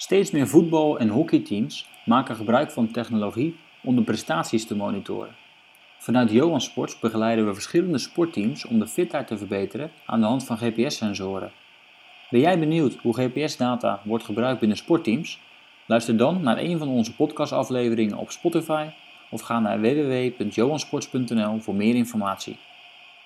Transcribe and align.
Steeds 0.00 0.30
meer 0.30 0.48
voetbal- 0.48 0.98
en 0.98 1.08
hockeyteams 1.08 1.86
maken 2.04 2.36
gebruik 2.36 2.70
van 2.70 2.90
technologie 2.90 3.56
om 3.82 3.96
de 3.96 4.02
prestaties 4.02 4.66
te 4.66 4.76
monitoren. 4.76 5.36
Vanuit 5.98 6.30
Johan 6.30 6.60
Sports 6.60 6.98
begeleiden 6.98 7.46
we 7.46 7.54
verschillende 7.54 7.98
sportteams 7.98 8.66
om 8.66 8.78
de 8.78 8.86
fitheid 8.86 9.26
te 9.26 9.38
verbeteren 9.38 9.90
aan 10.06 10.20
de 10.20 10.26
hand 10.26 10.44
van 10.44 10.58
GPS-sensoren. 10.58 11.52
Ben 12.30 12.40
jij 12.40 12.58
benieuwd 12.58 12.94
hoe 12.94 13.14
GPS-data 13.14 14.00
wordt 14.04 14.24
gebruikt 14.24 14.58
binnen 14.60 14.78
sportteams? 14.78 15.40
Luister 15.86 16.16
dan 16.16 16.42
naar 16.42 16.58
een 16.58 16.78
van 16.78 16.88
onze 16.88 17.14
podcastafleveringen 17.14 18.16
op 18.16 18.30
Spotify 18.30 18.86
of 19.30 19.40
ga 19.40 19.60
naar 19.60 19.80
www.johansports.nl 19.80 21.58
voor 21.58 21.74
meer 21.74 21.94
informatie. 21.94 22.56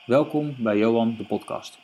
Welkom 0.06 0.54
bij 0.59 0.79
Johan 0.79 1.14
de 1.18 1.25
podcast. 1.25 1.84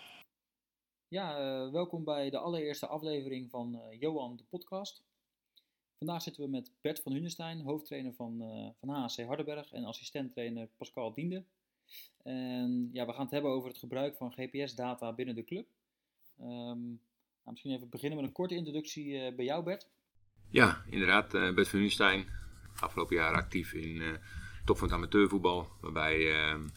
Ja, 1.11 1.39
eh, 1.39 1.73
welkom 1.73 2.05
bij 2.05 2.31
de 2.31 2.39
allereerste 2.39 2.87
aflevering 2.87 3.51
van 3.51 3.75
eh, 3.75 4.01
Johan 4.01 4.37
de 4.37 4.45
podcast. 4.49 5.03
Vandaag 5.99 6.23
zitten 6.23 6.43
we 6.43 6.49
met 6.49 6.73
Bert 6.81 7.01
van 7.01 7.13
Hunestein, 7.13 7.61
hoofdtrainer 7.61 8.15
van, 8.15 8.43
eh, 8.43 8.69
van 8.81 8.89
HAC 8.89 9.27
Hardenberg 9.27 9.73
en 9.73 9.85
assistenttrainer 9.85 10.69
Pascal 10.77 11.13
Diende. 11.15 11.45
En 12.23 12.91
ja, 12.93 13.07
we 13.07 13.13
gaan 13.13 13.23
het 13.23 13.31
hebben 13.31 13.51
over 13.51 13.69
het 13.69 13.79
gebruik 13.79 14.17
van 14.17 14.33
GPS-data 14.33 15.13
binnen 15.13 15.35
de 15.35 15.45
club. 15.45 15.67
Ehm, 16.39 16.87
nou, 16.89 17.51
misschien 17.51 17.73
even 17.73 17.89
beginnen 17.89 18.19
met 18.19 18.27
een 18.27 18.35
korte 18.35 18.55
introductie 18.55 19.35
bij 19.35 19.45
jou, 19.45 19.65
Bert. 19.65 19.89
Ja, 20.49 20.83
inderdaad. 20.91 21.31
Bert 21.31 21.69
van 21.69 21.79
Hunestein, 21.79 22.27
afgelopen 22.81 23.17
jaar 23.17 23.35
actief 23.35 23.73
in 23.73 24.19
top 24.65 24.79
van 24.79 24.89
het 24.89 24.97
amateurvoetbal, 24.97 25.69
waarbij 25.81 26.33
ehm, 26.33 26.69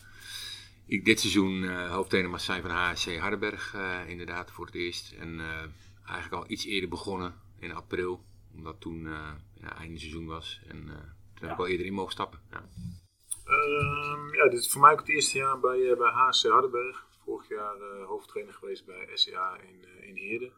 ik 0.86 1.06
dit 1.06 1.20
seizoen 1.20 1.64
uh, 1.64 1.92
hoofdtrainer 1.92 2.40
zijn 2.40 2.62
van 2.62 2.72
HSC 2.72 3.18
Hardenberg, 3.18 3.74
uh, 3.76 4.10
inderdaad, 4.10 4.52
voor 4.52 4.66
het 4.66 4.76
eerst. 4.76 5.12
En 5.12 5.40
uh, 5.40 5.62
eigenlijk 6.06 6.44
al 6.44 6.52
iets 6.52 6.66
eerder 6.66 6.90
begonnen, 6.90 7.36
in 7.60 7.74
april, 7.74 8.24
omdat 8.56 8.82
toen 8.82 9.08
ja, 9.62 9.78
einde 9.78 10.00
seizoen 10.00 10.26
was. 10.26 10.62
En 10.68 10.78
toen 11.34 11.42
ja. 11.42 11.48
heb 11.48 11.52
ik 11.52 11.60
al 11.60 11.68
eerder 11.68 11.86
in 11.86 11.94
mogen 11.94 12.12
stappen. 12.12 12.40
Ja. 12.52 12.70
Uh, 13.48 14.36
ja, 14.36 14.50
dit 14.50 14.60
is 14.60 14.72
voor 14.72 14.82
mij 14.82 14.92
ook 14.92 15.00
het 15.00 15.10
eerste 15.10 15.38
jaar 15.38 15.60
bij, 15.60 15.96
bij 15.98 16.12
HSC 16.12 16.48
Hardenberg. 16.48 17.06
Vorig 17.26 17.50
jaar 17.50 17.78
hoofdtrainer 18.08 18.54
geweest 18.54 18.86
bij 18.86 19.10
SCA 19.14 19.58
in, 19.58 20.08
in 20.08 20.16
Heerden. 20.16 20.52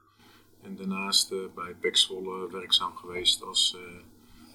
En 0.61 0.75
daarnaast 0.75 1.30
bij 1.55 1.75
PEC 1.80 1.97
Zwolle 1.97 2.52
werkzaam 2.52 2.95
geweest 2.95 3.44
als 3.44 3.78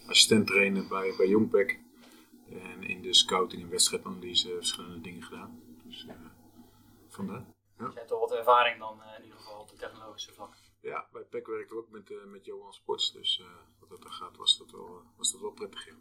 assistenttrainer 0.06 0.88
bij, 0.88 1.14
bij 1.16 1.28
Jongpek. 1.28 1.78
En 2.50 2.82
in 2.82 3.02
de 3.02 3.14
scouting 3.14 3.62
en 3.62 3.70
wedstrijdanalyse 3.70 4.54
verschillende 4.54 5.00
dingen 5.00 5.22
gedaan. 5.22 5.62
Dus 5.84 6.04
uh, 6.04 6.12
vandaar. 7.08 7.44
Ja. 7.78 7.86
Je 7.86 7.94
hebt 7.94 8.08
toch 8.08 8.20
wat 8.20 8.32
ervaring 8.32 8.78
dan 8.78 8.98
uh, 8.98 9.18
in 9.18 9.24
ieder 9.24 9.38
geval 9.38 9.60
op 9.60 9.68
de 9.68 9.76
technologische 9.76 10.32
vlak? 10.32 10.54
Ja, 10.80 11.08
bij 11.12 11.22
PEC 11.22 11.46
werkte 11.46 11.74
we 11.74 11.80
ook 11.80 11.90
met, 11.90 12.10
uh, 12.10 12.24
met 12.24 12.44
Johan 12.44 12.72
Sports. 12.72 13.12
Dus 13.12 13.42
wat 13.78 13.88
dat 13.88 14.04
er 14.04 14.10
gaat 14.10 14.36
was 14.36 14.58
dat 14.58 14.70
wel, 14.70 15.02
was 15.16 15.32
dat 15.32 15.40
wel 15.40 15.50
prettig. 15.50 15.86
Ja. 15.86 15.92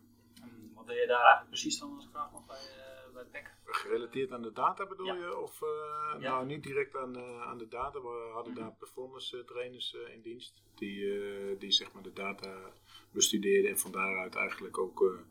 En 0.42 0.72
wat 0.76 0.88
deed 0.88 1.00
je 1.00 1.08
daar 1.08 1.22
eigenlijk 1.22 1.50
precies 1.50 1.80
dan 1.80 1.96
als 1.96 2.06
ik 2.06 2.12
vraag 2.12 2.32
nog 2.32 2.46
bij, 2.46 2.74
bij 3.14 3.24
PEC? 3.24 3.54
Gerelateerd 3.66 4.32
aan 4.32 4.42
de 4.42 4.52
data 4.52 4.86
bedoel 4.86 5.06
ja. 5.06 5.14
je? 5.14 5.38
Of 5.38 5.60
ja. 5.60 6.18
nou 6.18 6.46
niet 6.46 6.64
direct 6.64 6.96
aan, 6.96 7.18
aan 7.42 7.58
de 7.58 7.68
data. 7.68 8.02
We 8.02 8.30
hadden 8.34 8.54
daar 8.54 8.74
performance 8.74 9.44
trainers 9.44 9.94
in 9.94 10.22
dienst. 10.22 10.64
Die, 10.76 11.58
die 11.58 11.72
zeg 11.72 11.94
maar 11.94 12.04
de 12.04 12.14
data 12.14 12.72
bestudeerden 13.12 13.72
en 13.72 13.80
van 13.80 13.92
daaruit 13.92 14.36
eigenlijk 14.36 14.78
ook 14.78 15.26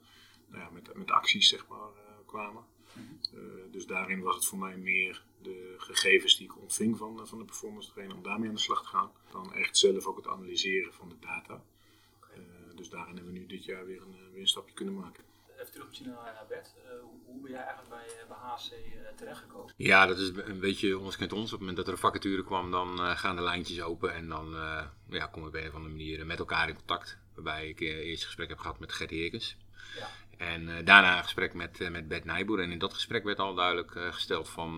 nou 0.48 0.62
ja, 0.62 0.70
met, 0.70 0.94
met 0.94 1.10
acties 1.10 1.48
zeg 1.48 1.66
maar, 1.68 1.78
uh, 1.78 2.27
kwamen. 2.27 2.64
Uh, 3.34 3.41
dus 3.70 3.86
daarin 3.86 4.20
was 4.20 4.34
het 4.34 4.44
voor 4.44 4.58
mij 4.58 4.77
meer 4.77 5.22
de 5.42 5.74
gegevens 5.78 6.36
die 6.36 6.46
ik 6.46 6.58
ontving 6.58 6.98
van, 6.98 7.27
van 7.27 7.38
de 7.38 7.44
performance 7.44 7.91
trainer 7.91 8.16
om 8.16 8.22
daarmee 8.22 8.48
aan 8.48 8.54
de 8.54 8.60
slag 8.60 8.82
te 8.82 8.88
gaan. 8.88 9.10
Dan 9.30 9.54
echt 9.54 9.76
zelf 9.76 10.06
ook 10.06 10.16
het 10.16 10.28
analyseren 10.28 10.94
van 10.94 11.08
de 11.08 11.19
data. 11.20 11.62
Uh, 12.30 12.38
dus 12.74 12.88
daarin 12.88 13.14
hebben 13.14 13.32
we 13.32 13.38
nu 13.38 13.46
dit 13.46 13.64
jaar 13.64 13.86
weer 13.86 14.03
een, 14.03 14.16
weer 14.32 14.41
een 14.41 14.48
stapje 14.48 14.75
kunnen 14.75 14.94
maken. 14.94 15.25
Even 15.59 15.72
terug 15.72 15.86
misschien 15.86 16.09
naar 16.09 16.44
Bert. 16.48 16.75
hoe 17.25 17.41
ben 17.42 17.50
jij 17.50 17.60
eigenlijk 17.65 17.88
bij, 17.88 18.26
bij 18.28 18.36
HC 18.36 18.72
terechtgekomen? 19.16 19.72
Ja, 19.76 20.06
dat 20.06 20.19
is 20.19 20.30
een 20.34 20.60
beetje 20.60 20.98
ons 20.98 21.16
kent 21.16 21.32
ons. 21.32 21.44
Op 21.44 21.50
het 21.50 21.59
moment 21.60 21.76
dat 21.76 21.86
er 21.86 21.92
een 21.92 21.98
vacature 21.98 22.44
kwam, 22.44 22.70
dan 22.70 22.98
gaan 22.98 23.36
de 23.36 23.42
lijntjes 23.42 23.80
open 23.80 24.15
en 24.15 24.28
dan 24.28 24.50
ja, 25.09 25.26
kom 25.26 25.42
ik 25.42 25.48
op 25.48 25.54
een 25.54 25.69
of 25.69 25.75
andere 25.75 25.94
manier 25.94 26.26
met 26.26 26.38
elkaar 26.38 26.69
in 26.69 26.75
contact. 26.75 27.19
Waarbij 27.34 27.69
ik 27.69 27.80
eerst 27.80 28.25
gesprek 28.25 28.48
heb 28.48 28.59
gehad 28.59 28.78
met 28.78 28.92
Gert 28.92 29.10
Heerkens. 29.10 29.56
Ja. 29.97 30.09
En 30.38 30.62
uh, 30.62 30.75
daarna 30.84 31.16
een 31.16 31.22
gesprek 31.22 31.54
met, 31.54 31.81
uh, 31.81 31.91
met 31.91 32.09
Bert 32.09 32.25
Nijboer. 32.25 32.60
En 32.60 32.71
in 32.71 32.78
dat 32.78 32.94
gesprek 32.94 33.25
werd 33.25 33.38
al 33.38 33.54
duidelijk 33.54 33.94
uh, 33.94 34.12
gesteld 34.12 34.49
van, 34.49 34.76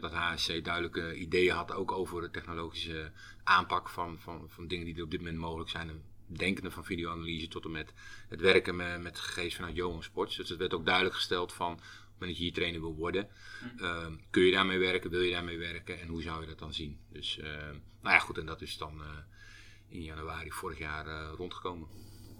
dat 0.00 0.12
HSC 0.12 0.64
duidelijke 0.64 1.14
ideeën 1.14 1.54
had 1.54 1.72
ook 1.72 1.92
over 1.92 2.20
de 2.20 2.30
technologische 2.30 3.10
aanpak 3.44 3.88
van, 3.88 4.18
van, 4.20 4.46
van 4.48 4.66
dingen 4.66 4.84
die 4.84 4.96
er 4.96 5.02
op 5.02 5.10
dit 5.10 5.20
moment 5.20 5.38
mogelijk 5.38 5.70
zijn. 5.70 5.88
En 5.88 6.02
denkende 6.26 6.70
van 6.70 6.84
videoanalyse 6.84 7.48
tot 7.48 7.64
en 7.64 7.70
met 7.70 7.92
het 8.28 8.40
werken 8.40 8.76
met, 8.76 9.02
met 9.02 9.18
gegevens 9.18 9.54
vanuit 9.54 9.76
Johan 9.76 10.02
Sports. 10.02 10.36
Dus 10.36 10.48
het 10.48 10.58
werd 10.58 10.74
ook 10.74 10.84
duidelijk 10.84 11.14
gesteld 11.14 11.52
van, 11.52 11.72
op 11.72 11.78
het 11.78 11.86
moment 12.12 12.30
dat 12.30 12.36
je 12.36 12.42
hier 12.42 12.52
trainer 12.52 12.80
wil 12.80 12.94
worden, 12.94 13.28
hm. 13.76 14.16
kun 14.30 14.42
je 14.42 14.52
daarmee 14.52 14.78
werken, 14.78 15.10
wil 15.10 15.20
je 15.20 15.32
daarmee 15.32 15.58
werken 15.58 16.00
en 16.00 16.08
hoe 16.08 16.22
zou 16.22 16.40
je 16.40 16.46
dat 16.46 16.58
dan 16.58 16.74
zien? 16.74 16.98
Dus 17.08 17.38
nou 18.00 18.14
ja 18.14 18.18
goed, 18.18 18.38
en 18.38 18.46
dat 18.46 18.62
is 18.62 18.78
dan 18.78 19.02
in 19.88 20.02
januari 20.02 20.50
vorig 20.50 20.78
jaar 20.78 21.30
rondgekomen. 21.30 21.88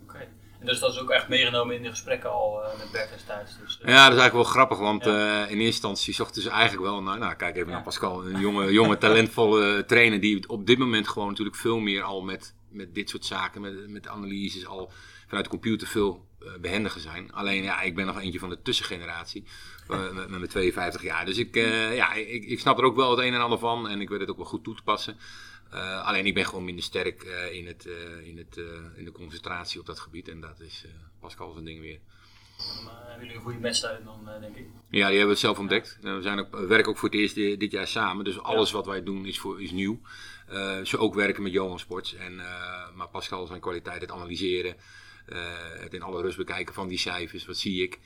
Oké. 0.03 0.29
En 0.63 0.69
dus 0.69 0.79
dat 0.79 0.93
is 0.93 1.01
ook 1.01 1.11
echt 1.11 1.29
meegenomen 1.29 1.77
in 1.77 1.83
de 1.83 1.91
gesprekken 1.91 2.31
al 2.31 2.63
uh, 2.63 2.79
met 2.79 2.91
Bert 2.93 3.11
destijds. 3.11 3.59
Dus, 3.59 3.79
uh, 3.83 3.89
ja, 3.89 4.05
dat 4.05 4.13
is 4.13 4.21
eigenlijk 4.21 4.33
wel 4.33 4.45
grappig, 4.45 4.79
want 4.79 5.05
ja. 5.05 5.11
uh, 5.11 5.41
in 5.41 5.57
eerste 5.57 5.65
instantie 5.65 6.15
zochten 6.15 6.43
ze 6.43 6.51
eigenlijk 6.51 6.91
wel 6.91 7.03
naar, 7.03 7.19
nou 7.19 7.35
kijk 7.35 7.57
even 7.57 7.69
ja. 7.69 7.75
naar 7.75 7.83
Pascal, 7.83 8.27
een 8.27 8.41
jonge, 8.41 8.73
jonge 8.73 8.99
talentvolle 8.99 9.85
trainer 9.87 10.21
die 10.21 10.49
op 10.49 10.67
dit 10.67 10.79
moment 10.79 11.09
gewoon 11.09 11.29
natuurlijk 11.29 11.57
veel 11.57 11.79
meer 11.79 12.03
al 12.03 12.23
met, 12.23 12.55
met 12.69 12.95
dit 12.95 13.11
soort 13.11 13.25
zaken, 13.25 13.61
met, 13.61 13.89
met 13.89 14.09
analyses 14.09 14.67
al 14.67 14.93
vanuit 15.27 15.45
de 15.45 15.51
computer 15.51 15.89
veel 15.89 16.27
behendiger 16.61 17.01
zijn. 17.01 17.33
Alleen 17.33 17.63
ja, 17.63 17.81
ik 17.81 17.95
ben 17.95 18.07
nog 18.07 18.21
eentje 18.21 18.39
van 18.39 18.49
de 18.49 18.63
tussengeneratie, 18.63 19.45
met, 19.89 20.13
met 20.13 20.29
mijn 20.29 20.49
52 20.49 21.03
jaar. 21.03 21.25
Dus 21.25 21.39
ik, 21.39 21.55
ja, 21.95 22.13
ik, 22.13 22.45
ik 22.45 22.61
snap 22.61 22.79
er 22.79 22.85
ook 22.85 22.97
wel 22.97 23.11
het 23.11 23.21
een 23.21 23.35
en 23.35 23.41
ander 23.41 23.59
van 23.59 23.89
en 23.89 24.01
ik 24.01 24.09
weet 24.09 24.21
het 24.21 24.31
ook 24.31 24.37
wel 24.37 24.47
goed 24.47 24.65
toe 24.65 24.75
te 24.77 24.83
passen. 24.83 25.17
Uh, 25.75 26.07
alleen 26.07 26.27
ik 26.27 26.35
ben 26.35 26.45
gewoon 26.45 26.65
minder 26.65 26.85
sterk 26.85 27.25
uh, 27.25 27.53
in, 27.53 27.67
het, 27.67 27.87
uh, 27.87 28.27
in, 28.27 28.39
het, 28.39 28.57
in 28.97 29.05
de 29.05 29.13
concentratie 29.13 29.81
op 29.81 29.87
dat 29.87 30.01
gebied. 30.01 30.29
En 30.29 30.41
dat 30.41 30.61
is 30.61 30.85
Pascal 31.21 31.53
zijn 31.53 31.65
ding 31.65 31.81
weer. 31.81 31.99
Hebben 33.07 33.21
jullie 33.21 33.35
een 33.35 33.43
goede 33.43 33.59
match 33.59 33.81
dan, 33.81 34.41
denk 34.41 34.57
ik. 34.57 34.67
Ja, 34.89 35.09
die 35.09 35.19
hebben 35.19 35.25
we 35.25 35.31
het 35.31 35.39
zelf 35.39 35.59
ontdekt. 35.59 35.99
we, 36.01 36.23
zijn 36.23 36.39
ook, 36.39 36.57
werken 36.57 36.91
ook 36.91 36.99
voor 36.99 37.09
het 37.09 37.19
eerst 37.19 37.35
dit, 37.35 37.61
dit 37.61 37.73
jaar 37.73 37.87
samen. 37.87 38.25
Dus 38.25 38.39
alles 38.39 38.71
ja. 38.71 38.77
wat 38.77 38.87
wij 38.87 39.03
doen 39.03 39.27
is, 39.27 39.39
voor, 39.39 39.63
is 39.63 39.71
nieuw. 39.71 40.01
ze 40.85 40.99
ook 40.99 41.15
werken 41.15 41.43
met 41.43 41.53
Johan 41.53 41.79
Sports. 41.79 42.15
En, 42.15 42.37
maar 42.95 43.09
Pascal 43.11 43.47
zijn 43.47 43.61
kwaliteit, 43.61 44.01
het 44.01 44.11
analyseren. 44.11 44.77
het 45.81 45.95
in 45.95 46.03
alle 46.03 46.23
rust 46.23 46.37
bekijken 46.37 46.75
van 46.75 46.89
die 46.89 46.99
cijfers. 46.99 47.47
Wat 47.47 47.57
zie 47.57 47.83
ik? 47.83 47.99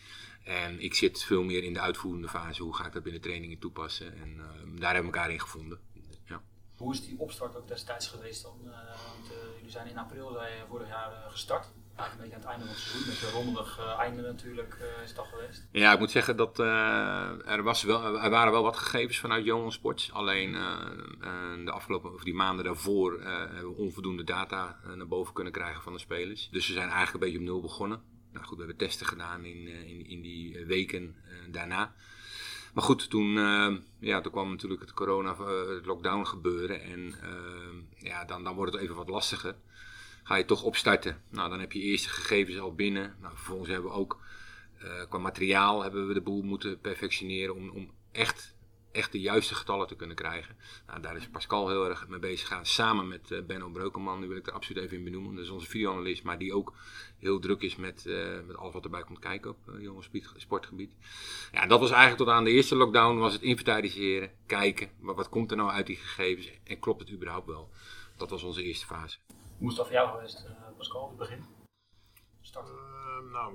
En 0.45 0.81
ik 0.81 0.95
zit 0.95 1.25
veel 1.25 1.43
meer 1.43 1.65
in 1.65 1.73
de 1.73 1.81
uitvoerende 1.81 2.29
fase. 2.29 2.63
Hoe 2.63 2.77
ga 2.77 2.87
ik 2.87 2.93
dat 2.93 3.03
binnen 3.03 3.23
trainingen 3.23 3.59
toepassen? 3.59 4.15
En 4.23 4.37
daar 4.79 4.95
hebben 4.95 5.13
we 5.13 5.19
elkaar 5.19 5.33
in 5.33 5.41
gevonden. 5.41 5.79
Hoe 6.77 6.93
is 6.93 7.07
die 7.07 7.19
opstart 7.19 7.57
ook 7.57 7.69
destijds 7.69 8.09
geweest 8.09 8.43
dan? 8.43 8.59
Uh, 8.65 8.71
want, 8.73 9.31
uh, 9.31 9.57
jullie 9.57 9.71
zijn 9.71 9.89
in 9.89 9.99
april 9.99 10.33
zei, 10.33 10.53
vorig 10.69 10.89
jaar 10.89 11.13
gestart. 11.31 11.67
Eigenlijk 11.97 12.13
een 12.13 12.19
beetje 12.19 12.35
aan 12.35 12.41
het 12.41 12.51
einde 12.51 12.65
van 12.65 12.75
het 12.75 12.83
seizoen. 12.83 13.09
Met 13.09 13.23
een 13.23 13.31
rommelig 13.31 13.99
einde 13.99 14.23
natuurlijk 14.23 14.77
is 15.05 15.15
dat 15.15 15.27
geweest. 15.27 15.67
Ja, 15.71 15.93
ik 15.93 15.99
moet 15.99 16.11
zeggen 16.11 16.37
dat 16.37 16.59
er, 16.59 17.63
was 17.63 17.83
wel, 17.83 18.19
er 18.23 18.31
waren 18.31 18.53
wel 18.53 18.63
wat 18.63 18.77
gegevens 18.77 19.19
vanuit 19.19 19.45
Johan 19.45 19.73
Sports. 19.73 20.13
Alleen 20.13 20.53
de 21.65 21.71
afgelopen 21.71 22.15
of 22.15 22.25
die 22.25 22.35
maanden 22.35 22.65
daarvoor 22.65 23.23
hebben 23.23 23.71
we 23.71 23.77
onvoldoende 23.77 24.25
data 24.25 24.81
naar 24.95 25.07
boven 25.07 25.35
kunnen 25.35 25.53
krijgen 25.53 25.83
van 25.83 25.93
de 25.93 25.99
spelers. 25.99 26.49
Dus 26.51 26.67
we 26.67 26.73
zijn 26.73 26.89
eigenlijk 26.89 27.15
een 27.15 27.21
beetje 27.21 27.39
op 27.39 27.45
nul 27.45 27.61
begonnen. 27.61 28.03
Nou 28.33 28.47
goed, 28.47 28.59
we 28.59 28.65
hebben 28.65 28.87
testen 28.87 29.07
gedaan 29.07 29.45
in, 29.45 29.69
in, 29.69 30.07
in 30.07 30.23
die 30.23 30.67
weken 30.67 31.17
daarna. 31.51 31.95
Maar 32.77 32.85
goed, 32.85 33.11
toen, 33.11 33.37
uh, 33.37 33.77
ja, 33.99 34.21
toen 34.21 34.33
kwam 34.33 34.51
natuurlijk 34.51 34.81
het 34.81 34.93
corona, 34.93 35.37
uh, 35.41 35.69
het 35.69 35.87
lockdown 35.87 36.25
gebeuren. 36.25 36.83
En 36.83 37.01
uh, 37.01 38.05
ja, 38.09 38.25
dan, 38.25 38.45
dan 38.45 38.55
wordt 38.55 38.73
het 38.73 38.83
even 38.83 38.95
wat 38.95 39.09
lastiger. 39.09 39.57
Ga 40.23 40.37
je 40.37 40.45
toch 40.45 40.63
opstarten. 40.63 41.23
Nou, 41.31 41.51
dan 41.51 41.61
heb 41.61 41.73
je 41.73 41.81
eerste 41.81 42.09
gegevens 42.09 42.59
al 42.59 42.75
binnen. 42.75 43.17
Nou, 43.21 43.35
vervolgens 43.35 43.69
hebben 43.69 43.91
we 43.91 43.97
ook 43.97 44.21
qua 45.09 45.19
materiaal 45.19 45.83
hebben 45.83 46.07
we 46.07 46.15
de 46.15 46.21
boel 46.21 46.43
moeten 46.43 46.81
perfectioneren 46.81 47.55
om, 47.55 47.71
om 47.71 47.91
echt 48.13 48.56
echt 48.97 49.13
de 49.13 49.21
juiste 49.21 49.55
getallen 49.55 49.87
te 49.87 49.97
kunnen 49.97 50.17
krijgen. 50.17 50.57
Nou, 50.87 51.01
daar 51.01 51.17
is 51.17 51.29
Pascal 51.29 51.69
heel 51.69 51.89
erg 51.89 52.09
mee 52.09 52.19
bezig 52.19 52.49
gegaan. 52.49 52.67
Samen 52.67 53.09
met 53.09 53.31
uh, 53.31 53.43
Benno 53.43 53.69
Breukelman, 53.69 54.19
die 54.19 54.29
wil 54.29 54.37
ik 54.37 54.47
er 54.47 54.53
absoluut 54.53 54.83
even 54.85 54.97
in 54.97 55.05
benoemen. 55.05 55.35
Dat 55.35 55.45
is 55.45 55.51
onze 55.51 55.67
videoanalist, 55.67 56.23
maar 56.23 56.39
die 56.39 56.55
ook 56.55 56.73
heel 57.19 57.39
druk 57.39 57.63
is 57.63 57.77
met, 57.77 58.05
uh, 58.07 58.41
met 58.47 58.57
alles 58.57 58.73
wat 58.73 58.85
erbij 58.85 59.03
komt 59.03 59.19
kijken 59.19 59.51
op 59.51 59.59
uh, 59.69 59.83
jongens 59.83 60.11
sportgebied. 60.37 60.93
Ja, 61.53 61.67
dat 61.67 61.81
was 61.81 61.91
eigenlijk 61.91 62.23
tot 62.23 62.29
aan 62.29 62.45
de 62.45 62.51
eerste 62.51 62.77
lockdown, 62.77 63.19
was 63.19 63.33
het 63.33 63.43
inventariseren, 63.43 64.31
kijken, 64.47 64.91
wat, 65.01 65.17
wat 65.17 65.29
komt 65.29 65.51
er 65.51 65.57
nou 65.57 65.71
uit 65.71 65.87
die 65.87 65.97
gegevens 65.97 66.51
en 66.65 66.79
klopt 66.79 67.01
het 67.01 67.11
überhaupt 67.11 67.47
wel. 67.47 67.71
Dat 68.17 68.31
was 68.31 68.43
onze 68.43 68.63
eerste 68.63 68.87
fase. 68.87 69.19
Hoe 69.59 69.71
is 69.71 69.77
dat 69.77 69.87
voor 69.87 69.95
jou 69.95 70.11
geweest, 70.11 70.47
Pascal, 70.77 71.09
het 71.09 71.19
begin? 71.19 71.45
Start. 72.41 72.71
nou, 73.33 73.55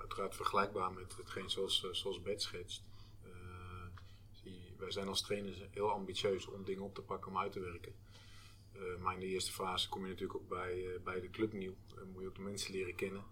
uiteraard 0.00 0.36
vergelijkbaar 0.36 0.92
met 0.92 1.16
hetgeen 1.16 1.50
zoals, 1.50 1.86
zoals 1.90 2.22
Bert 2.22 2.42
schetst 2.42 2.87
wij 4.78 4.90
zijn 4.90 5.08
als 5.08 5.22
trainers 5.22 5.58
heel 5.70 5.90
ambitieus 5.90 6.46
om 6.46 6.64
dingen 6.64 6.82
op 6.82 6.94
te 6.94 7.02
pakken, 7.02 7.30
om 7.30 7.38
uit 7.38 7.52
te 7.52 7.60
werken. 7.60 7.94
maar 9.00 9.14
in 9.14 9.20
de 9.20 9.26
eerste 9.26 9.52
fase 9.52 9.88
kom 9.88 10.02
je 10.02 10.08
natuurlijk 10.08 10.38
ook 10.38 10.48
bij, 10.48 11.00
bij 11.04 11.20
de 11.20 11.30
club 11.30 11.52
nieuw. 11.52 11.74
Dan 11.94 12.10
moet 12.10 12.22
je 12.22 12.28
ook 12.28 12.34
de 12.34 12.42
mensen 12.42 12.72
leren 12.72 12.94
kennen. 12.94 13.24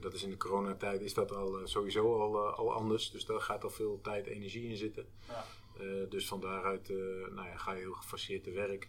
dat 0.00 0.14
is 0.14 0.22
in 0.22 0.30
de 0.30 0.36
coronatijd 0.36 1.00
is 1.00 1.14
dat 1.14 1.32
al 1.32 1.66
sowieso 1.66 2.20
al, 2.20 2.38
al 2.38 2.72
anders. 2.72 3.10
Dus 3.10 3.24
daar 3.24 3.40
gaat 3.40 3.64
al 3.64 3.70
veel 3.70 4.00
tijd 4.00 4.26
en 4.26 4.32
energie 4.32 4.68
in 4.68 4.76
zitten. 4.76 5.06
Ja. 5.28 5.44
dus 6.08 6.28
van 6.28 6.40
daaruit 6.40 6.88
nou 6.88 7.46
ja, 7.48 7.56
ga 7.56 7.72
je 7.72 7.80
heel 7.80 7.92
gefaseerd 7.92 8.44
te 8.44 8.50
werk. 8.50 8.88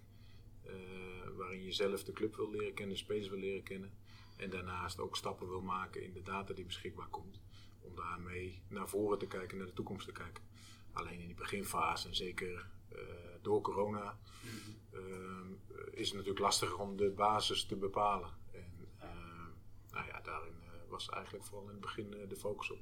waarin 1.36 1.64
je 1.64 1.72
zelf 1.72 2.04
de 2.04 2.14
club 2.14 2.36
wil 2.36 2.52
leren 2.52 2.74
kennen, 2.74 2.96
de 2.96 3.02
spelers 3.02 3.30
wil 3.30 3.40
leren 3.40 3.64
kennen. 3.64 3.92
En 4.38 4.50
daarnaast 4.50 5.00
ook 5.00 5.16
stappen 5.16 5.48
wil 5.48 5.62
maken 5.62 6.04
in 6.04 6.14
de 6.14 6.22
data 6.22 6.54
die 6.54 6.66
beschikbaar 6.66 7.08
komt. 7.08 7.40
Om 7.82 7.96
daarmee 7.96 8.62
naar 8.68 8.90
voren 8.90 9.18
te 9.18 9.28
kijken, 9.28 9.58
naar 9.58 9.68
de 9.68 9.74
toekomst 9.74 10.06
te 10.06 10.12
kijken. 10.12 10.44
Alleen 10.96 11.20
in 11.20 11.28
die 11.28 11.36
beginfase, 11.36 12.08
en 12.08 12.16
zeker 12.16 12.68
uh, 12.94 13.00
door 13.42 13.62
corona, 13.62 14.18
uh, 14.94 15.00
is 15.92 16.08
het 16.08 16.14
natuurlijk 16.14 16.40
lastiger 16.40 16.80
om 16.80 16.98
de 16.98 17.10
basis 17.10 17.66
te 17.66 17.76
bepalen. 17.76 18.30
En 18.52 18.88
uh, 19.00 19.08
nou 19.92 20.08
ja, 20.08 20.22
daarin 20.22 20.54
was 20.90 21.10
eigenlijk 21.10 21.44
vooral 21.44 21.66
in 21.66 21.72
het 21.72 21.82
begin 21.82 22.10
de 22.10 22.36
focus 22.36 22.72
op. 22.72 22.80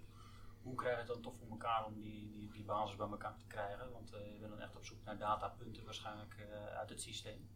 Hoe 0.62 0.75
krijg 0.75 0.94
je 0.94 1.00
het 1.00 1.07
dan 1.07 1.21
toch 1.21 1.36
voor 1.38 1.50
elkaar 1.50 1.86
om 1.86 2.01
die, 2.01 2.31
die, 2.31 2.50
die 2.51 2.63
basis 2.63 2.95
bij 2.95 3.07
elkaar 3.07 3.38
te 3.38 3.48
krijgen? 3.48 3.92
Want 3.92 4.10
je 4.10 4.38
bent 4.39 4.51
dan 4.51 4.62
echt 4.62 4.75
op 4.75 4.86
zoek 4.86 5.04
naar 5.04 5.18
datapunten 5.18 5.86
waarschijnlijk 5.86 6.36
uit 6.77 6.89
het 6.89 7.01
systeem. 7.01 7.50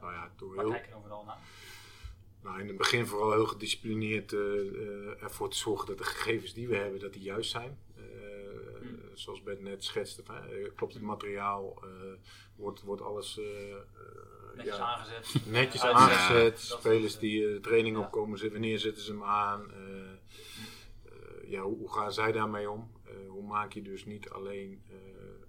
nou 0.00 0.12
ja, 0.12 0.32
door 0.36 0.54
waar 0.54 0.70
kijk 0.70 0.84
je 0.84 0.90
dan 0.90 1.00
vooral 1.00 1.24
naar? 1.24 1.38
Nou, 2.42 2.60
in 2.60 2.68
het 2.68 2.76
begin 2.76 3.06
vooral 3.06 3.32
heel 3.32 3.46
gedisciplineerd 3.46 4.32
ervoor 5.20 5.50
te 5.50 5.56
zorgen 5.56 5.86
dat 5.86 5.98
de 5.98 6.04
gegevens 6.04 6.54
die 6.54 6.68
we 6.68 6.76
hebben, 6.76 7.00
dat 7.00 7.12
die 7.12 7.22
juist 7.22 7.50
zijn. 7.50 7.78
Uh, 9.18 9.24
Zoals 9.24 9.42
Ben 9.42 9.62
net 9.62 9.84
schetste, 9.84 10.22
klopt 10.74 10.94
het 10.94 11.02
materiaal, 11.02 11.82
wordt, 12.56 12.82
wordt 12.82 13.02
alles 13.02 13.40
netjes 14.54 14.76
ja, 14.76 14.84
aangezet. 14.84 15.46
Netjes 15.46 15.82
aangezet, 15.82 16.60
spelers 16.60 17.18
die 17.18 17.60
training 17.60 17.96
ja. 17.96 18.02
opkomen, 18.02 18.50
wanneer 18.52 18.78
zetten 18.78 19.02
ze 19.02 19.10
hem 19.10 19.24
aan? 19.24 19.72
ja, 21.46 21.62
hoe, 21.62 21.78
hoe, 21.78 21.92
gaan 21.92 22.12
zij 22.12 22.32
daarmee 22.32 22.70
om? 22.70 22.90
hoe 23.28 23.46
maak 23.46 23.72
je 23.72 23.82
dus 23.82 24.04
niet 24.04 24.30
alleen 24.30 24.82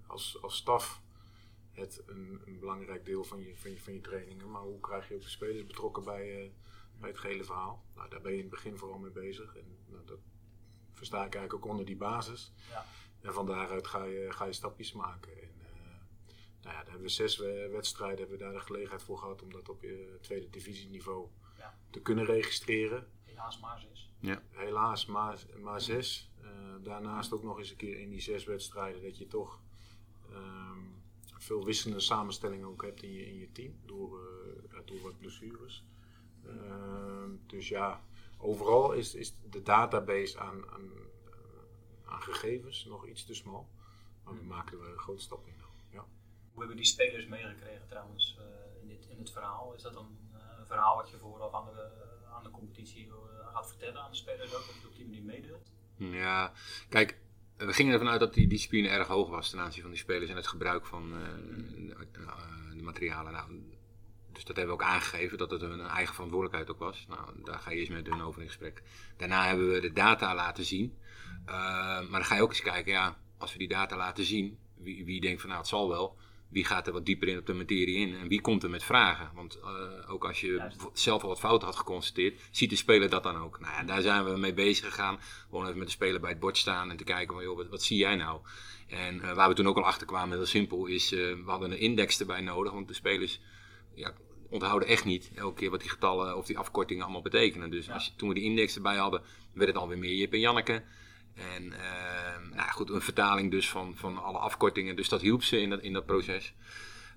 als, 0.06 0.38
als 0.42 0.56
staf 0.56 1.02
het 1.72 2.02
een, 2.06 2.42
een, 2.44 2.58
belangrijk 2.58 3.04
deel 3.04 3.24
van 3.24 3.40
je, 3.40 3.56
van, 3.56 3.70
je, 3.70 3.80
van 3.80 3.92
je 3.92 4.00
trainingen, 4.00 4.50
maar 4.50 4.62
hoe 4.62 4.80
krijg 4.80 5.08
je 5.08 5.14
ook 5.14 5.22
de 5.22 5.28
spelers 5.28 5.66
betrokken 5.66 6.04
bij 6.04 6.52
bij 7.00 7.10
het 7.10 7.18
gehele 7.18 7.44
verhaal. 7.44 7.84
Nou, 7.94 8.10
daar 8.10 8.20
ben 8.20 8.30
je 8.30 8.36
in 8.36 8.42
het 8.42 8.50
begin 8.50 8.78
vooral 8.78 8.98
mee 8.98 9.10
bezig. 9.10 9.56
En 9.56 9.78
nou, 9.86 10.06
dat 10.06 10.18
versta 10.92 11.16
ik 11.16 11.34
eigenlijk 11.34 11.54
ook 11.54 11.70
onder 11.70 11.86
die 11.86 11.96
basis. 11.96 12.52
Ja. 12.68 12.84
En 13.20 13.32
van 13.32 13.46
daaruit 13.46 13.86
ga 13.86 14.04
je, 14.04 14.26
ga 14.32 14.44
je 14.44 14.52
stapjes 14.52 14.92
maken. 14.92 15.32
En, 15.42 15.54
uh, 15.58 15.68
nou 16.62 16.74
ja, 16.74 16.82
daar 16.82 16.84
hebben 16.84 17.02
we 17.02 17.08
zes 17.08 17.36
wedstrijden 17.70 18.18
hebben 18.18 18.38
we 18.38 18.44
daar 18.44 18.52
de 18.52 18.60
gelegenheid 18.60 19.02
voor 19.02 19.18
gehad 19.18 19.42
om 19.42 19.52
dat 19.52 19.68
op 19.68 19.82
je 19.82 20.18
tweede 20.20 20.50
divisieniveau 20.50 21.28
ja. 21.58 21.78
te 21.90 22.00
kunnen 22.00 22.24
registreren. 22.24 23.06
Helaas 23.24 23.60
maar 23.60 23.80
zes. 23.80 24.10
Ja. 24.18 24.42
Helaas 24.50 25.06
maar, 25.06 25.44
maar 25.60 25.80
zes. 25.80 26.30
Uh, 26.42 26.48
daarnaast 26.82 27.32
ook 27.32 27.42
nog 27.42 27.58
eens 27.58 27.70
een 27.70 27.76
keer 27.76 27.98
in 28.00 28.10
die 28.10 28.20
zes 28.20 28.44
wedstrijden 28.44 29.02
dat 29.02 29.18
je 29.18 29.26
toch 29.26 29.60
um, 30.32 31.02
veel 31.38 31.64
wisselende 31.64 32.00
samenstellingen 32.00 32.68
ook 32.68 32.82
hebt 32.82 33.02
in 33.02 33.12
je, 33.12 33.26
in 33.26 33.38
je 33.38 33.52
team 33.52 33.80
door, 33.84 34.20
uh, 34.72 34.78
door 34.84 35.00
wat 35.00 35.18
blessures. 35.18 35.84
Ehm, 36.46 37.30
dus 37.46 37.68
ja, 37.68 38.04
overal 38.38 38.92
is, 38.92 39.14
is 39.14 39.34
de 39.50 39.62
database 39.62 40.38
aan, 40.38 40.70
aan, 40.70 40.82
eh, 40.82 41.02
aan 42.10 42.22
gegevens 42.22 42.84
nog 42.84 43.06
iets 43.06 43.24
te 43.24 43.34
smal. 43.34 43.68
Maar 44.24 44.34
we 44.34 44.44
maken 44.44 44.80
er 44.80 44.92
een 44.92 44.98
grote 44.98 45.22
stap 45.22 45.46
in. 45.46 45.54
Ja. 45.90 46.04
Hoe 46.52 46.58
hebben 46.58 46.76
die 46.76 46.86
spelers 46.86 47.26
meegekregen 47.26 47.86
trouwens 47.88 48.38
uh, 48.38 48.82
in, 48.82 48.88
dit, 48.88 49.06
in 49.08 49.18
het 49.18 49.30
verhaal? 49.30 49.74
Is 49.74 49.82
dat 49.82 49.96
een, 49.96 50.18
uh, 50.32 50.38
een 50.58 50.66
verhaal 50.66 50.96
wat 50.96 51.10
je 51.10 51.18
vooraf 51.18 51.54
aan 51.54 51.64
de, 51.74 51.88
aan 52.34 52.42
de 52.42 52.50
competitie 52.50 53.12
gaat 53.52 53.68
vertellen 53.68 54.02
aan 54.02 54.10
de 54.10 54.16
spelers 54.16 54.54
ook, 54.54 54.66
dat 54.66 54.80
je 54.82 54.88
op 54.88 54.96
die 54.96 55.04
manier 55.04 55.22
meedeelt? 55.22 55.70
Ja, 55.96 56.52
kijk, 56.88 57.18
we 57.56 57.72
gingen 57.72 57.92
ervan 57.92 58.08
uit 58.08 58.20
dat 58.20 58.34
die 58.34 58.48
discipline 58.48 58.88
erg 58.88 59.06
hoog 59.06 59.28
was 59.28 59.50
ten 59.50 59.60
aanzien 59.60 59.82
van 59.82 59.90
die 59.90 60.00
spelers 60.00 60.30
en 60.30 60.36
het 60.36 60.46
gebruik 60.46 60.86
van 60.86 61.10
de 62.76 62.82
materialen. 62.82 63.32
Nou, 63.32 63.62
dus 64.32 64.44
dat 64.44 64.56
hebben 64.56 64.76
we 64.76 64.82
ook 64.82 64.88
aangegeven, 64.88 65.38
dat 65.38 65.50
het 65.50 65.62
een 65.62 65.80
eigen 65.80 66.14
verantwoordelijkheid 66.14 66.70
ook 66.70 66.78
was. 66.78 67.06
Nou, 67.08 67.42
daar 67.44 67.58
ga 67.58 67.70
je 67.70 67.78
eerst 67.78 67.90
met 67.90 68.06
hun 68.06 68.22
over 68.22 68.40
in 68.40 68.46
gesprek. 68.46 68.82
Daarna 69.16 69.46
hebben 69.46 69.70
we 69.72 69.80
de 69.80 69.92
data 69.92 70.34
laten 70.34 70.64
zien. 70.64 70.98
Uh, 71.46 71.54
maar 71.54 72.10
dan 72.10 72.24
ga 72.24 72.34
je 72.34 72.42
ook 72.42 72.50
eens 72.50 72.62
kijken, 72.62 72.92
ja, 72.92 73.16
als 73.38 73.52
we 73.52 73.58
die 73.58 73.68
data 73.68 73.96
laten 73.96 74.24
zien, 74.24 74.58
wie, 74.76 75.04
wie 75.04 75.20
denkt 75.20 75.40
van 75.40 75.48
nou 75.48 75.60
het 75.60 75.70
zal 75.70 75.88
wel, 75.88 76.16
wie 76.48 76.64
gaat 76.64 76.86
er 76.86 76.92
wat 76.92 77.06
dieper 77.06 77.28
in 77.28 77.38
op 77.38 77.46
de 77.46 77.54
materie 77.54 77.96
in 77.96 78.14
en 78.14 78.28
wie 78.28 78.40
komt 78.40 78.62
er 78.62 78.70
met 78.70 78.84
vragen. 78.84 79.30
Want 79.34 79.58
uh, 79.62 80.12
ook 80.12 80.24
als 80.24 80.40
je 80.40 80.70
zelf 80.92 81.22
al 81.22 81.28
wat 81.28 81.38
fouten 81.38 81.68
had 81.68 81.76
geconstateerd, 81.76 82.40
ziet 82.50 82.70
de 82.70 82.76
speler 82.76 83.10
dat 83.10 83.22
dan 83.22 83.36
ook. 83.36 83.60
Nou 83.60 83.72
ja, 83.72 83.82
daar 83.82 84.02
zijn 84.02 84.24
we 84.24 84.38
mee 84.38 84.54
bezig 84.54 84.84
gegaan. 84.84 85.18
Gewoon 85.48 85.66
even 85.66 85.78
met 85.78 85.86
de 85.86 85.92
speler 85.92 86.20
bij 86.20 86.30
het 86.30 86.40
bord 86.40 86.56
staan 86.56 86.90
en 86.90 86.96
te 86.96 87.04
kijken 87.04 87.34
van 87.34 87.44
joh, 87.44 87.56
wat, 87.56 87.68
wat 87.68 87.82
zie 87.82 87.98
jij 87.98 88.16
nou? 88.16 88.40
En 88.88 89.16
uh, 89.16 89.32
waar 89.32 89.48
we 89.48 89.54
toen 89.54 89.68
ook 89.68 89.76
al 89.76 89.84
achter 89.84 90.06
kwamen, 90.06 90.36
heel 90.36 90.46
simpel, 90.46 90.86
is 90.86 91.10
we 91.10 91.42
hadden 91.46 91.70
een 91.70 91.78
index 91.78 92.20
erbij 92.20 92.40
nodig, 92.40 92.72
want 92.72 92.88
de 92.88 92.94
spelers 92.94 93.40
ja, 93.94 94.12
onthouden 94.48 94.88
echt 94.88 95.04
niet 95.04 95.30
elke 95.34 95.54
keer 95.54 95.70
wat 95.70 95.80
die 95.80 95.90
getallen 95.90 96.36
of 96.36 96.46
die 96.46 96.58
afkortingen 96.58 97.02
allemaal 97.02 97.22
betekenen. 97.22 97.70
Dus 97.70 97.90
als 97.90 98.06
je, 98.06 98.12
toen 98.16 98.28
we 98.28 98.34
die 98.34 98.44
index 98.44 98.74
erbij 98.76 98.96
hadden, 98.96 99.22
werd 99.52 99.68
het 99.68 99.78
alweer 99.78 99.98
meer 99.98 100.14
Jip 100.14 100.32
en 100.32 100.40
Janneke. 100.40 100.82
En 101.34 101.64
uh, 101.64 102.54
nou 102.56 102.70
goed, 102.70 102.90
een 102.90 103.00
vertaling 103.00 103.50
dus 103.50 103.68
van, 103.68 103.96
van 103.96 104.22
alle 104.22 104.38
afkortingen. 104.38 104.96
Dus 104.96 105.08
dat 105.08 105.20
hielp 105.20 105.42
ze 105.42 105.60
in 105.60 105.70
dat, 105.70 105.80
in 105.80 105.92
dat 105.92 106.06
proces. 106.06 106.54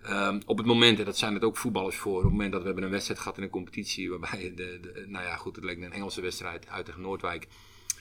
Um, 0.09 0.41
op 0.45 0.57
het 0.57 0.65
moment, 0.65 0.99
en 0.99 1.05
dat 1.05 1.17
zijn 1.17 1.33
het 1.33 1.43
ook 1.43 1.57
voetballers 1.57 1.95
voor, 1.95 2.17
op 2.17 2.23
het 2.23 2.31
moment 2.31 2.51
dat 2.51 2.59
we 2.61 2.65
hebben 2.65 2.83
een 2.83 2.91
wedstrijd 2.91 3.19
gehad 3.19 3.37
in 3.37 3.43
een 3.43 3.49
competitie 3.49 4.09
waarbij, 4.09 4.53
de, 4.55 4.79
de 4.81 5.05
nou 5.07 5.25
ja 5.25 5.35
goed, 5.35 5.55
het 5.55 5.65
leek 5.65 5.81
een 5.81 5.91
Engelse 5.91 6.21
wedstrijd 6.21 6.67
uit 6.67 6.85
tegen 6.85 7.01
Noordwijk. 7.01 7.47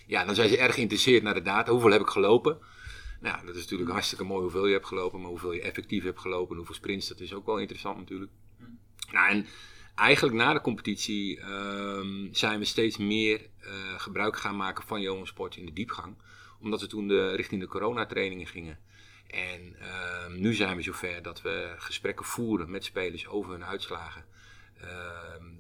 Ja, 0.07 0.25
dan 0.25 0.35
zijn 0.35 0.49
ze 0.49 0.59
erg 0.59 0.75
geïnteresseerd 0.75 1.23
naar 1.23 1.35
de 1.35 1.43
data. 1.43 1.71
Hoeveel 1.71 1.91
heb 1.91 2.01
ik 2.01 2.07
gelopen? 2.07 2.59
Nou, 3.21 3.47
dat 3.47 3.55
is 3.55 3.63
natuurlijk 3.63 3.91
hartstikke 3.91 4.25
mooi 4.25 4.43
hoeveel 4.43 4.67
je 4.67 4.73
hebt 4.73 4.87
gelopen, 4.87 5.21
maar 5.21 5.29
hoeveel 5.29 5.53
je 5.53 5.63
effectief 5.63 6.05
hebt 6.05 6.21
gelopen, 6.21 6.57
hoeveel 6.57 6.75
sprints, 6.75 7.09
dat 7.09 7.21
is 7.21 7.35
ook 7.35 7.47
wel 7.47 7.59
interessant 7.59 7.99
natuurlijk. 7.99 8.31
Nou, 9.13 9.31
en 9.31 9.47
eigenlijk 9.95 10.37
na 10.37 10.53
de 10.53 10.61
competitie 10.61 11.41
um, 11.41 12.29
zijn 12.33 12.59
we 12.59 12.65
steeds 12.65 12.97
meer 12.97 13.41
uh, 13.65 14.01
gebruik 14.01 14.37
gaan 14.37 14.57
maken 14.57 14.85
van 14.85 15.01
jongensport 15.01 15.57
in 15.57 15.67
de 15.67 15.73
diepgang. 15.73 16.17
Omdat 16.61 16.81
we 16.81 16.87
toen 16.87 17.09
de, 17.09 17.35
richting 17.35 17.61
de 17.61 17.67
coronatrainingen 17.67 18.47
gingen. 18.47 18.79
En 19.27 19.77
uh, 19.81 20.27
nu 20.27 20.55
zijn 20.55 20.77
we 20.77 20.83
zover 20.83 21.23
dat 21.23 21.43
we 21.43 21.75
gesprekken 21.77 22.25
voeren 22.25 22.71
met 22.71 22.85
spelers 22.85 23.27
over 23.27 23.53
hun 23.53 23.65
uitslagen. 23.65 24.25
Uh, 24.83 24.89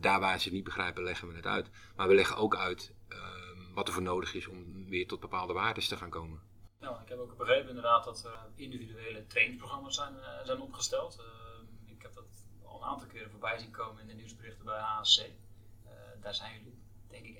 daar 0.00 0.20
waar 0.20 0.38
ze 0.38 0.44
het 0.44 0.52
niet 0.52 0.64
begrijpen, 0.64 1.02
leggen 1.02 1.28
we 1.28 1.34
het 1.34 1.46
uit. 1.46 1.70
Maar 1.96 2.08
we 2.08 2.14
leggen 2.14 2.36
ook 2.36 2.56
uit 2.56 2.94
ehm, 3.08 3.74
wat 3.74 3.88
er 3.88 3.94
voor 3.94 4.02
nodig 4.02 4.34
is 4.34 4.46
om 4.46 4.88
weer 4.88 5.06
tot 5.06 5.20
bepaalde 5.20 5.52
waarden 5.52 5.88
te 5.88 5.96
gaan 5.96 6.10
komen. 6.10 6.40
Nou, 6.82 7.02
ik 7.02 7.08
heb 7.08 7.18
ook 7.18 7.36
begrepen 7.36 7.68
inderdaad 7.68 8.04
dat 8.04 8.24
er 8.24 8.38
individuele 8.54 9.26
trainingsprogramma's 9.26 9.94
zijn, 9.94 10.14
eh, 10.20 10.44
zijn 10.44 10.60
opgesteld. 10.60 11.18
Ehm, 11.18 11.92
ik 11.96 12.02
heb 12.02 12.14
dat 12.14 12.24
een 12.62 12.82
aantal 12.82 13.08
keren 13.08 13.30
voorbij 13.30 13.58
zien 13.58 13.70
komen 13.70 14.00
in 14.00 14.06
de 14.06 14.14
nieuwsberichten 14.14 14.64
bij 14.64 14.80
HSC. 14.80 15.18
Eh, 15.18 15.92
daar 16.20 16.34
zijn 16.34 16.52
jullie 16.52 16.71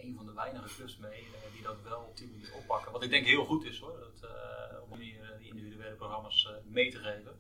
een 0.03 0.15
van 0.17 0.27
de 0.27 0.33
weinige 0.33 0.75
clubs 0.75 0.97
mee 0.97 1.23
uh, 1.23 1.53
die 1.53 1.63
dat 1.63 1.83
wel 1.83 2.01
op 2.01 2.17
die 2.17 2.31
manier 2.31 2.55
oppakken. 2.55 2.93
Wat 2.93 3.03
ik 3.03 3.11
denk 3.11 3.27
heel 3.27 3.45
goed 3.45 3.65
is 3.65 3.79
hoor, 3.79 3.99
dat, 3.99 4.31
uh, 4.31 4.91
om 4.91 4.99
die, 4.99 5.21
die, 5.39 5.49
individuele 5.49 5.95
programma's 5.95 6.49
mee 6.65 6.91
te 6.91 6.99
geven. 6.99 7.33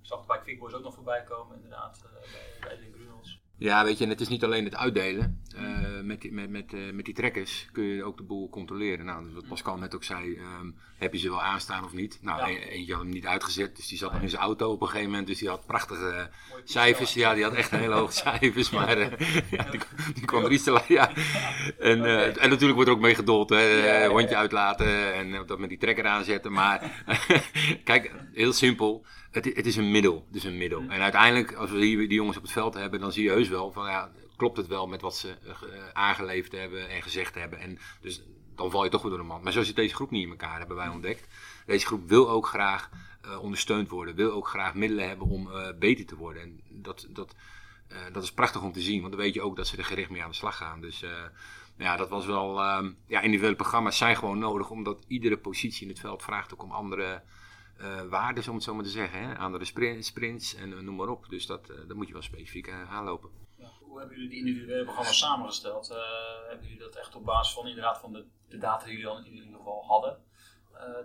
Ik 0.00 0.10
zag 0.10 0.18
het 0.18 0.26
bij 0.26 0.40
Quick 0.40 0.58
Boys 0.58 0.72
ook 0.72 0.82
nog 0.82 0.94
voorbij 0.94 1.22
komen 1.22 1.56
inderdaad, 1.56 2.04
bij, 2.12 2.76
bij 2.76 2.76
de 2.76 2.92
Grunels. 2.92 3.43
Ja, 3.56 3.84
weet 3.84 3.98
je, 3.98 4.04
en 4.04 4.10
het 4.10 4.20
is 4.20 4.28
niet 4.28 4.44
alleen 4.44 4.64
het 4.64 4.76
uitdelen. 4.76 5.42
Uh, 5.56 6.00
met, 6.02 6.20
die, 6.20 6.32
met, 6.32 6.50
met, 6.50 6.72
uh, 6.72 6.92
met 6.92 7.04
die 7.04 7.14
trekkers 7.14 7.68
kun 7.72 7.84
je 7.84 8.04
ook 8.04 8.16
de 8.16 8.22
boel 8.22 8.48
controleren. 8.48 9.04
Nou, 9.04 9.34
wat 9.34 9.48
Pascal 9.48 9.76
net 9.76 9.94
ook 9.94 10.04
zei, 10.04 10.38
um, 10.60 10.74
heb 10.98 11.12
je 11.12 11.18
ze 11.18 11.30
wel 11.30 11.42
aanstaan 11.42 11.84
of 11.84 11.92
niet? 11.92 12.18
Nou, 12.22 12.38
ja. 12.38 12.58
E 12.58 12.68
eentje 12.68 12.92
had 12.92 13.02
hem 13.02 13.12
niet 13.12 13.26
uitgezet, 13.26 13.76
dus 13.76 13.88
die 13.88 13.98
zat 13.98 14.12
nog 14.12 14.22
in 14.22 14.30
zijn 14.30 14.42
auto 14.42 14.70
op 14.70 14.80
een 14.80 14.86
gegeven 14.86 15.10
moment. 15.10 15.26
Dus 15.26 15.38
die 15.38 15.48
had 15.48 15.66
prachtige 15.66 16.12
uh, 16.12 16.60
cijfers. 16.64 17.14
Ja, 17.14 17.34
die 17.34 17.42
had 17.42 17.54
echt 17.54 17.72
een 17.72 17.78
hele 17.78 17.94
hoge 17.94 18.12
cijfers, 18.24 18.70
maar 18.70 18.98
ja, 19.50 19.70
die, 19.70 19.80
die 20.14 20.24
kwam 20.24 20.44
er 20.44 20.52
iets 20.52 20.64
te 20.64 20.82
ja. 20.88 21.10
En, 21.78 22.00
okay. 22.00 22.30
en 22.30 22.48
natuurlijk 22.48 22.74
wordt 22.74 22.88
er 22.88 22.96
ook 22.96 23.02
mee 23.02 23.14
gedold, 23.14 23.50
hè. 23.50 23.60
Ja, 23.60 24.08
hondje 24.08 24.36
uitlaten 24.36 25.14
en 25.14 25.46
dat 25.46 25.58
met 25.58 25.68
die 25.68 25.78
trekker 25.78 26.06
aanzetten. 26.06 26.52
Maar 26.52 27.04
kijk, 27.84 28.12
heel 28.32 28.52
simpel 28.52 29.04
het, 29.34 29.44
het, 29.44 29.66
is 29.66 29.76
een 29.76 29.90
middel. 29.90 30.24
Het 30.26 30.36
is 30.36 30.44
een 30.44 30.56
middel. 30.56 30.80
En 30.80 31.00
uiteindelijk, 31.00 31.52
als 31.52 31.70
we 31.70 31.78
die 31.78 32.08
jongens 32.08 32.36
op 32.36 32.42
het 32.42 32.52
veld 32.52 32.74
hebben, 32.74 33.00
dan 33.00 33.12
zie 33.12 33.24
je 33.24 33.30
heus 33.30 33.48
wel 33.48 33.72
van 33.72 33.86
ja, 33.86 34.10
klopt 34.36 34.56
het 34.56 34.66
wel 34.66 34.86
met 34.86 35.00
wat 35.00 35.16
ze 35.16 35.36
uh, 35.46 35.52
aangeleefd 35.92 36.52
hebben 36.52 36.88
en 36.88 37.02
gezegd 37.02 37.34
hebben. 37.34 37.58
En 37.58 37.78
dus 38.00 38.22
dan 38.54 38.70
val 38.70 38.84
je 38.84 38.90
toch 38.90 39.02
weer 39.02 39.10
door 39.10 39.20
de 39.20 39.26
man. 39.26 39.42
Maar 39.42 39.52
zo 39.52 39.62
zit 39.62 39.76
deze 39.76 39.94
groep 39.94 40.10
niet 40.10 40.24
in 40.24 40.30
elkaar, 40.30 40.58
hebben 40.58 40.76
wij 40.76 40.88
ontdekt. 40.88 41.28
Deze 41.66 41.86
groep 41.86 42.08
wil 42.08 42.30
ook 42.30 42.46
graag 42.46 42.90
uh, 43.24 43.42
ondersteund 43.42 43.88
worden, 43.88 44.14
wil 44.14 44.32
ook 44.32 44.48
graag 44.48 44.74
middelen 44.74 45.08
hebben 45.08 45.26
om 45.26 45.46
uh, 45.46 45.68
beter 45.78 46.06
te 46.06 46.16
worden. 46.16 46.42
En 46.42 46.60
dat, 46.68 47.06
dat, 47.10 47.34
dat 48.12 48.22
is 48.22 48.32
prachtig 48.32 48.62
om 48.62 48.72
te 48.72 48.80
zien, 48.80 49.00
want 49.00 49.12
dan 49.12 49.20
weet 49.20 49.34
je 49.34 49.42
ook 49.42 49.56
dat 49.56 49.66
ze 49.66 49.76
er 49.76 49.84
gericht 49.84 50.10
mee 50.10 50.22
aan 50.22 50.30
de 50.30 50.36
slag 50.36 50.56
gaan. 50.56 50.80
Dus 50.80 51.04
ja, 51.76 51.96
dat 51.96 52.08
was 52.08 52.26
wel. 52.26 52.58
Uh, 52.60 52.90
ja, 53.06 53.20
individuele 53.20 53.56
programma's 53.56 53.96
zijn 53.96 54.16
gewoon 54.16 54.38
nodig, 54.38 54.70
omdat 54.70 55.04
iedere 55.08 55.36
positie 55.36 55.82
in 55.82 55.88
het 55.88 56.00
veld 56.00 56.22
vraagt 56.22 56.52
ook 56.52 56.62
om 56.62 56.70
andere 56.70 57.22
waardes, 58.08 58.48
om 58.48 58.54
het 58.54 58.64
zo 58.64 58.74
maar 58.74 58.84
te 58.84 58.90
zeggen. 58.90 59.18
Hè? 59.18 59.38
Andere 59.38 59.64
sprints 60.00 60.54
en 60.54 60.84
noem 60.84 60.96
maar 60.96 61.08
op. 61.08 61.28
Dus 61.28 61.46
dat, 61.46 61.66
dat 61.66 61.96
moet 61.96 62.06
je 62.06 62.12
wel 62.12 62.22
specifiek 62.22 62.70
aanlopen. 62.70 63.30
Ja, 63.56 63.70
hoe 63.80 63.98
hebben 63.98 64.16
jullie 64.16 64.30
die 64.30 64.38
individuele 64.38 64.84
programma's 64.84 65.18
samengesteld? 65.18 65.88
hebben 66.48 66.66
jullie 66.66 66.82
dat 66.82 66.96
echt 66.96 67.16
op 67.16 67.24
basis 67.24 67.54
van 67.54 67.66
inderdaad 67.66 67.98
van 67.98 68.12
de, 68.12 68.24
de 68.48 68.58
data 68.58 68.84
die 68.84 68.96
jullie 68.96 69.06
dan 69.06 69.24
in 69.24 69.32
ieder 69.32 69.56
geval 69.56 69.84
hadden, 69.86 70.18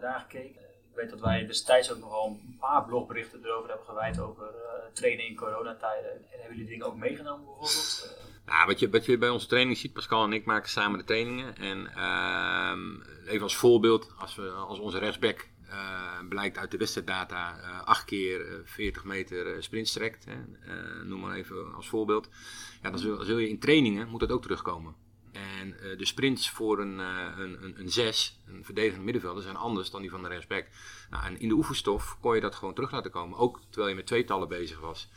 daar 0.01 0.19
gekeken? 0.19 0.61
Ik 0.89 0.95
weet 0.95 1.09
dat 1.09 1.19
wij 1.19 1.45
destijds 1.45 1.91
ook 1.91 1.99
nogal 1.99 2.27
een 2.27 2.57
paar 2.59 2.85
blogberichten 2.85 3.45
erover 3.45 3.69
hebben 3.69 3.85
gewijd 3.85 4.19
over 4.19 4.43
uh, 4.43 4.93
trainen 4.93 5.25
in 5.25 5.35
coronatijden. 5.35 6.11
En 6.11 6.25
hebben 6.29 6.57
jullie 6.57 6.71
dingen 6.71 6.85
ook 6.85 6.95
meegenomen 6.95 7.45
bijvoorbeeld? 7.45 8.17
Nou, 8.45 8.65
wat, 8.67 8.79
je, 8.79 8.89
wat 8.89 9.05
je 9.05 9.17
bij 9.17 9.29
onze 9.29 9.47
training 9.47 9.77
ziet, 9.77 9.93
Pascal 9.93 10.23
en 10.23 10.33
ik 10.33 10.45
maken 10.45 10.69
samen 10.69 10.99
de 10.99 11.05
trainingen. 11.05 11.55
En 11.55 11.91
uh, 11.95 13.31
even 13.31 13.43
als 13.43 13.55
voorbeeld, 13.55 14.11
als, 14.17 14.35
we, 14.35 14.49
als 14.49 14.79
onze 14.79 14.99
rechtsback 14.99 15.47
blijkt 16.29 16.57
uit 16.57 16.71
de 16.71 16.77
wedstrijddata 16.77 17.57
uh, 17.57 17.83
acht 17.83 18.05
keer 18.05 18.61
40 18.63 19.03
meter 19.03 19.63
sprint 19.63 19.93
trekt, 19.93 20.25
noem 21.03 21.19
maar 21.19 21.35
even 21.35 21.73
als 21.75 21.89
voorbeeld. 21.89 22.29
Ja, 22.81 22.89
dan 22.89 22.99
zul, 22.99 23.37
je 23.37 23.49
in 23.49 23.59
trainingen, 23.59 24.07
moet 24.07 24.19
dat 24.19 24.31
ook 24.31 24.41
terugkomen. 24.41 24.95
En 25.31 25.75
de 25.97 26.05
sprints 26.05 26.49
voor 26.49 26.79
een, 26.79 26.97
een, 26.97 27.63
een, 27.63 27.79
een 27.79 27.89
6, 27.89 28.39
een 28.47 28.65
verdedigende 28.65 29.03
middenvelder, 29.03 29.43
zijn 29.43 29.55
anders 29.55 29.89
dan 29.89 30.01
die 30.01 30.09
van 30.09 30.21
de 30.21 30.27
rechtsback. 30.27 30.67
Nou, 31.09 31.25
en 31.25 31.39
in 31.39 31.47
de 31.47 31.53
oefenstof 31.53 32.17
kon 32.21 32.35
je 32.35 32.41
dat 32.41 32.55
gewoon 32.55 32.73
terug 32.73 32.91
laten 32.91 33.11
komen, 33.11 33.37
ook 33.37 33.59
terwijl 33.69 33.89
je 33.89 33.95
met 33.95 34.07
tweetallen 34.07 34.47
bezig 34.47 34.79
was. 34.79 35.09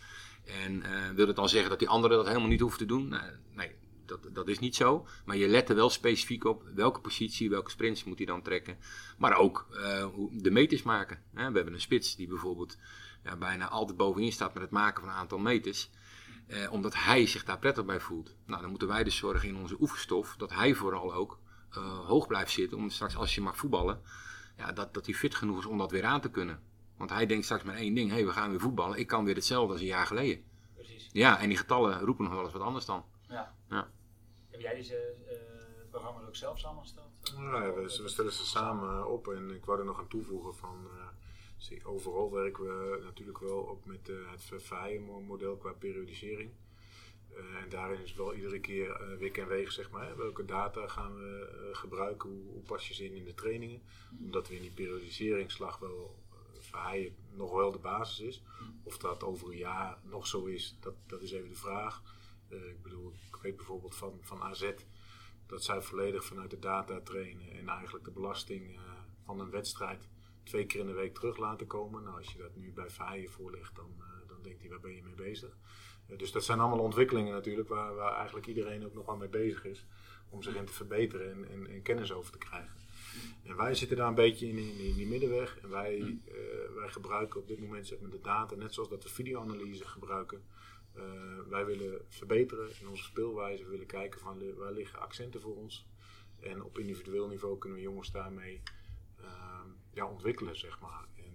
En 0.44 0.82
wil 1.14 1.26
het 1.26 1.37
dan 1.37 1.49
zeggen 1.49 1.71
dat 1.71 1.78
die 1.78 1.88
anderen 1.88 2.16
dat 2.16 2.26
helemaal 2.26 2.49
niet 2.49 2.61
hoeven 2.61 2.78
te 2.78 2.87
doen? 2.87 3.09
Nou, 3.09 3.23
nee, 3.54 3.71
dat, 4.06 4.28
dat 4.32 4.49
is 4.49 4.59
niet 4.59 4.76
zo. 4.76 5.06
Maar 5.25 5.37
je 5.37 5.49
let 5.49 5.68
er 5.68 5.75
wel 5.75 5.90
specifiek 5.90 6.44
op 6.44 6.62
welke 6.75 7.00
positie, 7.00 7.50
welke 7.50 7.71
sprints 7.71 8.04
moet 8.04 8.18
hij 8.18 8.26
dan 8.26 8.42
trekken. 8.42 8.78
Maar 9.18 9.37
ook 9.37 9.66
uh, 9.71 10.06
de 10.32 10.50
meters 10.50 10.82
maken. 10.82 11.23
Hè? 11.35 11.50
We 11.50 11.56
hebben 11.56 11.75
een 11.75 11.80
spits 11.80 12.16
die 12.16 12.28
bijvoorbeeld 12.28 12.76
ja, 13.25 13.37
bijna 13.37 13.68
altijd 13.68 13.97
bovenin 13.97 14.32
staat 14.32 14.54
met 14.54 14.62
het 14.62 14.73
maken 14.73 15.02
van 15.02 15.12
een 15.12 15.18
aantal 15.18 15.38
meters. 15.38 15.90
Eh, 16.47 16.73
omdat 16.73 16.94
hij 16.94 17.26
zich 17.26 17.44
daar 17.44 17.59
prettig 17.59 17.85
bij 17.85 18.00
voelt. 18.00 18.35
Nou, 18.47 18.61
dan 18.61 18.71
moeten 18.71 18.88
wij 18.88 19.04
dus 19.04 19.16
zorgen 19.16 19.49
in 19.49 19.56
onze 19.56 19.76
oefenstof 19.80 20.35
dat 20.37 20.52
hij 20.52 20.75
vooral 20.75 21.14
ook 21.14 21.38
uh, 21.78 21.99
hoog 21.99 22.26
blijft 22.26 22.52
zitten. 22.52 22.78
Om 22.78 22.90
straks 22.90 23.16
als 23.16 23.35
je 23.35 23.40
mag 23.40 23.56
voetballen, 23.56 24.00
ja, 24.56 24.73
dat, 24.73 24.94
dat 24.94 25.06
hij 25.06 25.14
fit 25.14 25.35
genoeg 25.35 25.59
is 25.59 25.66
om 25.66 25.78
dat 25.78 25.90
weer 25.90 26.04
aan 26.04 26.21
te 26.21 26.30
kunnen. 26.30 26.61
Want 26.97 27.11
hij 27.11 27.26
denkt 27.26 27.44
straks 27.44 27.62
maar 27.62 27.75
één 27.75 27.94
ding: 27.94 28.09
hé, 28.09 28.14
hey, 28.14 28.26
we 28.26 28.32
gaan 28.32 28.50
weer 28.50 28.61
voetballen. 28.61 28.99
Ik 28.99 29.06
kan 29.06 29.25
weer 29.25 29.35
hetzelfde 29.35 29.73
als 29.73 29.80
een 29.80 29.87
jaar 29.87 30.06
geleden. 30.06 30.44
Precies. 30.75 31.09
Ja, 31.12 31.38
en 31.40 31.49
die 31.49 31.59
getallen 31.59 32.00
roepen 32.00 32.25
nog 32.25 32.35
wel 32.35 32.42
eens 32.42 32.52
wat 32.52 32.62
anders 32.62 32.85
dan. 32.85 33.04
Ja. 33.33 33.55
ja. 33.69 33.91
Heb 34.51 34.61
jij 34.61 34.75
deze 34.75 35.15
uh, 35.27 35.91
programma's 35.91 36.27
ook 36.27 36.37
zelf 36.37 36.59
samengesteld? 36.59 37.11
Ja, 37.23 37.73
we, 37.73 38.01
we, 38.03 38.09
stellen 38.09 38.33
ze 38.33 38.47
samen 38.47 39.11
op 39.11 39.29
en 39.29 39.51
ik 39.51 39.65
wou 39.65 39.79
er 39.79 39.85
nog 39.85 39.99
aan 39.99 40.09
toevoegen 40.09 40.55
van. 40.55 40.87
Uh, 40.97 41.01
overal 41.85 42.33
werken 42.33 42.65
we 42.65 43.01
natuurlijk 43.05 43.39
wel 43.39 43.69
ook 43.69 43.85
met 43.85 44.09
uh, 44.09 44.31
het 44.31 44.62
VAI-model 44.62 45.57
qua 45.57 45.73
periodisering. 45.73 46.51
Uh, 47.31 47.62
en 47.62 47.69
daarin 47.69 48.03
is 48.03 48.15
wel 48.15 48.35
iedere 48.35 48.61
keer 48.61 49.01
uh, 49.01 49.19
wik 49.19 49.39
en 49.39 49.49
weeg, 49.49 49.73
zeg 49.73 49.91
maar. 49.91 50.07
Hè, 50.07 50.17
welke 50.17 50.45
data 50.45 50.87
gaan 50.87 51.15
we 51.15 51.69
uh, 51.71 51.77
gebruiken? 51.77 52.31
Hoe, 52.31 52.53
hoe, 52.53 52.62
pas 52.62 52.89
je 52.89 52.95
ze 52.95 53.05
in 53.05 53.15
in 53.15 53.25
de 53.25 53.35
trainingen? 53.35 53.83
Omdat 54.21 54.49
we 54.49 54.57
in 54.57 54.62
die 54.62 54.71
periodiseringsslag 54.71 55.79
wel 55.79 56.23
hij 56.77 57.15
nog 57.31 57.53
wel 57.53 57.73
de 57.73 57.79
basis 57.79 58.21
is. 58.21 58.43
Of 58.83 58.99
dat 58.99 59.23
over 59.23 59.51
een 59.51 59.57
jaar 59.57 59.99
nog 60.03 60.27
zo 60.27 60.45
is, 60.45 60.77
dat, 60.81 60.95
dat 61.07 61.23
is 61.23 61.33
even 61.33 61.49
de 61.49 61.55
vraag. 61.55 62.03
Uh, 62.52 62.68
ik 62.68 62.82
bedoel, 62.82 63.12
ik 63.28 63.37
weet 63.42 63.56
bijvoorbeeld 63.56 63.94
van, 63.94 64.18
van 64.21 64.42
AZ 64.42 64.73
dat 65.47 65.64
zij 65.64 65.82
volledig 65.82 66.25
vanuit 66.25 66.50
de 66.50 66.59
data 66.59 67.00
trainen 67.00 67.50
en 67.50 67.68
eigenlijk 67.68 68.04
de 68.04 68.11
belasting 68.11 68.71
uh, 68.71 68.80
van 69.25 69.40
een 69.40 69.50
wedstrijd 69.50 70.09
twee 70.42 70.66
keer 70.66 70.80
in 70.80 70.87
de 70.87 70.92
week 70.92 71.14
terug 71.14 71.37
laten 71.37 71.66
komen. 71.66 72.02
Nou, 72.02 72.16
als 72.16 72.32
je 72.32 72.38
dat 72.38 72.56
nu 72.56 72.73
bij 72.73 72.90
Verheijen 72.90 73.30
voorlegt, 73.30 73.75
dan, 73.76 73.94
uh, 73.99 74.28
dan 74.28 74.42
denkt 74.42 74.61
hij, 74.61 74.68
waar 74.71 74.80
ben 74.80 74.94
je 74.94 75.02
mee 75.02 75.14
bezig? 75.14 75.56
dus 76.16 76.32
dat 76.32 76.44
zijn 76.44 76.61
allemaal 76.61 76.85
ontwikkelingen 76.85 77.32
natuurlijk 77.32 77.68
waar, 77.68 77.94
waar 77.94 78.16
eigenlijk 78.16 78.47
iedereen 78.47 78.85
ook 78.85 78.94
nog 78.94 79.09
aan 79.09 79.18
mee 79.18 79.28
bezig 79.28 79.64
is 79.64 79.87
om 80.28 80.42
zich 80.42 80.54
in 80.54 80.64
te 80.64 80.73
verbeteren 80.73 81.32
en, 81.32 81.49
en, 81.49 81.66
en 81.66 81.82
kennis 81.82 82.12
over 82.12 82.32
te 82.32 82.38
krijgen. 82.38 82.80
En 83.42 83.56
wij 83.56 83.75
zitten 83.75 83.97
daar 83.97 84.09
een 84.09 84.14
beetje 84.14 84.49
in, 84.49 84.56
in, 84.56 84.78
in 84.78 84.94
die 84.94 85.06
middenweg. 85.06 85.59
En 85.59 85.68
wij, 85.68 85.99
uh, 85.99 86.35
wij 86.75 86.88
gebruiken 86.88 87.40
op 87.40 87.49
dit 87.49 87.61
moment 87.61 87.87
zeg 87.87 88.00
maar, 88.00 88.11
de 88.11 88.21
data, 88.21 88.54
net 88.54 88.75
zoals 88.75 88.88
dat 88.88 89.02
we 89.02 89.09
videoanalyse 89.09 89.87
gebruiken. 89.87 90.42
Uh, 90.97 91.03
wij 91.49 91.65
willen 91.65 92.05
verbeteren 92.09 92.71
in 92.81 92.89
onze 92.89 93.03
speelwijze. 93.03 93.65
We 93.65 93.71
willen 93.71 93.87
kijken 93.87 94.21
van 94.21 94.55
waar 94.55 94.73
liggen 94.73 95.01
accenten 95.01 95.41
voor 95.41 95.57
ons. 95.57 95.87
En 96.41 96.63
op 96.63 96.79
individueel 96.79 97.29
niveau 97.29 97.59
kunnen 97.59 97.79
we 97.79 97.85
jongens 97.85 98.11
daarmee 98.11 98.63
uh, 99.21 99.61
ja, 99.93 100.07
ontwikkelen, 100.07 100.57
zeg 100.57 100.81
maar. 100.81 101.05
En 101.17 101.31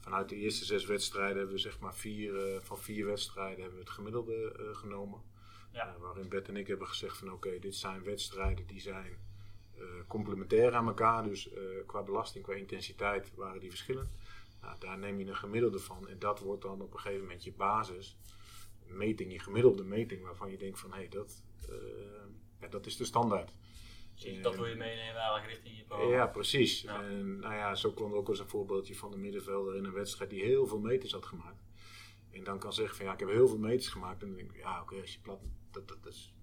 vanuit 0.00 0.28
de 0.28 0.36
eerste 0.36 0.64
zes 0.64 0.84
wedstrijden 0.84 1.36
hebben 1.36 1.54
we 1.54 1.60
zeg 1.60 1.78
maar 1.78 1.94
vier, 1.94 2.60
van 2.60 2.78
vier 2.78 3.06
wedstrijden 3.06 3.60
hebben 3.60 3.78
we 3.78 3.84
het 3.84 3.94
gemiddelde 3.94 4.52
genomen. 4.72 5.22
Ja. 5.72 5.96
waarin 5.98 6.28
Bert 6.28 6.48
en 6.48 6.56
ik 6.56 6.66
hebben 6.66 6.86
gezegd 6.86 7.16
van 7.16 7.32
oké, 7.32 7.58
dit 7.58 7.74
zijn 7.74 8.02
wedstrijden 8.02 8.66
die 8.66 8.80
zijn 8.80 9.18
complementair 10.06 10.74
aan 10.74 10.86
elkaar. 10.86 11.22
Dus 11.22 11.50
qua 11.86 12.02
belasting, 12.02 12.44
qua 12.44 12.54
intensiteit 12.54 13.34
waren 13.34 13.60
die 13.60 13.70
verschillen. 13.70 14.08
Nou, 14.64 14.78
daar 14.78 14.98
neem 14.98 15.18
je 15.18 15.26
een 15.26 15.36
gemiddelde 15.36 15.78
van 15.78 16.08
en 16.08 16.18
dat 16.18 16.40
wordt 16.40 16.62
dan 16.62 16.80
op 16.80 16.92
een 16.92 17.00
gegeven 17.00 17.22
moment 17.22 17.44
je 17.44 17.52
basis. 17.52 18.18
Meting, 18.86 19.32
je 19.32 19.38
gemiddelde 19.38 19.84
meting 19.84 20.22
waarvan 20.22 20.50
je 20.50 20.58
denkt 20.58 20.78
van 20.78 20.90
hé, 20.90 20.96
hey, 20.96 21.08
dat, 21.08 21.42
uh, 21.70 21.76
ja, 22.60 22.68
dat 22.68 22.86
is 22.86 22.96
de 22.96 23.04
standaard. 23.04 23.56
Precies, 24.14 24.42
dat 24.42 24.54
wil 24.56 24.66
je 24.66 24.74
meenemen 24.74 25.16
eigenlijk 25.16 25.46
richting 25.46 25.76
je 25.76 25.84
programma. 25.84 26.14
Ja, 26.14 26.26
precies. 26.26 26.82
Ja. 26.82 27.02
En 27.02 27.38
nou 27.38 27.54
ja, 27.54 27.74
zo 27.74 27.92
kwam 27.92 28.12
ook 28.12 28.28
eens 28.28 28.38
een 28.38 28.48
voorbeeldje 28.48 28.94
van 28.94 29.10
de 29.10 29.16
middenvelder 29.16 29.76
in 29.76 29.84
een 29.84 29.92
wedstrijd 29.92 30.30
die 30.30 30.42
heel 30.42 30.66
veel 30.66 30.80
meters 30.80 31.12
had 31.12 31.26
gemaakt. 31.26 31.62
En 32.30 32.44
dan 32.44 32.58
kan 32.58 32.72
zeggen 32.72 32.96
van 32.96 33.06
ja, 33.06 33.12
ik 33.12 33.20
heb 33.20 33.28
heel 33.28 33.48
veel 33.48 33.58
meters 33.58 33.88
gemaakt. 33.88 34.22
En 34.22 34.28
dan 34.28 34.36
denk 34.36 34.52
ik, 34.52 34.56
ja 34.56 34.72
oké, 34.72 34.82
okay, 34.82 35.00
als 35.00 35.12
je 35.12 35.20
plat, 35.20 35.40
dat, 35.70 35.88
dat, 35.88 36.02
dat 36.02 36.12
is, 36.12 36.34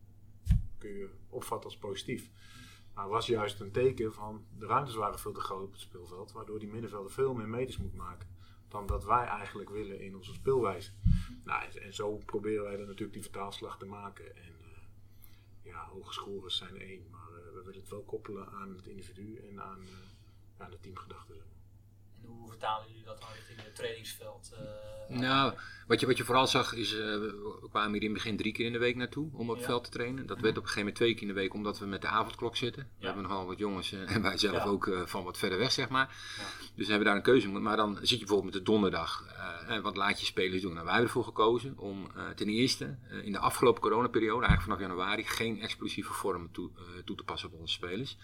kun 0.77 0.89
je 0.89 1.09
opvatten 1.29 1.69
als 1.69 1.79
positief. 1.79 2.31
Maar 3.01 3.09
was 3.09 3.27
juist 3.27 3.59
een 3.59 3.71
teken 3.71 4.13
van 4.13 4.45
de 4.57 4.65
ruimtes 4.65 4.95
waren 4.95 5.19
veel 5.19 5.31
te 5.31 5.39
groot 5.39 5.63
op 5.63 5.71
het 5.71 5.81
speelveld, 5.81 6.31
waardoor 6.31 6.59
die 6.59 6.67
middenvelder 6.67 7.11
veel 7.11 7.33
meer 7.33 7.47
meters 7.47 7.77
moet 7.77 7.95
maken 7.95 8.27
dan 8.67 8.85
dat 8.85 9.05
wij 9.05 9.25
eigenlijk 9.25 9.69
willen 9.69 9.99
in 9.99 10.15
onze 10.15 10.33
speelwijze. 10.33 10.91
Nou, 11.43 11.63
en 11.79 11.93
zo 11.93 12.17
proberen 12.25 12.63
wij 12.63 12.77
dan 12.77 12.85
natuurlijk 12.85 13.13
die 13.13 13.21
vertaalslag 13.21 13.77
te 13.77 13.85
maken. 13.85 14.35
En 14.35 14.53
uh, 14.61 14.67
ja, 15.61 15.87
hoge 15.87 16.49
zijn 16.49 16.77
één, 16.77 17.09
maar 17.11 17.29
uh, 17.29 17.53
we 17.53 17.61
willen 17.63 17.79
het 17.79 17.89
wel 17.89 18.03
koppelen 18.03 18.49
aan 18.49 18.75
het 18.75 18.87
individu 18.87 19.35
en 19.49 19.61
aan, 19.61 19.81
uh, 19.81 19.89
aan 20.57 20.71
de 20.71 20.79
teamgedachte 20.79 21.33
hoe 22.25 22.49
vertalen 22.49 22.87
jullie 22.87 23.03
dat 23.03 23.19
dan 23.19 23.29
richting 23.35 23.61
het 23.63 23.75
trainingsveld? 23.75 24.51
Uh, 25.09 25.19
nou, 25.19 25.53
wat 25.87 25.99
je, 25.99 26.05
wat 26.05 26.17
je 26.17 26.23
vooral 26.23 26.47
zag 26.47 26.73
is, 26.73 26.93
uh, 26.93 26.99
we 26.99 27.67
kwamen 27.69 27.91
hier 27.91 28.01
in 28.01 28.07
het 28.07 28.17
begin 28.17 28.37
drie 28.37 28.53
keer 28.53 28.65
in 28.65 28.71
de 28.71 28.79
week 28.79 28.95
naartoe 28.95 29.29
om 29.33 29.49
op 29.49 29.55
het 29.55 29.65
veld 29.65 29.83
te 29.83 29.89
trainen. 29.89 30.25
Dat 30.25 30.39
werd 30.39 30.57
op 30.57 30.63
een 30.63 30.69
gegeven 30.69 30.79
moment 30.79 30.95
twee 30.95 31.13
keer 31.13 31.21
in 31.21 31.27
de 31.27 31.33
week 31.33 31.53
omdat 31.53 31.79
we 31.79 31.85
met 31.85 32.01
de 32.01 32.07
avondklok 32.07 32.55
zitten. 32.55 32.89
We 32.99 33.05
hebben 33.05 33.23
nogal 33.23 33.45
wat 33.45 33.57
jongens 33.57 33.91
uh, 33.91 34.11
en 34.15 34.21
wij 34.21 34.37
zelf 34.37 34.65
ook 34.65 34.91
van 35.05 35.23
wat 35.23 35.37
verder 35.37 35.57
weg, 35.57 35.71
zeg 35.71 35.89
maar. 35.89 36.15
Dus 36.75 36.85
we 36.85 36.91
hebben 36.91 37.05
daar 37.05 37.15
een 37.15 37.21
keuze. 37.21 37.49
Maar 37.49 37.77
dan 37.77 37.95
zit 37.95 38.09
je 38.09 38.17
bijvoorbeeld 38.17 38.53
met 38.53 38.65
de 38.65 38.71
donderdag, 38.71 39.25
wat 39.81 39.95
laat 39.95 40.19
je 40.19 40.25
spelers 40.25 40.61
doen? 40.61 40.73
Nou, 40.73 40.85
wij 40.85 40.93
hebben 40.93 41.11
ervoor 41.11 41.25
gekozen 41.25 41.77
om 41.77 42.11
ten 42.35 42.49
eerste 42.49 42.97
in 43.23 43.31
de 43.31 43.39
afgelopen 43.39 43.81
coronaperiode, 43.81 44.45
eigenlijk 44.45 44.61
vanaf 44.61 44.79
januari, 44.79 45.23
geen 45.23 45.61
explosieve 45.61 46.13
vormen 46.13 46.51
toe, 46.51 46.69
toe 47.05 47.15
te 47.15 47.23
passen 47.23 47.49
op 47.51 47.59
onze 47.59 47.73
spelers 47.73 48.17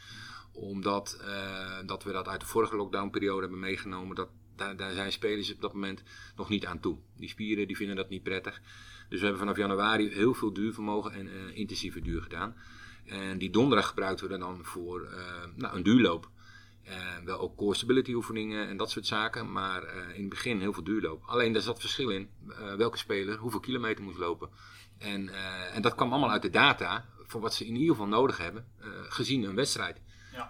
omdat 0.58 1.18
uh, 1.22 1.78
dat 1.86 2.04
we 2.04 2.12
dat 2.12 2.28
uit 2.28 2.40
de 2.40 2.46
vorige 2.46 2.76
lockdownperiode 2.76 3.42
hebben 3.42 3.60
meegenomen. 3.60 4.16
Dat, 4.16 4.30
daar, 4.56 4.76
daar, 4.76 4.92
zijn 4.92 5.12
spelers 5.12 5.54
op 5.54 5.62
dat 5.62 5.74
moment 5.74 6.04
nog 6.36 6.50
niet 6.50 6.66
aan 6.66 6.80
toe. 6.80 6.98
Die 7.16 7.30
spieren 7.30 7.68
die 7.68 7.76
vinden 7.76 7.96
dat 7.96 8.10
niet 8.10 8.24
prettig. 8.24 8.62
Dus 9.10 9.20
we 9.20 9.26
hebben 9.26 9.40
vanaf 9.40 9.58
januari 9.58 10.10
heel 10.10 10.34
veel 10.34 10.54
duurvermogen 10.54 11.12
en 11.12 11.28
uh, 11.28 11.58
intensieve 11.58 12.02
duur 12.02 12.22
gedaan. 12.22 12.56
En 13.06 13.38
die 13.38 13.50
donderdag 13.50 13.88
gebruikten 13.88 14.30
we 14.30 14.38
dan 14.38 14.60
voor 14.66 15.02
uh, 15.02 15.10
nou, 15.56 15.76
een 15.76 15.84
duurloop. 15.84 16.30
wel 17.24 17.40
ook 17.40 17.56
core 17.56 17.76
stability 17.76 18.14
oefeningen 18.14 18.68
en 18.68 18.78
dat 18.78 18.92
soort 18.92 19.06
zaken. 19.06 19.52
Maar 19.52 19.84
in 20.14 20.22
het 20.22 20.30
begin 20.30 20.60
heel 20.60 20.74
veel 20.74 20.84
duurloop. 20.84 21.24
Alleen 21.26 21.54
daar 21.54 21.62
zat 21.62 21.80
verschil 21.80 22.10
in 22.10 22.30
welke 22.78 22.98
speler 22.98 23.38
hoeveel 23.38 23.60
kilometer 23.60 24.04
moest 24.04 24.18
lopen. 24.18 24.50
En, 24.98 25.30
en 25.74 25.82
dat 25.82 25.96
kwam 25.96 26.12
allemaal 26.12 26.32
uit 26.32 26.42
de 26.42 26.50
data 26.50 27.06
voor 27.26 27.42
wat 27.42 27.54
ze 27.54 27.66
in 27.66 27.76
ieder 27.76 27.90
geval 27.90 28.08
nodig 28.08 28.38
hebben 28.38 28.66
gezien 29.10 29.44
een 29.44 29.56
wedstrijd. 29.56 30.02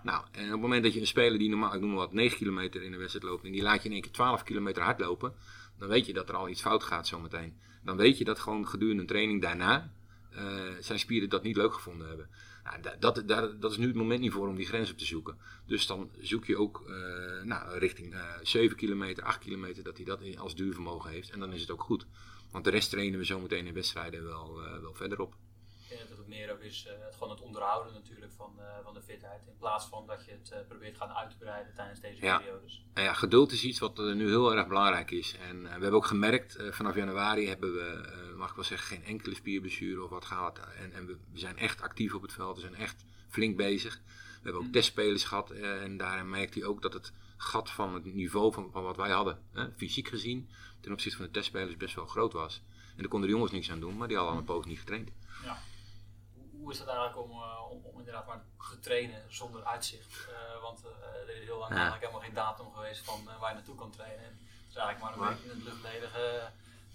Nou, 0.04 0.26
en 0.32 0.46
op 0.46 0.52
het 0.52 0.62
moment 0.62 0.84
dat 0.84 0.94
je 0.94 1.00
een 1.00 1.08
speler 1.08 1.40
die 1.40 1.50
normaal, 1.50 1.74
ik 1.74 1.82
noem 1.82 1.90
maar 1.90 2.00
wat, 2.00 2.14
9 2.14 2.38
kilometer 2.38 2.84
in 2.84 2.92
de 2.92 2.98
wedstrijd 2.98 3.26
loopt 3.26 3.46
en 3.46 3.52
die 3.52 3.62
laat 3.62 3.82
je 3.82 3.88
in 3.88 3.94
één 3.94 4.02
keer 4.02 4.12
12 4.12 4.44
kilometer 4.44 4.84
hard 4.84 5.00
lopen, 5.00 5.34
dan 5.80 5.88
weet 5.88 6.06
je 6.06 6.14
dat 6.14 6.30
er 6.30 6.36
al 6.36 6.50
iets 6.50 6.62
fout 6.62 6.84
gaat 6.84 7.08
zometeen. 7.08 7.58
Dan 7.84 7.98
weet 7.98 8.18
je 8.18 8.24
dat 8.24 8.40
gewoon 8.40 8.68
gedurende 8.68 9.02
een 9.02 9.08
training 9.08 9.42
daarna 9.42 9.92
uh, 10.32 10.42
zijn 10.80 11.00
spieren 11.00 11.30
dat 11.30 11.44
niet 11.44 11.56
leuk 11.56 11.74
gevonden 11.74 12.08
hebben. 12.08 12.30
Nou, 12.64 12.82
dat, 13.00 13.28
dat, 13.28 13.62
dat, 13.62 13.72
is 13.72 13.78
nu 13.78 13.88
het 13.88 13.96
moment 13.96 14.20
niet 14.20 14.32
voor 14.32 14.48
om 14.48 14.56
die 14.56 14.66
grens 14.66 14.92
op 14.92 14.98
te 14.98 15.06
zoeken. 15.06 15.38
Dus 15.66 15.88
dan 15.88 16.10
zoek 16.20 16.46
je 16.46 16.58
ook 16.58 16.84
uh, 16.88 17.44
nou, 17.44 17.78
richting 17.78 18.14
uh, 18.14 18.22
7 18.42 18.78
kilometer, 18.78 19.24
8 19.24 19.40
kilometer, 19.40 19.84
dat 19.84 19.98
hij 19.98 20.06
dat 20.06 20.38
als 20.38 20.56
duurvermogen 20.56 21.10
heeft. 21.10 21.30
En 21.30 21.40
dan 21.40 21.54
is 21.54 21.62
het 21.62 21.72
ook 21.72 21.84
goed. 21.84 22.06
Want 22.52 22.64
de 22.64 22.70
rest 22.70 22.90
trainen 22.90 23.20
we 23.20 23.26
zometeen 23.26 23.68
in 23.68 23.74
wedstrijden 23.74 24.24
wel, 24.24 24.60
wel 24.82 24.94
verder 24.94 25.22
op. 25.22 25.36
Ik 25.90 25.98
denk 25.98 26.10
dat 26.10 26.18
het 26.18 26.28
meer 26.28 26.52
ook 26.52 26.60
is 26.60 26.86
uh, 26.88 27.06
het, 27.06 27.14
gewoon 27.14 27.30
het 27.30 27.42
onderhouden 27.42 27.94
natuurlijk 27.94 28.32
van, 28.36 28.54
uh, 28.60 28.64
van 28.84 28.94
de 28.94 29.02
fitheid. 29.02 29.42
In 29.48 29.58
plaats 29.60 29.86
van 29.86 30.08
dat 30.08 30.26
je 30.26 30.32
het 30.32 30.68
probeert 30.68 30.98
gaan 30.98 31.10
uitbreiden 31.10 31.74
tijdens 31.76 32.00
deze 32.00 32.26
ja. 32.26 32.38
periodes. 32.38 32.86
ja, 32.94 33.14
geduld 33.14 33.52
is 33.52 33.64
iets 33.64 33.80
wat 33.80 33.98
nu 33.98 34.28
heel 34.28 34.56
erg 34.56 34.68
belangrijk 34.68 35.12
is. 35.12 35.36
En 35.50 35.64
we 35.64 35.70
hebben 35.70 35.92
ook 35.94 36.06
gemerkt, 36.06 36.58
vanaf 36.70 36.96
januari 36.96 37.48
hebben 37.48 37.74
we, 37.74 38.34
mag 38.38 38.50
ik 38.50 38.56
wel 38.56 38.64
zeggen, 38.64 38.88
geen 38.88 39.06
enkele 39.06 39.36
spierblessure 39.36 40.04
of 40.04 40.10
wat 40.10 40.26
gehad. 40.26 40.60
En, 40.60 40.94
en 40.94 41.06
we, 41.06 41.18
we, 41.32 41.40
zijn 41.40 41.58
echt 41.58 41.82
actief 41.82 42.14
op 42.14 42.22
het 42.22 42.34
veld, 42.34 42.56
we 42.56 42.62
zijn 42.62 42.76
echt 42.76 43.06
flink 43.30 43.58
bezig. 43.58 43.96
We 43.96 44.44
hebben 44.44 44.62
ook 44.62 44.68
mm. 44.68 44.74
testspelers 44.74 45.24
gehad 45.24 45.52
en 45.52 45.98
daarin 45.98 46.30
merkte 46.30 46.60
hij 46.60 46.68
ook 46.68 46.82
dat 46.82 46.94
het 46.94 47.12
gat 47.38 47.70
van 47.70 47.94
het 47.94 48.06
niveau 48.06 48.54
van, 48.54 48.72
van 48.72 48.84
wat 48.84 48.96
wij 48.96 49.12
hadden, 49.12 49.40
hè, 49.54 49.72
fysiek 49.72 50.08
gezien, 50.08 50.50
ten 50.80 50.92
opzichte 50.92 51.18
van 51.18 51.26
de 51.26 51.32
testspelers 51.32 51.78
best 51.78 51.96
wel 51.96 52.06
groot 52.06 52.34
was. 52.34 52.62
En 52.90 53.04
daar 53.04 53.12
konden 53.12 53.30
de 53.30 53.36
jongens 53.36 53.54
niks 53.54 53.72
aan 53.72 53.80
doen, 53.80 53.98
maar 53.98 54.08
die 54.08 54.18
hadden 54.18 54.34
al 54.34 54.40
een 54.40 54.46
poos 54.46 54.66
niet 54.66 54.80
getraind. 54.80 55.12
Hoe 56.68 56.76
is 56.76 56.82
het 56.82 56.92
eigenlijk 56.92 57.30
om, 57.30 57.32
uh, 57.32 57.72
om, 57.72 57.80
om, 57.84 58.00
inderdaad 58.00 58.28
maar 58.28 58.44
te 58.70 58.80
trainen 58.80 59.22
zonder 59.28 59.64
uitzicht? 59.64 60.28
Uh, 60.30 60.62
want 60.62 60.80
uh, 60.86 61.30
er 61.30 61.42
is 61.42 61.44
heel 61.44 61.58
lang 61.58 61.70
ja. 61.70 61.76
eigenlijk 61.76 62.06
helemaal 62.06 62.26
geen 62.26 62.34
datum 62.34 62.72
geweest 62.74 63.06
van 63.06 63.20
waar 63.40 63.50
je 63.50 63.56
naartoe 63.56 63.76
kan 63.76 63.92
trainen. 63.92 64.20
En 64.20 64.38
het 64.42 64.70
is 64.70 64.76
eigenlijk 64.76 65.00
maar 65.04 65.14
een 65.14 65.34
beetje 65.34 65.50
in 65.52 65.56
het 65.58 65.64
luchtledige. 65.64 66.52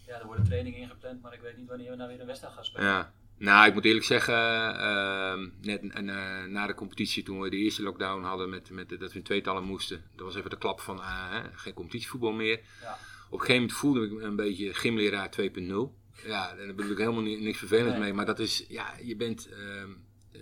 ja, 0.06 0.18
er 0.18 0.26
worden 0.26 0.44
trainingen 0.44 0.80
ingepland, 0.80 1.22
maar 1.22 1.34
ik 1.34 1.40
weet 1.40 1.56
niet 1.56 1.68
wanneer 1.68 1.90
we 1.90 1.96
nou 1.96 2.08
weer 2.10 2.20
een 2.20 2.26
wedstrijd 2.26 2.54
gaan 2.54 2.64
spelen. 2.64 2.86
Ja. 2.86 3.12
Nou, 3.36 3.66
ik 3.66 3.74
moet 3.74 3.84
eerlijk 3.84 4.04
zeggen, 4.04 4.34
uh, 4.34 5.48
net 5.60 5.82
uh, 5.82 6.44
na 6.44 6.66
de 6.66 6.74
competitie, 6.74 7.22
toen 7.22 7.40
we 7.40 7.50
de 7.50 7.56
eerste 7.56 7.82
lockdown 7.82 8.22
hadden, 8.22 8.50
met, 8.50 8.70
met, 8.70 8.88
dat 8.88 9.12
we 9.12 9.18
in 9.18 9.22
tweetallen 9.22 9.64
moesten, 9.64 10.04
dat 10.16 10.26
was 10.26 10.34
even 10.34 10.50
de 10.50 10.58
klap 10.58 10.80
van 10.80 10.96
uh, 10.98 11.44
geen 11.52 11.74
competitievoetbal 11.74 12.32
meer. 12.32 12.60
Ja. 12.80 12.98
Op 13.26 13.40
een 13.40 13.46
gegeven 13.46 13.54
moment 13.54 13.72
voelde 13.72 14.04
ik 14.04 14.12
me 14.12 14.22
een 14.22 14.36
beetje 14.36 14.74
gymleraar 14.74 15.30
2.0. 15.40 16.01
Ja, 16.24 16.50
en 16.50 16.66
daar 16.66 16.74
bedoel 16.74 16.92
ik 16.92 16.98
helemaal 16.98 17.22
niks 17.22 17.58
vervelends 17.58 17.98
mee, 17.98 18.12
maar 18.12 18.26
dat 18.26 18.38
is, 18.38 18.64
ja, 18.68 18.94
je 19.02 19.16
bent 19.16 19.48
ehm, 19.48 19.90
eh, 20.32 20.40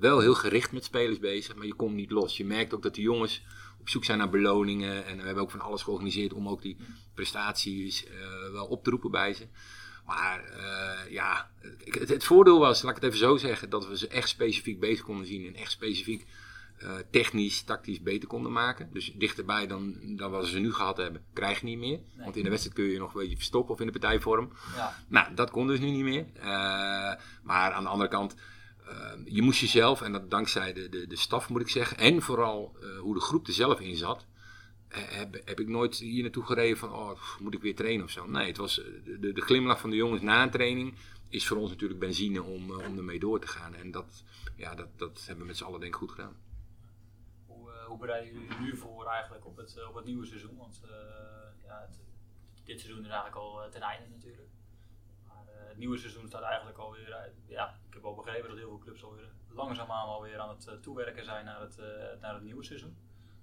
wel 0.00 0.20
heel 0.20 0.34
gericht 0.34 0.72
met 0.72 0.84
spelers 0.84 1.18
bezig, 1.18 1.54
maar 1.54 1.66
je 1.66 1.74
komt 1.74 1.94
niet 1.94 2.10
los. 2.10 2.36
Je 2.36 2.44
merkt 2.44 2.74
ook 2.74 2.82
dat 2.82 2.94
de 2.94 3.02
jongens 3.02 3.44
op 3.80 3.88
zoek 3.88 4.04
zijn 4.04 4.18
naar 4.18 4.30
beloningen 4.30 5.06
en 5.06 5.16
we 5.16 5.22
hebben 5.22 5.42
ook 5.42 5.50
van 5.50 5.60
alles 5.60 5.82
georganiseerd 5.82 6.32
om 6.32 6.48
ook 6.48 6.62
die 6.62 6.76
prestaties 7.14 8.06
wel 8.52 8.66
op 8.66 8.84
te 8.84 8.90
roepen 8.90 9.10
bij 9.10 9.34
ze. 9.34 9.46
Maar 10.06 10.44
uh, 10.56 11.12
ja, 11.12 11.50
het, 11.84 12.08
het, 12.08 12.24
voordeel 12.24 12.58
was, 12.58 12.82
laat 12.82 12.96
ik 12.96 13.02
het 13.02 13.12
even 13.12 13.26
zo 13.26 13.36
zeggen, 13.36 13.70
dat 13.70 13.88
we 13.88 13.98
ze 13.98 14.08
echt 14.08 14.28
specifiek 14.28 14.80
bezig 14.80 15.04
konden 15.04 15.26
zien 15.26 15.46
en 15.46 15.54
echt 15.54 15.70
specifiek 15.70 16.26
uh, 16.82 16.92
technisch, 17.10 17.62
tactisch 17.62 18.02
beter 18.02 18.28
konden 18.28 18.52
maken. 18.52 18.88
Dus 18.92 19.12
dichterbij 19.14 19.66
dan, 19.66 19.98
dan 20.16 20.30
wat 20.30 20.46
ze 20.46 20.58
nu 20.58 20.72
gehad 20.72 20.96
hebben, 20.96 21.24
krijg 21.32 21.60
je 21.60 21.66
niet 21.66 21.78
meer. 21.78 22.00
Want 22.16 22.36
in 22.36 22.42
de 22.42 22.50
wedstrijd 22.50 22.76
kun 22.76 22.84
je 22.84 22.98
nog 22.98 23.14
een 23.14 23.20
beetje 23.20 23.36
verstoppen 23.36 23.74
of 23.74 23.80
in 23.80 23.86
de 23.86 23.98
partijvorm. 23.98 24.52
Ja. 24.76 24.96
Nou, 25.08 25.34
dat 25.34 25.50
kon 25.50 25.66
dus 25.66 25.78
nu 25.78 25.90
niet 25.90 26.04
meer. 26.04 26.26
Uh, 26.36 26.42
maar 27.42 27.72
aan 27.72 27.82
de 27.82 27.88
andere 27.88 28.10
kant, 28.10 28.34
je 29.24 29.42
moest 29.42 29.60
jezelf, 29.60 30.02
en 30.02 30.12
dat 30.12 30.30
dankzij 30.30 30.72
de, 30.72 30.88
de, 30.88 31.06
de 31.06 31.16
staf 31.16 31.48
moet 31.48 31.60
ik 31.60 31.68
zeggen, 31.68 31.98
en 31.98 32.22
vooral 32.22 32.76
hoe 33.00 33.14
de 33.14 33.20
groep 33.20 33.46
er 33.46 33.52
zelf 33.52 33.80
in 33.80 33.96
zat, 33.96 34.26
heb, 34.88 35.40
heb 35.44 35.60
ik 35.60 35.68
nooit 35.68 35.96
hier 35.96 36.22
naartoe 36.22 36.44
gereden 36.44 36.76
van, 36.76 36.92
oh, 36.92 37.20
moet 37.40 37.54
ik 37.54 37.62
weer 37.62 37.74
trainen 37.74 38.04
of 38.04 38.10
zo. 38.10 38.26
Nee, 38.26 38.46
het 38.46 38.56
was 38.56 38.74
de, 39.04 39.32
de 39.32 39.40
glimlach 39.40 39.80
van 39.80 39.90
de 39.90 39.96
jongens 39.96 40.22
na 40.22 40.42
een 40.42 40.50
training 40.50 40.94
is 41.28 41.46
voor 41.46 41.56
ons 41.56 41.70
natuurlijk 41.70 42.00
benzine 42.00 42.42
om, 42.42 42.70
om 42.70 42.96
ermee 42.96 43.18
door 43.18 43.40
te 43.40 43.46
gaan. 43.46 43.74
En 43.74 43.90
dat, 43.90 44.24
ja, 44.56 44.74
dat, 44.74 44.88
dat 44.96 45.22
hebben 45.26 45.42
we 45.42 45.48
met 45.48 45.56
z'n 45.56 45.64
allen 45.64 45.80
denk 45.80 45.92
ik 45.92 45.98
goed 45.98 46.10
gedaan. 46.10 46.36
Hoe, 47.82 47.82
uh, 47.82 47.88
hoe 47.88 47.98
bereiden 47.98 48.32
jullie 48.32 48.58
nu 48.58 48.76
voor 48.76 49.06
eigenlijk 49.06 49.46
op 49.46 49.56
het, 49.56 49.86
op 49.88 49.94
het 49.94 50.04
nieuwe 50.04 50.26
seizoen? 50.26 50.56
Want 50.56 50.80
uh, 50.84 50.90
ja, 51.64 51.80
het, 51.80 52.00
dit 52.64 52.80
seizoen 52.80 53.04
is 53.04 53.10
eigenlijk 53.10 53.36
al 53.36 53.70
ten 53.70 53.80
einde 53.80 54.08
natuurlijk. 54.08 54.48
Maar 55.26 55.44
het 55.46 55.76
nieuwe 55.76 55.98
seizoen 55.98 56.26
staat 56.26 56.42
eigenlijk 56.42 56.78
alweer, 56.78 57.32
ja, 57.46 57.80
ik 57.88 57.94
heb 57.94 58.04
al 58.04 58.14
begrepen 58.14 58.48
dat 58.48 58.58
heel 58.58 58.68
veel 58.68 58.78
clubs 58.78 59.04
alweer 59.04 59.32
langzaamaan 59.48 60.06
alweer 60.06 60.38
aan 60.38 60.48
het 60.48 60.82
toewerken 60.82 61.24
zijn 61.24 61.44
naar 61.44 61.60
het, 61.60 61.76
naar 62.20 62.34
het 62.34 62.42
nieuwe 62.42 62.64
seizoen. 62.64 62.96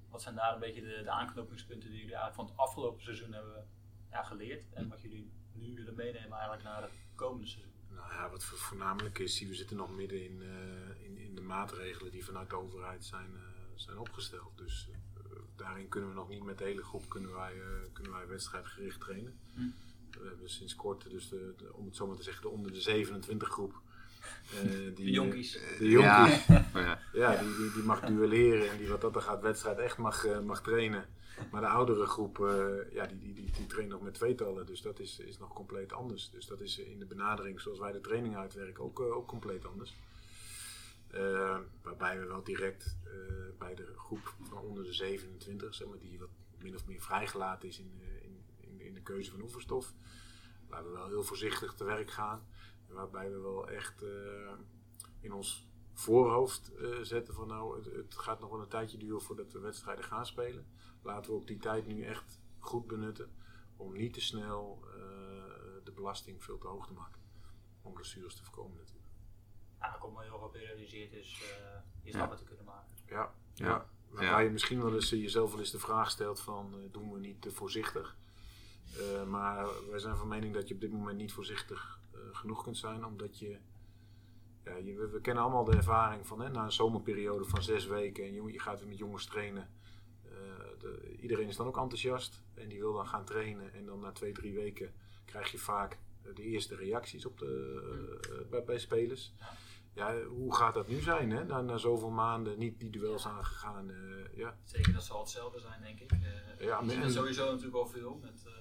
Wat 0.10 0.22
zijn 0.22 0.36
daar 0.36 0.54
een 0.54 0.60
beetje 0.60 0.82
de, 0.82 1.02
de 1.04 1.10
aanknopingspunten 1.10 1.90
die 1.90 2.00
jullie 2.00 2.16
eigenlijk 2.16 2.36
van 2.36 2.46
het 2.46 2.58
afgelopen 2.58 3.04
seizoen 3.04 3.34
hebben 3.34 3.68
ja, 4.12 4.24
geleerd? 4.24 4.74
En 4.74 4.90
wat 4.90 5.02
jullie 5.02 5.32
nu 5.54 5.76
willen 5.76 5.96
meenemen 5.96 6.32
eigenlijk 6.32 6.64
naar 6.64 6.82
het 6.82 6.92
komende 7.16 7.48
seizoen? 7.48 7.74
Nou 7.90 8.14
ja, 8.14 8.30
wat 8.30 8.44
voornamelijk 8.44 9.20
is, 9.20 9.40
we 9.40 9.56
zitten 9.56 9.78
nog 9.78 9.92
midden 9.92 10.24
in, 10.24 10.42
in, 11.04 11.18
in, 11.18 11.36
de 11.36 11.42
maatregelen 11.42 12.12
die 12.12 12.26
vanuit 12.26 12.50
de 12.50 12.56
overheid 12.56 13.06
zijn, 13.06 13.32
zijn 13.82 13.98
opgesteld. 13.98 14.52
Dus 14.56 14.90
uh, 14.90 14.96
daarin 15.56 15.88
kunnen 15.88 16.10
we 16.10 16.16
nog 16.16 16.30
niet 16.30 16.44
met 16.44 16.58
de 16.58 16.64
hele 16.64 16.84
groep 16.84 17.10
kunnen 17.10 17.34
wij, 17.34 17.54
kunnen 17.94 18.12
wij 18.12 18.28
wedstrijdgericht 18.28 19.00
trainen. 19.00 19.40
Hm. 19.54 19.62
We 20.22 20.28
hebben 20.28 20.50
sinds 20.50 20.76
kort, 20.76 21.10
dus 21.10 21.30
de, 21.30 21.54
de, 21.58 21.74
om 21.74 21.86
het 21.86 21.96
zo 21.96 22.08
maar 22.08 22.16
te 22.16 22.24
zeggen, 22.24 22.42
de 22.42 22.50
onder 22.50 22.72
de 22.72 22.82
27 22.82 23.48
groep 23.48 23.82
uh, 24.54 24.62
die, 24.96 25.06
de 25.06 25.12
jonkies. 25.12 25.60
de 25.78 25.90
jonkies. 25.90 26.46
Ja, 26.74 27.00
ja 27.14 27.36
die, 27.36 27.56
die, 27.56 27.72
die, 27.74 27.84
mag 27.84 28.00
duelleren 28.00 28.70
en 28.70 28.78
die 28.78 28.88
wat 28.88 29.02
dat 29.02 29.16
er 29.16 29.22
gaat 29.22 29.42
wedstrijd 29.42 29.78
echt 29.78 29.98
mag, 29.98 30.26
uh, 30.26 30.40
mag 30.40 30.62
trainen. 30.62 31.06
Maar 31.52 31.62
de 31.62 31.68
oudere 31.68 32.06
groep, 32.06 32.38
uh, 32.38 32.92
ja, 32.92 33.06
die, 33.06 33.20
die, 33.20 33.34
die, 33.34 33.52
die 33.52 33.68
traint 33.68 33.90
nog 33.90 34.02
met 34.02 34.14
tweetallen. 34.14 34.66
Dus 34.66 34.82
dat 34.82 35.00
is, 35.00 35.20
is 35.20 35.38
nog 35.38 35.54
compleet 35.54 35.94
anders. 35.94 36.30
Dus 36.30 36.46
dat 36.46 36.62
is 36.62 36.80
in 36.80 37.00
de 37.00 37.06
benadering 37.06 37.62
zoals 37.62 37.80
wij 37.80 37.92
de 37.92 38.02
training 38.02 38.38
uitwerken 38.38 38.84
ook, 38.84 39.00
ook 39.00 39.28
compleet 39.28 39.66
anders. 39.66 39.96
Waarbij 41.82 42.20
we 42.20 42.26
wel 42.26 42.44
direct 42.44 42.98
bij 43.58 43.76
de 43.76 43.94
groep 43.96 44.36
van 44.42 44.58
onder 44.58 44.84
de 44.84 44.94
27, 44.94 45.76
zeg 45.76 45.88
maar, 45.88 46.00
die 46.00 46.20
wat 46.20 46.30
min 46.58 46.76
of 46.76 46.86
meer 46.86 47.02
vrijgelaten 47.02 47.70
is 47.70 47.80
in, 47.80 48.02
in, 48.22 48.44
in, 48.58 48.82
in 48.82 48.94
de 48.94 49.02
keuze 49.02 49.32
van 49.32 49.42
oefenstof, 49.42 49.94
waar 50.68 50.84
we 50.84 50.90
wel 50.90 51.08
heel 51.08 51.24
voorzichtig 51.24 51.74
te 51.74 51.84
werk 51.84 52.12
gaan. 52.12 52.48
Waarbij 52.88 53.32
we 53.32 53.40
wel 53.40 53.70
echt 53.70 54.04
in 55.20 55.32
ons 55.32 55.68
voorhoofd 55.94 56.72
zetten 57.02 57.34
van 57.34 57.48
nou, 57.48 57.76
het, 57.78 57.86
het, 57.96 58.16
gaat 58.16 58.40
nog 58.40 58.50
wel 58.50 58.62
een 58.62 58.68
tijdje 58.68 58.98
duren 58.98 59.22
voordat 59.22 59.52
we 59.52 59.60
wedstrijden 59.60 60.04
gaan 60.04 60.26
spelen. 60.26 60.68
Laten 61.02 61.32
we 61.32 61.38
ook 61.38 61.48
die 61.48 61.60
tijd 61.60 61.88
nu 61.88 62.04
echt 62.04 62.40
goed 62.60 62.88
benutten 62.88 63.32
om 63.76 63.94
niet 63.94 64.14
te 64.14 64.22
snel 64.22 64.84
de 65.84 65.92
belasting 65.92 66.44
veel 66.44 66.58
te 66.58 66.68
hoog 66.68 66.88
te 66.88 66.94
maken. 66.94 67.22
Om 67.82 67.94
blessures 67.94 68.36
te 68.36 68.44
voorkomen 68.44 68.78
natuurlijk. 68.78 68.99
Eigenlijk 69.80 70.14
om 70.14 70.22
heel 70.22 70.38
geperiodiseerd 70.38 71.14
is 71.14 71.44
je 72.04 72.12
stappen 72.12 72.38
ja. 72.38 72.44
te 72.44 72.48
kunnen 72.48 72.66
maken. 72.66 72.90
Ja, 73.06 73.34
ja. 73.54 73.66
ja. 73.66 73.86
waarbij 74.10 74.44
je 74.44 74.50
misschien 74.50 74.82
wel 74.82 74.94
eens 74.94 75.10
jezelf 75.10 75.52
wel 75.52 75.60
eens 75.60 75.72
de 75.72 75.80
vraag 75.80 76.12
stelt 76.12 76.40
van 76.40 76.90
doen 76.92 77.12
we 77.12 77.20
niet 77.20 77.42
te 77.42 77.52
voorzichtig. 77.52 78.18
maar 79.28 79.68
wij 79.90 80.00
zijn 80.00 80.16
van 80.16 80.28
mening 80.28 80.54
dat 80.54 80.68
je 80.68 80.74
op 80.74 80.82
dit 80.82 80.92
moment 80.92 81.18
niet 81.18 81.34
voorzichtig 81.34 82.00
eh, 82.20 82.36
genoeg 82.36 82.64
kunt 82.64 82.78
zijn, 82.78 83.06
omdat 83.06 83.40
je, 83.40 83.58
ja, 84.64 84.76
je 84.76 85.08
we, 85.08 85.22
kennen 85.22 85.44
allemaal 85.44 85.64
de 85.64 85.76
ervaring 85.76 86.28
van 86.28 86.42
hè, 86.42 86.50
na 86.50 86.64
een 86.64 86.72
zomerperiode 86.72 87.46
van 87.46 87.64
zes 87.64 87.86
weken 87.86 88.24
en 88.24 88.34
je, 88.34 88.52
je 88.52 88.60
gaat 88.60 88.80
weer 88.80 88.88
met 88.88 88.98
jongens 88.98 89.26
trainen. 89.26 89.70
Uh, 90.26 90.32
de, 90.80 91.16
iedereen 91.20 91.48
is 91.48 91.56
dan 91.56 91.68
ook 91.68 91.78
enthousiast 91.78 92.44
en 92.54 92.68
die 92.68 92.80
wil 92.80 92.94
dan 92.94 93.08
gaan 93.08 93.26
trainen 93.26 93.74
en 93.74 93.86
dan 93.86 94.00
na 94.00 94.12
twee, 94.12 94.32
drie 94.32 94.54
weken 94.54 94.94
krijg 95.26 95.52
je 95.52 95.58
vaak 95.58 95.98
eh, 96.22 96.36
de 96.36 96.44
eerste 96.44 96.76
reacties 96.76 97.26
op 97.26 97.38
de, 97.38 98.48
bij, 98.50 98.64
bij, 98.64 98.80
spelers. 98.80 99.34
Ja, 100.00 100.24
hoe 100.24 100.56
gaat 100.56 100.74
dat 100.74 100.88
nu 100.88 101.02
zijn, 101.02 101.32
hè? 101.32 101.44
Na, 101.44 101.62
na 101.62 101.78
zoveel 101.78 102.10
maanden 102.10 102.60
niet 102.60 102.80
die 102.80 102.90
duels 102.90 103.28
aangegaan? 103.28 103.90
Uh, 103.90 104.38
ja. 104.38 104.58
Zeker, 104.64 104.94
dat 104.94 105.04
zal 105.04 105.20
hetzelfde 105.20 105.60
zijn, 105.60 105.82
denk 105.82 106.00
ik. 106.00 106.12
Uh, 106.12 106.60
ja, 106.60 106.80
en, 106.80 107.12
sowieso 107.12 107.46
natuurlijk 107.46 107.76
al 107.76 107.88
veel. 107.88 108.20
Met, 108.22 108.44
uh, 108.48 108.54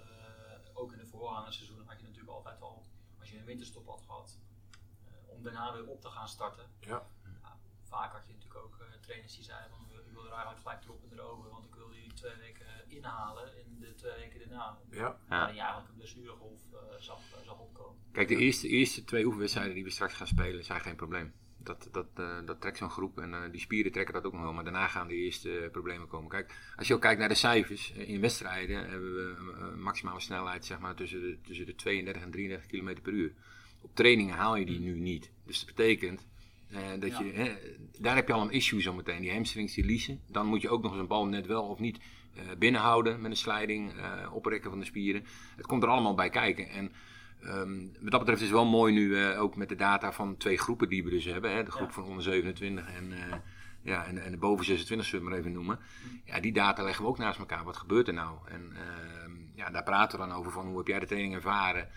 ook 0.74 0.92
in 0.92 0.98
de 0.98 1.06
voorgaande 1.06 1.52
seizoenen 1.52 1.86
had 1.86 2.00
je 2.00 2.06
natuurlijk 2.06 2.32
altijd 2.32 2.60
al 2.60 2.86
als 3.20 3.30
je 3.30 3.38
een 3.38 3.44
winterstop 3.44 3.86
had 3.86 4.02
gehad, 4.06 4.38
om 5.26 5.42
daarna 5.42 5.72
weer 5.72 5.86
op 5.86 6.00
te 6.00 6.08
gaan 6.08 6.28
starten. 6.28 6.64
Ja. 6.80 7.06
Vaak 7.88 8.12
had 8.12 8.26
je 8.26 8.32
natuurlijk 8.32 8.64
ook 8.64 8.76
uh, 8.80 8.86
trainers 9.00 9.34
die 9.34 9.44
zeiden 9.44 9.70
van 9.70 9.78
ik 10.08 10.14
wil 10.14 10.24
er 10.24 10.32
eigenlijk 10.32 10.60
gelijk 10.60 10.84
erop 10.84 11.02
en 11.10 11.18
erover, 11.18 11.50
want 11.50 11.64
ik 11.64 11.74
wil 11.74 11.88
die 11.88 12.12
twee 12.14 12.36
weken 12.36 12.66
inhalen 12.88 13.58
in 13.58 13.80
de 13.80 13.94
twee 13.94 14.12
weken 14.14 14.38
daarna. 14.38 14.78
Ja. 14.90 15.18
Waar 15.28 15.54
je 15.54 15.60
eigenlijk 15.60 15.88
een 15.88 15.96
blessuregolf 15.96 16.60
uh, 16.72 16.78
zag, 16.98 17.20
zag 17.44 17.58
opkomen. 17.58 18.00
Kijk, 18.12 18.28
de 18.28 18.36
eerste, 18.36 18.68
eerste 18.68 19.04
twee 19.04 19.24
oefenwedstrijden 19.24 19.74
die 19.74 19.84
we 19.84 19.90
straks 19.90 20.14
gaan 20.14 20.26
spelen 20.26 20.64
zijn 20.64 20.80
geen 20.80 20.96
probleem. 20.96 21.32
Dat, 21.56 21.88
dat, 21.92 22.06
uh, 22.18 22.38
dat 22.46 22.60
trekt 22.60 22.78
zo'n 22.78 22.90
groep 22.90 23.18
en 23.18 23.30
uh, 23.30 23.50
die 23.50 23.60
spieren 23.60 23.92
trekken 23.92 24.14
dat 24.14 24.24
ook 24.24 24.32
nog 24.32 24.42
wel. 24.42 24.52
Maar 24.52 24.64
daarna 24.64 24.86
gaan 24.86 25.08
de 25.08 25.14
eerste 25.14 25.68
problemen 25.72 26.08
komen. 26.08 26.30
Kijk, 26.30 26.72
als 26.76 26.88
je 26.88 26.94
ook 26.94 27.00
kijkt 27.00 27.20
naar 27.20 27.28
de 27.28 27.34
cijfers. 27.34 27.92
in 27.92 28.20
wedstrijden 28.20 28.88
hebben 28.88 29.14
we 29.14 29.34
een 29.60 29.82
maximale 29.82 30.20
snelheid 30.20 30.64
zeg 30.64 30.78
maar, 30.78 30.94
tussen, 30.94 31.20
de, 31.20 31.38
tussen 31.40 31.66
de 31.66 31.74
32 31.74 32.22
en 32.22 32.30
33 32.30 32.70
km 32.70 33.02
per 33.02 33.12
uur. 33.12 33.32
Op 33.80 33.94
trainingen 33.94 34.34
haal 34.34 34.56
je 34.56 34.66
die 34.66 34.80
nu 34.80 34.98
niet. 34.98 35.30
Dus 35.44 35.58
dat 35.58 35.74
betekent 35.74 36.26
uh, 36.70 36.78
dat 37.00 37.18
je, 37.18 37.24
hè, 37.34 37.52
daar 37.98 38.14
heb 38.14 38.26
je 38.26 38.32
al 38.32 38.42
een 38.42 38.50
issue 38.50 38.80
zometeen. 38.80 39.20
Die 39.20 39.32
hamstrings 39.32 39.74
die 39.74 39.84
leasen. 39.84 40.20
Dan 40.26 40.46
moet 40.46 40.62
je 40.62 40.68
ook 40.68 40.82
nog 40.82 40.92
eens 40.92 41.00
een 41.00 41.06
bal 41.06 41.26
net 41.26 41.46
wel 41.46 41.62
of 41.62 41.78
niet 41.78 41.98
binnenhouden 42.58 43.20
met 43.20 43.30
een 43.30 43.36
sliding, 43.36 43.92
oprekken 44.32 44.70
van 44.70 44.78
de 44.78 44.84
spieren. 44.84 45.24
Het 45.56 45.66
komt 45.66 45.82
er 45.82 45.88
allemaal 45.88 46.14
bij 46.14 46.30
kijken. 46.30 46.68
En 46.68 46.92
Um, 47.44 47.92
wat 48.00 48.10
dat 48.10 48.20
betreft 48.20 48.40
is 48.40 48.46
het 48.46 48.56
wel 48.56 48.66
mooi 48.66 48.92
nu 48.92 49.08
uh, 49.08 49.42
ook 49.42 49.56
met 49.56 49.68
de 49.68 49.74
data 49.74 50.12
van 50.12 50.36
twee 50.36 50.58
groepen 50.58 50.88
die 50.88 51.04
we 51.04 51.10
dus 51.10 51.24
hebben. 51.24 51.54
Hè, 51.54 51.62
de 51.62 51.70
groep 51.70 51.92
van 51.92 52.04
onder 52.04 52.22
27 52.22 52.94
en, 52.94 53.10
uh, 53.10 53.18
ja, 53.82 54.04
en, 54.04 54.24
en, 54.24 54.30
de 54.30 54.36
boven 54.36 54.64
26 54.64 55.06
zullen 55.06 55.24
we 55.24 55.30
maar 55.30 55.38
even 55.38 55.52
noemen. 55.52 55.78
Ja, 56.24 56.40
die 56.40 56.52
data 56.52 56.82
leggen 56.82 57.04
we 57.04 57.10
ook 57.10 57.18
naast 57.18 57.38
elkaar. 57.38 57.64
Wat 57.64 57.76
gebeurt 57.76 58.08
er 58.08 58.14
nou? 58.14 58.38
En 58.48 58.72
uh, 58.72 58.78
ja, 59.54 59.70
daar 59.70 59.82
praten 59.82 60.18
we 60.18 60.26
dan 60.26 60.36
over 60.36 60.52
van 60.52 60.66
hoe 60.66 60.76
heb 60.76 60.86
jij 60.86 60.98
de 60.98 61.06
training 61.06 61.34
ervaren? 61.34 61.88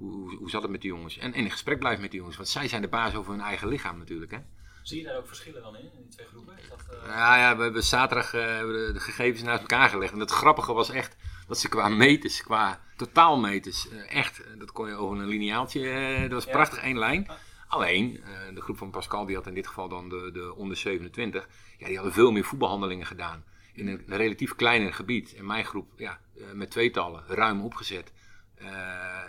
Hoe, 0.00 0.50
zat 0.50 0.62
het 0.62 0.70
met 0.70 0.80
die 0.80 0.90
jongens? 0.90 1.18
En, 1.18 1.34
in 1.34 1.50
gesprek 1.50 1.78
blijven 1.78 2.00
met 2.00 2.10
die 2.10 2.18
jongens, 2.18 2.36
want 2.36 2.48
zij 2.48 2.68
zijn 2.68 2.82
de 2.82 2.88
baas 2.88 3.14
over 3.14 3.32
hun 3.32 3.40
eigen 3.40 3.68
lichaam 3.68 3.98
natuurlijk. 3.98 4.30
Hè? 4.30 4.38
Zie 4.82 4.98
je 4.98 5.04
daar 5.04 5.16
ook 5.16 5.26
verschillen 5.26 5.62
dan 5.62 5.76
in, 5.76 5.82
in 5.82 6.02
die 6.02 6.08
twee 6.08 6.26
groepen? 6.26 6.58
Is 6.58 6.68
dat, 6.68 6.84
uh... 6.90 7.06
Ja, 7.06 7.36
ja, 7.36 7.56
we 7.56 7.62
hebben 7.62 7.82
zaterdag 7.82 8.34
uh, 8.34 8.58
de, 8.60 8.90
de, 8.92 9.00
gegevens 9.00 9.42
naast 9.42 9.60
elkaar 9.60 9.88
gelegd. 9.88 10.12
En 10.12 10.20
het 10.20 10.30
grappige 10.30 10.72
was 10.72 10.90
echt 10.90 11.16
dat 11.48 11.58
ze 11.58 11.68
qua 11.68 11.88
meters, 11.88 12.42
qua 12.42 12.80
totaalmeters, 12.96 13.90
uh, 13.90 14.14
echt, 14.14 14.42
dat 14.58 14.72
kon 14.72 14.88
je 14.88 14.94
over 14.94 15.18
een 15.18 15.28
lineaaltje, 15.28 16.18
dat 16.20 16.44
was 16.44 16.44
prachtig 16.44 16.78
één 16.78 16.98
lijn. 16.98 17.30
Alleen, 17.68 18.20
de 18.54 18.60
groep 18.60 18.78
van 18.78 18.90
Pascal, 18.90 19.26
die 19.26 19.36
had 19.36 19.46
in 19.46 19.54
dit 19.54 19.66
geval 19.66 19.88
dan 19.88 20.08
de, 20.08 20.30
de 20.32 20.54
onder 20.54 20.76
27, 20.76 21.48
ja, 21.78 21.86
die 21.86 21.94
hadden 21.94 22.14
veel 22.14 22.32
meer 22.32 22.44
voetbalhandelingen 22.44 23.06
gedaan. 23.06 23.44
In 23.72 23.88
een, 23.88 24.02
een 24.06 24.16
relatief 24.16 24.54
kleiner 24.54 24.94
gebied. 24.94 25.34
En 25.34 25.46
mijn 25.46 25.64
groep, 25.64 25.92
ja, 25.96 26.20
met 26.54 26.70
tweetallen, 26.70 27.24
ruim 27.26 27.60
opgezet. 27.60 28.12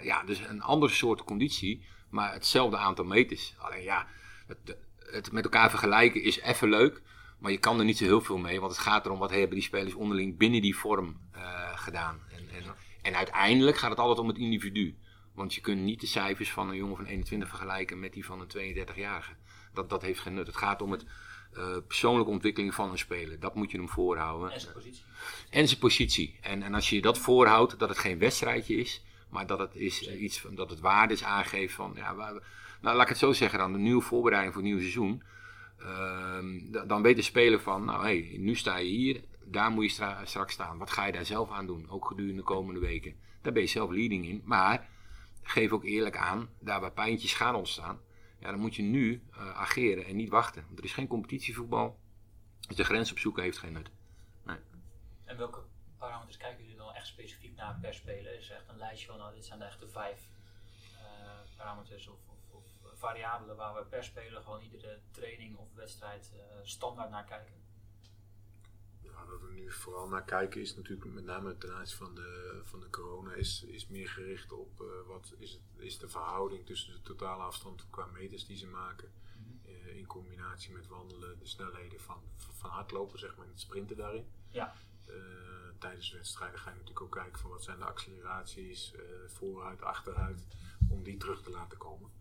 Ja, 0.02 0.24
dus 0.24 0.40
een 0.40 0.62
andere 0.62 0.92
soort 0.92 1.24
conditie, 1.24 1.86
maar 2.10 2.34
hetzelfde 2.34 2.78
aantal 2.78 3.06
meters. 3.06 3.56
Alleen 3.58 3.84
ja, 3.84 4.08
het, 4.48 4.78
het 4.98 5.32
met 5.32 5.44
elkaar 5.44 5.70
vergelijken 5.70 6.24
is 6.24 6.40
even 6.40 6.70
leuk. 6.70 7.02
Maar 7.42 7.52
je 7.52 7.58
kan 7.58 7.80
er 7.80 7.86
niet 7.86 7.98
zo 7.98 8.04
heel 8.04 8.22
veel 8.22 8.38
mee. 8.38 8.60
Want 8.60 8.72
het 8.72 8.82
gaat 8.82 9.06
erom 9.06 9.20
wat 9.20 9.32
hebben 9.32 9.50
die 9.50 9.62
spelers 9.62 9.94
onderling 9.94 10.38
binnen 10.38 10.62
die 10.62 10.76
vorm 10.76 11.20
uh, 11.36 11.78
gedaan. 11.78 12.20
En, 12.30 12.50
en, 12.50 12.76
en, 13.02 13.16
uiteindelijk 13.16 13.78
gaat 13.78 13.90
het 13.90 14.00
altijd 14.00 14.20
om 14.20 14.28
het 14.28 14.38
individu. 14.38 14.98
Want 15.34 15.54
je 15.54 15.62
kunt 15.62 15.82
niet 15.82 16.00
de 16.00 16.08
cijfers 16.08 16.52
van 16.52 16.70
een 16.70 16.76
jongen 16.76 16.96
van 16.96 17.06
21 17.06 17.50
vergelijken 17.50 18.00
met 18.00 18.14
die 18.14 18.26
van 18.26 18.40
een 18.40 18.76
32-jarige. 18.76 19.32
Dat, 19.74 19.90
dat 19.90 20.02
heeft 20.02 20.20
geen 20.20 20.34
nut. 20.34 20.48
Het 20.48 20.58
gaat 20.58 20.82
om 20.82 20.92
het 20.92 21.06
uh, 21.58 21.78
persoonlijke 21.88 22.32
ontwikkeling 22.32 22.74
van 22.74 22.92
een 22.92 22.98
speler. 22.98 23.40
Dat 23.40 23.56
moet 23.56 23.72
je 23.72 23.78
hem 23.78 23.90
voorhouden. 23.90 24.52
En 24.52 24.62
zijn 24.62 24.74
positie. 24.74 25.04
En 25.50 25.68
zijn 25.68 25.80
positie. 25.80 26.38
En, 26.42 26.64
en 26.64 26.74
als 26.74 26.90
je 26.90 27.02
dat 27.02 27.18
voorhoudt, 27.18 27.80
dat 27.80 27.90
het 27.90 27.98
geen 27.98 28.20
wedstrijdje 28.20 28.76
is. 28.76 29.04
Maar 29.32 29.48
dat 29.48 29.60
het, 29.60 29.76
is, 29.76 30.10
iets, 30.10 30.46
dat 30.52 30.70
het 30.70 30.80
waardes 30.80 31.24
aangeeft 31.24 31.74
van... 31.74 31.92
Ja, 31.96 32.16
waar, 32.16 32.32
nou, 32.82 32.96
laat 32.96 33.02
ik 33.02 33.10
het 33.10 33.18
zo 33.18 33.32
zeggen 33.34 33.60
dan, 33.60 33.74
de 33.74 33.80
nieuwe 33.80 34.02
voorbereiding 34.02 34.54
voor 34.54 34.62
het 34.62 34.72
nieuwe 34.72 34.90
seizoen. 34.90 35.24
Uh, 35.80 36.88
dan 36.88 37.02
weet 37.02 37.16
de 37.16 37.22
speler 37.22 37.60
van, 37.60 37.86
nou 37.86 38.08
hé, 38.08 38.28
hey, 38.28 38.38
nu 38.38 38.56
sta 38.56 38.78
je 38.78 38.90
hier, 38.90 39.24
daar 39.44 39.72
moet 39.72 39.84
je 39.84 39.90
stra 39.90 40.26
straks 40.26 40.54
staan. 40.54 40.78
Wat 40.78 40.92
ga 40.92 41.06
je 41.06 41.12
daar 41.12 41.26
zelf 41.26 41.52
aan 41.52 41.66
doen, 41.66 41.90
ook 41.90 42.08
gedurende 42.08 42.38
de 42.38 42.44
komende 42.44 42.80
weken? 42.80 43.16
Daar 43.42 43.54
ben 43.54 43.62
je 43.62 43.68
zelf 43.68 43.90
leading 43.90 44.26
in, 44.26 44.42
maar 44.46 44.90
geef 45.42 45.72
ook 45.72 45.84
eerlijk 45.84 46.18
aan, 46.18 46.50
daar 46.60 46.82
waar 46.82 46.92
pijntjes 46.92 47.34
gaan 47.34 47.56
ontstaan, 47.56 48.00
ja, 48.40 48.52
dan 48.52 48.60
moet 48.60 48.76
je 48.76 48.84
nu 48.84 49.24
uh, 49.32 49.50
ageren 49.58 50.06
en 50.06 50.16
niet 50.16 50.30
wachten. 50.30 50.64
Want 50.66 50.80
er 50.80 50.86
is 50.86 50.94
geen 50.94 51.08
competitievoetbal, 51.08 52.00
dus 52.68 52.76
de 52.76 52.84
grens 52.84 53.12
opzoeken 53.12 53.44
heeft 53.44 53.58
geen 53.58 53.74
nut. 53.74 53.92
Nee. 54.46 54.58
En 55.24 55.38
welke 55.38 55.60
parameters 55.98 56.38
kijken 56.38 56.64
jullie 56.64 56.71
echt 57.02 57.10
specifiek 57.10 57.56
naar 57.56 57.78
per 57.82 57.94
speler? 57.94 58.38
Is 58.38 58.50
echt 58.50 58.70
een 58.70 58.78
lijstje 58.78 59.08
van, 59.08 59.18
nou 59.18 59.34
dit 59.34 59.46
zijn 59.46 59.60
de 59.60 59.66
echte 59.66 59.88
vijf 59.88 60.28
uh, 60.94 61.58
parameters 61.58 62.08
of 62.08 62.20
variabelen 62.94 63.56
waar 63.56 63.76
we 63.76 63.84
per 63.86 64.04
speler 64.04 64.42
gewoon 64.42 64.62
iedere 64.62 65.00
training 65.12 65.58
of 65.58 65.74
wedstrijd 65.74 66.32
uh, 66.36 66.42
standaard 66.64 67.10
naar 67.10 67.26
kijken? 67.26 67.56
Ja, 69.02 69.26
wat 69.26 69.42
we 69.42 69.52
nu 69.54 69.72
vooral 69.72 70.08
naar 70.08 70.24
kijken 70.24 70.62
is 70.62 70.76
natuurlijk 70.76 71.14
met 71.14 71.24
name 71.24 71.58
ten 71.58 71.74
aanzien 71.74 71.98
van 71.98 72.16
de, 72.16 72.62
van 72.64 72.80
de 72.80 72.90
corona 72.90 73.34
is, 73.34 73.64
is 73.64 73.88
meer 73.88 74.10
gericht 74.10 74.52
op 74.52 74.82
uh, 74.82 75.08
wat 75.08 75.34
is, 75.38 75.52
het, 75.52 75.62
is 75.78 75.98
de 75.98 76.10
verhouding 76.10 76.66
tussen 76.66 76.94
de 76.94 77.02
totale 77.02 77.44
afstand 77.44 77.90
qua 77.90 78.06
meters 78.06 78.46
die 78.46 78.58
ze 78.58 78.68
maken. 78.68 79.12
Uh, 79.66 79.96
in 79.98 80.08
combinatie 80.08 80.72
met 80.74 80.88
wandelen, 80.88 81.40
de 81.40 81.46
snelheden 81.46 82.00
van, 82.00 82.22
van 82.38 82.70
hardlopen, 82.70 83.20
zeg 83.20 83.36
maar, 83.36 83.46
en 83.46 83.52
het 83.52 83.62
sprinten 83.62 83.98
daarin. 83.98 84.28
Ja. 84.50 84.76
Tijdens 85.82 86.12
wedstrijden 86.12 86.60
ga 86.60 86.70
je 86.70 86.76
natuurlijk 86.76 87.02
ook 87.02 87.12
kijken 87.12 87.40
van 87.40 87.50
wat 87.50 87.64
zijn 87.64 87.78
de 87.78 87.86
acceleraties, 87.86 88.94
vooruit, 89.28 89.82
achteruit, 89.82 90.46
om 90.90 91.04
die 91.04 91.18
terug 91.18 91.42
te 91.44 91.50
laten 91.50 91.78
komen 91.78 92.12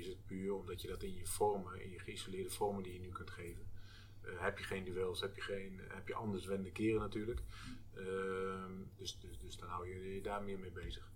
is 0.00 0.06
het 0.06 0.26
puur 0.26 0.54
omdat 0.54 0.82
je 0.82 0.88
dat 0.88 1.02
in 1.02 1.14
je 1.14 1.26
vormen, 1.26 1.82
in 1.82 1.90
je 1.90 1.98
geïsoleerde 1.98 2.50
vormen 2.50 2.82
die 2.82 2.92
je 2.92 3.00
nu 3.00 3.08
kunt 3.08 3.30
geven. 3.30 3.68
Uh, 4.24 4.40
heb 4.40 4.58
je 4.58 4.64
geen 4.64 4.84
duels, 4.84 5.20
heb 5.20 5.34
je, 5.34 5.40
geen, 5.40 5.80
heb 5.88 6.08
je 6.08 6.14
anders 6.14 6.46
wende 6.46 6.70
keren 6.70 7.00
natuurlijk. 7.00 7.40
Uh, 7.94 8.64
dus, 8.96 9.18
dus, 9.18 9.38
dus 9.38 9.56
dan 9.56 9.68
hou 9.68 9.88
je 9.88 10.14
je 10.14 10.22
daar 10.22 10.42
meer 10.42 10.58
mee 10.58 10.70
bezig. 10.70 11.10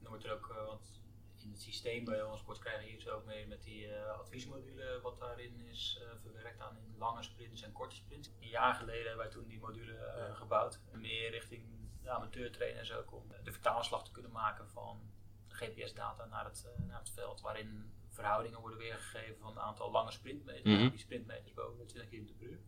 Dan 0.00 0.08
wordt 0.08 0.24
er 0.24 0.32
ook, 0.32 0.46
want 0.66 1.00
in 1.44 1.50
het 1.50 1.62
systeem 1.62 2.04
bij 2.04 2.22
ons 2.22 2.40
sport 2.40 2.58
krijgen 2.58 2.98
je 2.98 3.10
ook 3.10 3.24
mee 3.24 3.46
met 3.46 3.62
die 3.62 3.86
uh, 3.86 4.18
adviesmodule 4.18 5.00
wat 5.02 5.18
daarin 5.18 5.60
is 5.60 6.00
verwerkt 6.22 6.60
aan 6.60 6.76
in 6.76 6.98
lange 6.98 7.22
sprints 7.22 7.62
en 7.62 7.72
korte 7.72 7.94
sprints. 7.96 8.30
Een 8.40 8.48
jaar 8.48 8.74
geleden 8.74 9.06
hebben 9.06 9.24
wij 9.24 9.34
toen 9.34 9.46
die 9.46 9.60
module 9.60 9.92
ja. 9.92 10.34
gebouwd. 10.34 10.80
Meer 10.92 11.30
richting 11.30 11.62
de 12.02 12.10
amateurtrainers 12.10 12.92
ook 12.92 13.12
om 13.12 13.32
de 13.42 13.52
vertaalslag 13.52 14.04
te 14.04 14.10
kunnen 14.10 14.32
maken 14.32 14.68
van 14.68 15.12
GPS-data 15.48 16.24
naar 16.24 16.44
het, 16.44 16.66
naar 16.86 16.98
het 16.98 17.10
veld, 17.10 17.40
waarin 17.40 17.92
verhoudingen 18.08 18.60
worden 18.60 18.78
weergegeven 18.78 19.38
van 19.38 19.50
een 19.50 19.62
aantal 19.62 19.90
lange 19.90 20.10
sprintmeters, 20.10 20.64
mm 20.64 20.76
-hmm. 20.76 20.90
die 20.90 20.98
sprintmeters 20.98 21.52
boven 21.52 21.78
de 21.78 21.84
20 21.84 22.10
km 22.10 22.36
per 22.38 22.46
uur. 22.46 22.60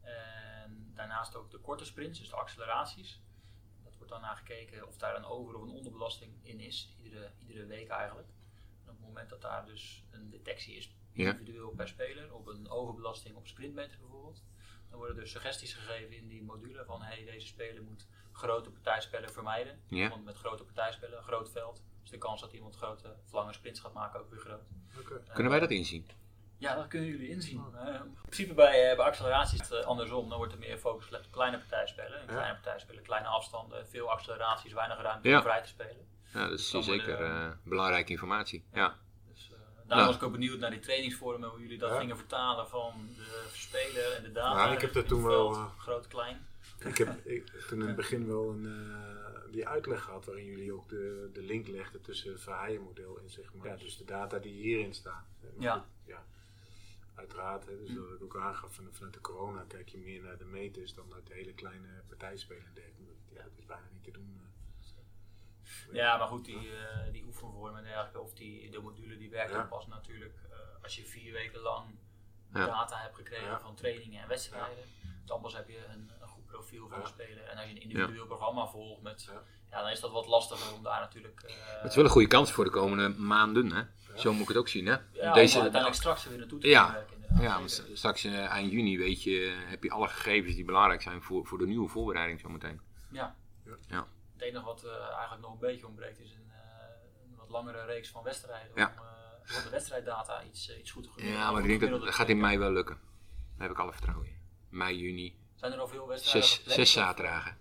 En 0.00 0.92
daarnaast 0.94 1.36
ook 1.36 1.50
de 1.50 1.58
korte 1.58 1.84
sprints, 1.84 2.18
dus 2.18 2.28
de 2.28 2.36
acceleraties. 2.36 3.20
Wordt 4.04 4.22
dan 4.22 4.30
naar 4.30 4.36
gekeken 4.44 4.86
of 4.86 4.96
daar 4.96 5.16
een 5.16 5.24
over- 5.24 5.54
of 5.54 5.62
een 5.62 5.68
onderbelasting 5.68 6.32
in 6.42 6.60
is, 6.60 6.96
iedere, 7.02 7.32
iedere 7.38 7.66
week 7.66 7.88
eigenlijk. 7.88 8.28
En 8.84 8.90
op 8.90 8.96
het 8.96 9.06
moment 9.06 9.28
dat 9.30 9.40
daar 9.40 9.66
dus 9.66 10.04
een 10.10 10.30
detectie 10.30 10.76
is, 10.76 10.94
individueel 11.12 11.70
per 11.70 11.88
speler, 11.88 12.34
op 12.34 12.46
een 12.46 12.68
overbelasting 12.68 13.36
op 13.36 13.46
sprintmeter 13.46 13.98
bijvoorbeeld, 13.98 14.42
dan 14.90 14.98
worden 14.98 15.18
er 15.18 15.28
suggesties 15.28 15.74
gegeven 15.74 16.16
in 16.16 16.28
die 16.28 16.42
module 16.42 16.84
van 16.84 17.02
hey, 17.02 17.24
deze 17.24 17.46
speler 17.46 17.82
moet 17.82 18.06
grote 18.32 18.70
partijspellen 18.70 19.32
vermijden. 19.32 19.80
Ja. 19.86 20.08
Want 20.08 20.24
met 20.24 20.36
grote 20.36 20.64
partijspellen, 20.64 21.22
groot 21.22 21.50
veld, 21.50 21.82
is 22.02 22.10
de 22.10 22.18
kans 22.18 22.40
dat 22.40 22.52
iemand 22.52 22.76
grote 22.76 23.16
of 23.24 23.32
lange 23.32 23.52
sprints 23.52 23.80
gaat 23.80 23.92
maken 23.92 24.20
ook 24.20 24.30
weer 24.30 24.40
groot. 24.40 24.64
Okay. 24.98 25.18
Uh, 25.18 25.32
Kunnen 25.32 25.52
wij 25.52 25.60
dat 25.60 25.70
inzien? 25.70 26.06
Ja, 26.64 26.74
dat 26.74 26.88
kunnen 26.88 27.08
jullie 27.08 27.28
inzien. 27.28 27.64
Uh, 27.74 27.94
in 27.94 28.16
principe 28.22 28.54
bij, 28.54 28.90
uh, 28.90 28.96
bij 28.96 29.06
acceleraties 29.06 29.60
is 29.60 29.68
het 29.68 29.84
andersom. 29.84 30.28
Dan 30.28 30.38
wordt 30.38 30.52
er 30.52 30.58
meer 30.58 30.78
focus 30.78 31.04
gelegd 31.04 31.26
op 31.26 31.32
kleine 31.32 31.58
partijspellen. 31.58 32.20
En 32.20 32.26
kleine 32.26 32.52
partijspellen, 32.52 33.02
kleine 33.02 33.28
afstanden, 33.28 33.88
veel 33.88 34.10
acceleraties, 34.10 34.72
weinig 34.72 35.02
ruimte 35.02 35.28
ja. 35.28 35.36
om 35.36 35.42
vrij 35.42 35.62
te 35.62 35.68
spelen. 35.68 36.06
Ja, 36.32 36.48
dat 36.48 36.58
is 36.58 36.70
dus 36.70 36.84
zeker 36.84 37.16
de, 37.16 37.52
belangrijke 37.64 38.10
informatie. 38.10 38.64
Ja. 38.72 38.96
Dus, 39.32 39.50
daarom 39.86 40.06
was 40.06 40.16
ik 40.16 40.22
ook 40.22 40.32
benieuwd 40.32 40.58
naar 40.58 40.70
die 40.70 40.80
trainingsvormen, 40.80 41.48
hoe 41.48 41.60
jullie 41.60 41.78
dat 41.78 41.90
ja. 41.90 41.98
gingen 41.98 42.16
vertalen 42.16 42.68
van 42.68 42.92
de 43.16 43.48
speler 43.52 44.12
en 44.16 44.22
de 44.22 44.32
data. 44.32 44.54
Nou, 44.54 44.74
ik 44.74 44.80
heb 44.80 44.92
dat 44.92 45.08
toen 45.08 45.24
wel. 45.24 45.52
groot, 45.78 46.08
klein. 46.08 46.46
Ik 46.78 46.98
heb 46.98 47.26
ik, 47.26 47.50
toen 47.68 47.80
in 47.80 47.86
het 47.86 47.96
begin 47.96 48.26
wel 48.26 48.50
een, 48.50 48.64
uh, 48.64 49.52
die 49.52 49.68
uitleg 49.68 50.02
gehad 50.02 50.24
waarin 50.24 50.44
jullie 50.44 50.72
ook 50.72 50.88
de, 50.88 51.30
de 51.32 51.42
link 51.42 51.68
legden 51.68 52.00
tussen 52.00 52.32
het 52.32 52.40
Verheijen-model 52.40 53.18
en 53.18 53.30
zeg 53.30 53.54
maar, 53.54 53.66
ja, 53.66 53.76
dus 53.76 53.96
de 53.96 54.04
data 54.04 54.38
die 54.38 54.52
hierin 54.52 54.94
staan. 54.94 55.24
Ja. 55.58 55.72
Goed, 55.72 55.82
ja. 56.06 56.24
Uiteraard, 57.14 57.66
hè, 57.66 57.76
dus 57.76 57.94
dat 57.94 58.14
ik 58.14 58.22
ook 58.22 58.36
aangaf 58.36 58.74
van, 58.74 58.88
vanuit 58.92 59.14
de 59.14 59.20
corona 59.20 59.64
kijk 59.68 59.88
je 59.88 59.98
meer 59.98 60.22
naar 60.22 60.38
de 60.38 60.44
meters 60.44 60.94
dan 60.94 61.08
naar 61.08 61.24
de 61.24 61.34
hele 61.34 61.54
kleine 61.54 62.02
partijspelen. 62.06 62.72
Ja, 63.32 63.42
dat 63.42 63.58
is 63.58 63.66
bijna 63.66 63.86
niet 63.92 64.04
te 64.04 64.10
doen. 64.10 64.40
Uh. 65.88 65.94
Ja, 65.94 66.16
maar 66.16 66.26
goed, 66.26 66.44
die, 66.44 66.70
uh, 66.70 67.12
die 67.12 67.24
oefenvormen 67.24 67.78
en 67.78 67.84
dergelijke, 67.84 68.20
of 68.20 68.34
die, 68.34 68.70
de 68.70 68.80
module 68.80 69.16
die 69.16 69.30
werkt 69.30 69.52
ja. 69.52 69.62
pas 69.62 69.86
natuurlijk 69.86 70.34
als 70.82 70.96
je 70.96 71.04
vier 71.04 71.32
weken 71.32 71.60
lang 71.60 71.98
ja. 72.52 72.66
data 72.66 72.98
hebt 72.98 73.14
gekregen 73.14 73.46
ja. 73.46 73.60
van 73.60 73.74
trainingen 73.74 74.22
en 74.22 74.28
wedstrijden. 74.28 74.84
Dan 75.24 75.40
pas 75.40 75.54
heb 75.54 75.68
je 75.68 75.84
een, 75.84 76.10
profiel 76.54 76.88
van 76.88 77.00
de 77.00 77.06
speler. 77.06 77.44
En 77.44 77.56
als 77.56 77.66
je 77.66 77.70
een 77.70 77.82
individueel 77.82 78.20
ja. 78.20 78.26
programma 78.26 78.66
volgt, 78.66 79.02
met, 79.02 79.30
ja. 79.70 79.80
dan 79.80 79.90
is 79.90 80.00
dat 80.00 80.12
wat 80.12 80.26
lastiger 80.26 80.74
om 80.74 80.82
daar 80.82 81.00
natuurlijk... 81.00 81.42
Uh, 81.46 81.50
het 81.82 81.90
is 81.90 81.96
wel 81.96 82.04
een 82.04 82.10
goede 82.10 82.28
kans 82.28 82.52
voor 82.52 82.64
de 82.64 82.70
komende 82.70 83.08
maanden, 83.08 83.72
hè? 83.72 83.82
Zo 84.16 84.32
moet 84.32 84.42
ik 84.42 84.48
het 84.48 84.56
ook 84.56 84.68
zien, 84.68 84.86
hè? 84.86 84.96
Ja, 85.12 85.32
Deze, 85.32 85.56
om 85.56 85.62
uiteindelijk 85.62 86.00
straks 86.00 86.24
weer 86.24 86.38
naartoe 86.38 86.58
te 86.58 86.68
ja. 86.68 86.92
werken. 86.92 87.16
Ja, 87.40 87.58
want 87.58 87.86
straks 87.92 88.24
uh, 88.24 88.46
eind 88.46 88.70
juni 88.70 88.98
weet 88.98 89.22
je, 89.22 89.64
heb 89.66 89.82
je 89.82 89.90
alle 89.90 90.08
gegevens 90.08 90.54
die 90.54 90.64
belangrijk 90.64 91.02
zijn 91.02 91.22
voor, 91.22 91.46
voor 91.46 91.58
de 91.58 91.66
nieuwe 91.66 91.88
voorbereiding 91.88 92.40
zometeen. 92.40 92.80
Ja. 93.10 93.36
ja. 93.88 94.06
Het 94.32 94.42
enige 94.42 94.64
wat 94.64 94.84
uh, 94.84 94.90
eigenlijk 94.92 95.40
nog 95.40 95.52
een 95.52 95.58
beetje 95.58 95.86
ontbreekt 95.86 96.20
is 96.20 96.30
een, 96.30 96.50
een 97.30 97.36
wat 97.36 97.48
langere 97.48 97.84
reeks 97.84 98.08
van 98.08 98.22
wedstrijden. 98.22 98.70
Ja. 98.74 98.94
Om, 98.98 99.56
om 99.56 99.62
de 99.62 99.70
wedstrijddata 99.70 100.42
iets, 100.42 100.78
iets 100.78 100.90
goed 100.90 101.02
te 101.02 101.08
gebruiken. 101.08 101.40
Ja, 101.40 101.50
maar 101.52 101.62
ik 101.62 101.80
denk 101.80 101.90
dat 101.92 102.00
dat 102.00 102.14
gaat 102.14 102.28
in 102.28 102.40
mei 102.40 102.58
wel 102.58 102.72
lukken. 102.72 102.98
Daar 103.56 103.66
heb 103.68 103.70
ik 103.70 103.82
alle 103.82 103.92
vertrouwen 103.92 104.26
in. 104.26 104.38
Mei, 104.68 104.98
juni. 104.98 105.42
Zijn 105.54 105.72
er 105.72 105.78
al 105.78 105.88
veel 105.88 106.08
wedstrijden? 106.08 106.50
Zes, 106.50 106.64
zes 106.64 106.92
zaterdagen. 106.92 107.56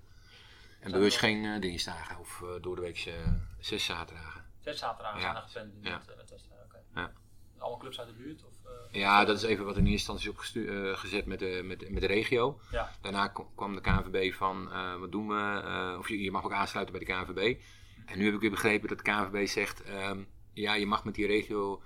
En 0.79 0.91
bewust 0.91 1.17
geen 1.17 1.43
uh, 1.43 1.61
dinsdagen 1.61 2.19
of 2.19 2.41
uh, 2.43 2.49
door 2.61 2.75
de 2.75 2.81
week 2.81 3.05
uh, 3.05 3.13
zes 3.59 3.85
zaterdagen. 3.85 4.45
Zes 4.59 4.79
zaterdagen 4.79 5.19
zijn 5.49 5.65
er 5.83 5.91
gepland 5.91 6.29
ja. 6.49 6.71
Okay. 6.91 7.11
Allemaal 7.57 7.79
clubs 7.79 7.99
uit 7.99 8.07
de 8.07 8.13
buurt? 8.13 8.43
Of, 8.43 8.51
ja, 8.91 9.25
dat 9.25 9.37
is 9.37 9.43
even 9.43 9.65
wat 9.65 9.77
in 9.77 9.85
eerste 9.85 10.11
instantie 10.11 10.63
is 10.63 10.99
gezet 10.99 11.25
met 11.25 11.39
de, 11.39 11.61
met, 11.63 11.89
met 11.89 12.01
de 12.01 12.07
regio. 12.07 12.59
Ja. 12.71 12.91
Daarna 13.01 13.27
kwam 13.55 13.75
de 13.75 13.81
KNVB 13.81 14.33
van 14.33 14.69
wat 14.99 15.11
doen 15.11 15.27
we? 15.27 15.95
of 15.99 16.07
je, 16.09 16.23
je, 16.23 16.31
mag 16.31 16.43
ook 16.43 16.53
aansluiten 16.53 16.97
bij 16.97 17.05
de 17.05 17.13
KNVB. 17.13 17.61
En 18.05 18.17
nu 18.17 18.25
heb 18.25 18.33
ik 18.33 18.39
weer 18.39 18.49
begrepen 18.49 18.87
dat 18.89 18.97
de 18.97 19.03
KNVB 19.03 19.47
zegt, 19.47 19.89
um, 19.89 20.27
ja, 20.53 20.73
je 20.73 20.85
mag 20.85 21.03
met 21.03 21.15
die 21.15 21.27
regio 21.27 21.81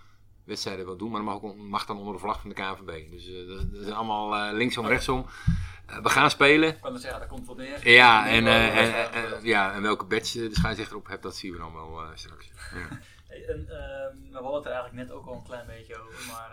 wedstrijden 0.48 0.86
wil 0.86 0.98
doen, 0.98 1.12
maar 1.12 1.24
dat 1.24 1.30
mag, 1.34 1.52
ook, 1.52 1.58
mag 1.58 1.86
dan 1.86 1.98
onder 1.98 2.14
de 2.14 2.20
vlag 2.20 2.42
van 2.42 2.50
de 2.50 2.56
KNVB. 2.56 3.12
Dus 3.12 3.28
uh, 3.28 3.48
dat, 3.48 3.72
dat, 3.72 3.82
is 3.82 3.92
allemaal 3.92 4.54
linksom, 4.54 4.86
rechtsom. 4.86 5.26
we 6.04 6.10
gaan 6.10 6.30
spelen. 6.30 6.70
Ik 6.70 6.82
kan 6.82 7.00
zeggen, 7.00 7.20
daar 7.20 7.30
komt 7.30 7.48
wat 7.48 7.58
neer. 7.58 7.90
Ja, 7.90 8.28
en, 8.28 8.48
en, 8.48 9.44
ja, 9.44 9.74
en 9.74 9.82
welke 9.82 10.06
badge 10.06 10.48
de 10.48 10.56
scheidsrechter 10.56 10.98
op 10.98 11.08
hebt, 11.08 11.24
dat 11.24 11.36
zien 11.36 11.52
we 11.52 11.58
dan 11.58 11.74
wel 11.74 12.02
straks. 12.14 12.52
Ja. 12.74 13.00
Hey, 13.28 13.46
en, 13.46 13.66
we 13.66 14.34
hadden 14.34 14.54
het 14.54 14.66
er 14.66 14.72
eigenlijk 14.72 15.08
net 15.08 15.12
ook 15.12 15.26
al 15.26 15.34
een 15.34 15.44
klein 15.44 15.68
beetje 15.68 15.98
over, 15.98 16.28
maar 16.28 16.52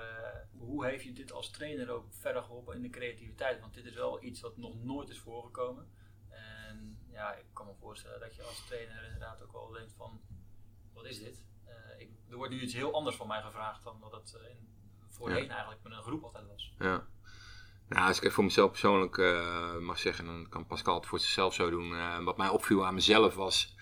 hoe 0.59 0.87
heeft 0.87 1.05
je 1.05 1.13
dit 1.13 1.33
als 1.33 1.51
trainer 1.51 1.91
ook 1.91 2.07
verder 2.11 2.43
geholpen 2.43 2.75
in 2.75 2.83
de 2.83 2.91
creativiteit? 2.91 3.61
Want 3.61 3.75
dit 3.75 3.85
is 3.85 3.95
wel 3.95 4.25
iets 4.25 4.41
wat 4.41 4.57
nog 4.57 4.75
nooit 4.83 5.09
is 5.09 5.21
voorgekomen. 5.21 5.87
En 6.31 6.99
ja, 7.11 7.35
ik 7.35 7.45
kan 7.53 7.67
me 7.67 7.73
voorstellen 7.81 8.21
dat 8.21 8.35
je 8.37 8.43
als 8.43 8.67
trainer 8.67 9.05
inderdaad 9.05 9.43
ook 9.43 9.53
wel 9.53 9.71
denkt 9.71 9.95
van, 9.97 10.21
wat 10.93 11.05
is 11.05 11.19
dit? 11.19 11.45
Er 12.31 12.37
wordt 12.37 12.53
nu 12.53 12.61
iets 12.61 12.75
heel 12.75 12.95
anders 12.95 13.17
van 13.17 13.27
mij 13.27 13.43
gevraagd 13.43 13.85
dan 13.85 13.97
dat 14.01 14.13
het 14.13 14.37
uh, 14.37 14.51
in, 14.51 14.69
voorheen 15.09 15.51
eigenlijk 15.51 15.83
met 15.83 15.93
een 15.93 16.03
groep 16.03 16.23
altijd 16.23 16.47
was. 16.49 16.75
Ja. 16.79 17.07
Nou, 17.89 18.07
als 18.07 18.17
ik 18.17 18.23
even 18.23 18.35
voor 18.35 18.45
mezelf 18.45 18.71
persoonlijk 18.71 19.17
uh, 19.17 19.79
mag 19.79 19.99
zeggen, 19.99 20.25
dan 20.25 20.47
kan 20.49 20.67
Pascal 20.67 20.95
het 20.95 21.07
voor 21.07 21.21
zichzelf 21.21 21.55
zo 21.55 21.71
doen. 21.71 22.25
wat 22.25 22.37
mij 22.37 22.49
opviel 22.49 22.87
aan 22.87 22.95
mezelf 22.95 23.35
was, 23.35 23.77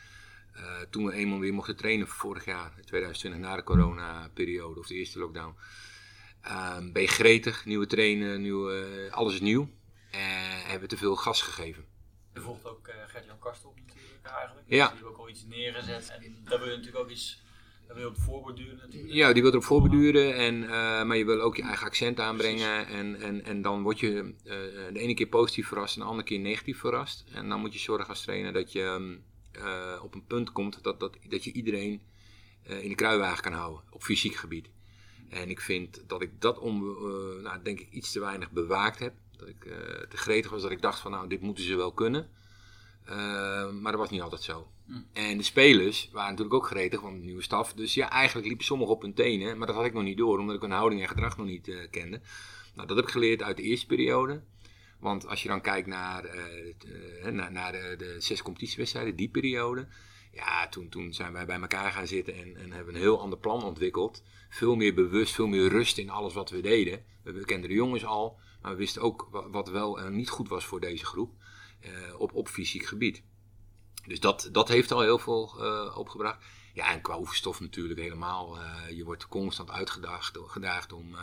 toen 0.90 1.06
we 1.06 1.12
eenmaal 1.12 1.38
weer 1.38 1.54
mochten 1.54 1.76
trainen 1.76 2.06
vorig 2.08 2.44
jaar, 2.44 2.72
2020, 2.84 3.40
na 3.40 3.56
de 3.56 3.62
corona-periode 3.62 4.80
of 4.80 4.86
de 4.86 4.94
eerste 4.94 5.18
lockdown. 5.18 5.56
Ehm, 6.40 6.92
ben 6.92 7.02
je 7.02 7.08
gretig, 7.08 7.64
nieuwe 7.64 7.86
trainen, 7.86 8.42
nieuwe, 8.42 9.08
alles 9.10 9.34
is 9.34 9.40
nieuw. 9.40 9.70
En 10.10 10.66
hebben 10.66 10.88
te 10.88 10.96
veel 10.96 11.16
gas 11.16 11.42
gegeven. 11.42 11.84
Er 12.32 12.42
volgt 12.42 12.66
ook 12.66 12.90
Gert-Jan 13.06 13.38
Kastel 13.38 13.74
natuurlijk 13.86 14.26
eigenlijk. 14.26 14.66
Ja. 14.68 14.86
Die 14.86 14.94
heeft 14.94 15.08
ook 15.08 15.18
al 15.18 15.28
iets 15.28 15.44
neergezet. 15.44 16.08
En 16.08 16.40
daar 16.44 16.58
wil 16.58 16.68
je 16.68 16.76
natuurlijk 16.76 17.04
ook 17.04 17.10
iets, 17.10 17.42
daar 17.92 18.02
wil 18.02 18.10
je 18.10 18.18
op 18.18 18.24
voorborduren 18.24 18.76
natuurlijk. 18.76 19.12
Ja, 19.12 19.32
die 19.32 19.42
wil 19.42 19.50
erop 19.50 19.64
voorborduren. 19.64 20.34
En, 20.34 20.62
uh, 20.62 20.70
maar 21.02 21.16
je 21.16 21.24
wil 21.24 21.40
ook 21.40 21.56
je 21.56 21.62
eigen 21.62 21.86
accent 21.86 22.20
aanbrengen. 22.20 22.86
En, 22.86 23.20
en, 23.20 23.44
en 23.44 23.62
dan 23.62 23.82
word 23.82 24.00
je 24.00 24.34
uh, 24.44 24.52
de 24.92 24.98
ene 24.98 25.14
keer 25.14 25.26
positief 25.26 25.68
verrast 25.68 25.94
en 25.94 26.00
de 26.00 26.06
andere 26.06 26.28
keer 26.28 26.38
negatief 26.38 26.78
verrast. 26.78 27.24
En 27.32 27.48
dan 27.48 27.60
moet 27.60 27.72
je 27.72 27.78
zorgen 27.78 28.08
als 28.08 28.22
trainer 28.22 28.52
dat 28.52 28.72
je 28.72 28.82
um, 28.82 29.24
op 30.02 30.14
een 30.14 30.26
punt 30.26 30.52
komt 30.52 30.82
dat, 30.82 31.00
dat, 31.00 31.18
dat 31.28 31.44
je 31.44 31.52
iedereen 31.52 32.02
in 32.62 32.88
de 32.88 32.94
kruiwagen 32.94 33.42
kan 33.42 33.52
houden 33.52 33.82
op 33.90 34.02
fysiek 34.02 34.34
gebied. 34.34 34.68
En 35.28 35.50
ik 35.50 35.60
vind 35.60 36.02
dat 36.06 36.22
ik 36.22 36.40
dat 36.40 36.58
om, 36.58 36.82
nou, 37.42 37.62
denk 37.62 37.80
ik 37.80 37.90
iets 37.90 38.12
te 38.12 38.20
weinig 38.20 38.50
bewaakt 38.50 38.98
heb. 38.98 39.14
Dat 39.36 39.48
ik 39.48 39.60
te 40.08 40.16
gretig 40.16 40.50
was 40.50 40.62
dat 40.62 40.70
ik 40.70 40.82
dacht 40.82 41.00
van 41.00 41.10
nou, 41.10 41.28
dit 41.28 41.40
moeten 41.40 41.64
ze 41.64 41.76
wel 41.76 41.92
kunnen. 41.92 42.30
Uh, 43.08 43.70
maar 43.70 43.92
dat 43.92 44.00
was 44.00 44.10
niet 44.10 44.20
altijd 44.20 44.42
zo. 44.42 44.66
Hm. 44.86 44.92
En 45.12 45.36
de 45.36 45.42
spelers 45.42 46.08
waren 46.12 46.30
natuurlijk 46.30 46.56
ook 46.56 46.66
gretig, 46.66 47.00
want 47.00 47.18
de 47.18 47.24
nieuwe 47.24 47.42
staf. 47.42 47.72
Dus 47.72 47.94
ja, 47.94 48.10
eigenlijk 48.10 48.46
liepen 48.46 48.64
sommigen 48.64 48.94
op 48.94 49.02
hun 49.02 49.14
tenen. 49.14 49.58
Maar 49.58 49.66
dat 49.66 49.76
had 49.76 49.84
ik 49.84 49.92
nog 49.92 50.02
niet 50.02 50.16
door, 50.16 50.38
omdat 50.38 50.56
ik 50.56 50.60
hun 50.60 50.70
houding 50.70 51.02
en 51.02 51.08
gedrag 51.08 51.36
nog 51.36 51.46
niet 51.46 51.68
uh, 51.68 51.90
kende. 51.90 52.20
Nou, 52.74 52.88
dat 52.88 52.96
heb 52.96 53.06
ik 53.06 53.12
geleerd 53.12 53.42
uit 53.42 53.56
de 53.56 53.62
eerste 53.62 53.86
periode. 53.86 54.42
Want 54.98 55.26
als 55.26 55.42
je 55.42 55.48
dan 55.48 55.60
kijkt 55.60 55.86
naar, 55.86 56.24
naar, 57.32 57.52
naar 57.52 57.72
de, 57.72 57.94
de, 57.98 58.16
zes 58.18 58.42
competitiewedstrijden, 58.42 59.16
die 59.16 59.28
periode. 59.28 59.86
Ja, 60.32 60.68
toen, 60.68 60.88
toen 60.88 61.14
zijn 61.14 61.32
wij 61.32 61.46
bij 61.46 61.60
elkaar 61.60 61.92
gaan 61.92 62.06
zitten 62.06 62.34
en, 62.34 62.56
en 62.56 62.72
hebben 62.72 62.94
een 62.94 63.00
heel 63.00 63.20
ander 63.20 63.38
plan 63.38 63.64
ontwikkeld. 63.64 64.22
Veel 64.48 64.76
meer 64.76 64.94
bewust, 64.94 65.34
veel 65.34 65.46
meer 65.46 65.68
rust 65.68 65.98
in 65.98 66.10
alles 66.10 66.34
wat 66.34 66.50
we 66.50 66.60
deden. 66.60 67.04
We 67.22 67.44
kenden 67.44 67.68
de 67.68 67.76
jongens 67.76 68.04
al. 68.04 68.38
Maar 68.62 68.72
we 68.72 68.78
wisten 68.78 69.02
ook 69.02 69.28
wat 69.50 69.68
wel 69.68 70.00
en 70.00 70.16
niet 70.16 70.28
goed 70.28 70.48
was 70.48 70.64
voor 70.64 70.80
deze 70.80 71.04
groep 71.06 71.32
op, 72.18 72.34
op 72.34 72.48
fysiek 72.48 72.84
gebied. 72.84 73.22
Dus 74.06 74.20
dat, 74.20 74.48
dat 74.52 74.68
heeft 74.68 74.92
al 74.92 75.00
heel 75.00 75.18
veel 75.18 75.54
uh, 75.58 75.96
opgebracht. 75.98 76.44
Ja, 76.74 76.92
en 76.92 77.00
qua 77.00 77.18
oefenstof 77.18 77.60
natuurlijk 77.60 78.00
helemaal. 78.00 78.56
Uh, 78.56 78.90
je 78.90 79.04
wordt 79.04 79.28
constant 79.28 79.70
uitgedaagd 79.70 80.38
gedaagd 80.46 80.92
om 80.92 81.16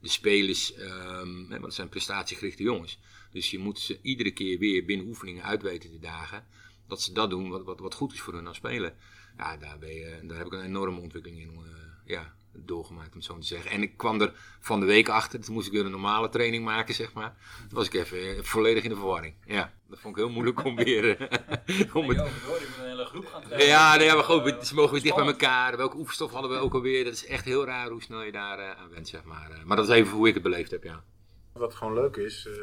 de 0.00 0.08
spelers, 0.08 0.78
um, 0.78 1.48
want 1.48 1.62
het 1.62 1.74
zijn 1.74 1.88
prestatiegerichte 1.88 2.62
jongens. 2.62 2.98
Dus 3.30 3.50
je 3.50 3.58
moet 3.58 3.78
ze 3.78 3.98
iedere 4.02 4.30
keer 4.30 4.58
weer 4.58 4.84
binnen 4.84 5.06
oefeningen 5.06 5.44
uit 5.44 5.62
weten 5.62 5.90
te 5.90 5.98
dagen. 5.98 6.46
Dat 6.88 7.02
ze 7.02 7.12
dat 7.12 7.30
doen 7.30 7.48
wat, 7.48 7.64
wat, 7.64 7.80
wat 7.80 7.94
goed 7.94 8.12
is 8.12 8.20
voor 8.20 8.34
hun 8.34 8.46
als 8.46 8.56
spelen. 8.56 8.96
Ja, 9.36 9.56
daar, 9.56 9.78
ben 9.78 9.94
je, 9.94 10.20
daar 10.22 10.38
heb 10.38 10.46
ik 10.46 10.52
een 10.52 10.64
enorme 10.64 11.00
ontwikkeling 11.00 11.40
in 11.40 11.66
ja, 12.04 12.34
doorgemaakt, 12.56 13.10
om 13.10 13.16
het 13.16 13.24
zo 13.24 13.38
te 13.38 13.46
zeggen. 13.46 13.70
En 13.70 13.82
ik 13.82 13.96
kwam 13.96 14.20
er 14.20 14.32
van 14.60 14.80
de 14.80 14.86
week 14.86 15.08
achter, 15.08 15.40
toen 15.40 15.54
moest 15.54 15.66
ik 15.66 15.72
weer 15.72 15.84
een 15.84 15.90
normale 15.90 16.28
training 16.28 16.64
maken, 16.64 16.94
zeg 16.94 17.12
maar. 17.12 17.36
Toen 17.68 17.78
was 17.78 17.86
ik 17.86 17.94
even 17.94 18.18
eh, 18.18 18.42
volledig 18.42 18.82
in 18.82 18.88
de 18.88 18.96
verwarring. 18.96 19.34
Ja, 19.46 19.72
dat 19.88 19.98
vond 19.98 20.16
ik 20.16 20.22
heel 20.22 20.32
moeilijk 20.32 20.64
om 20.64 20.76
weer... 20.76 21.16
Eh, 21.16 21.96
om 21.96 22.08
het... 22.08 22.18
een 22.18 22.30
hele 22.78 23.04
groep 23.04 23.26
gaan 23.26 23.42
trainen. 23.42 23.66
Ja, 23.66 23.96
nee, 23.96 24.12
maar 24.12 24.24
goed, 24.24 24.66
ze 24.66 24.74
mogen 24.74 24.92
weer 24.92 25.02
dicht 25.02 25.16
bij 25.16 25.26
elkaar. 25.26 25.76
Welke 25.76 25.96
oefenstof 25.96 26.32
hadden 26.32 26.50
we 26.50 26.56
ook 26.56 26.74
alweer? 26.74 27.04
Dat 27.04 27.12
is 27.12 27.26
echt 27.26 27.44
heel 27.44 27.64
raar 27.64 27.90
hoe 27.90 28.02
snel 28.02 28.22
je 28.22 28.32
daar 28.32 28.58
uh, 28.58 28.70
aan 28.70 28.90
bent, 28.90 29.08
zeg 29.08 29.24
maar. 29.24 29.62
maar 29.64 29.76
dat 29.76 29.88
is 29.88 29.94
even 29.94 30.16
hoe 30.16 30.28
ik 30.28 30.34
het 30.34 30.42
beleefd 30.42 30.70
heb, 30.70 30.84
ja. 30.84 31.04
Wat 31.52 31.74
gewoon 31.74 31.94
leuk 31.94 32.16
is, 32.16 32.46
uh, 32.46 32.54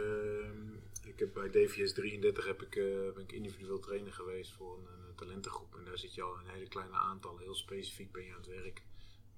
ik 1.03 1.19
heb 1.19 1.33
bij 1.33 1.49
DVS 1.49 1.93
33 1.93 2.45
heb 2.45 2.61
ik, 2.61 2.75
uh, 2.75 3.13
ben 3.13 3.23
ik 3.23 3.31
individueel 3.31 3.79
trainer 3.79 4.13
geweest 4.13 4.51
voor 4.51 4.77
een, 4.77 5.07
een, 5.07 5.15
talentengroep. 5.15 5.75
En 5.75 5.85
daar 5.85 5.97
zit 5.97 6.15
je 6.15 6.21
al 6.21 6.33
een 6.33 6.53
hele 6.53 6.67
kleine 6.67 6.95
aantal, 6.95 7.37
heel 7.37 7.55
specifiek 7.55 8.11
ben 8.11 8.23
je 8.23 8.31
aan 8.31 8.37
het 8.37 8.47
werk 8.47 8.81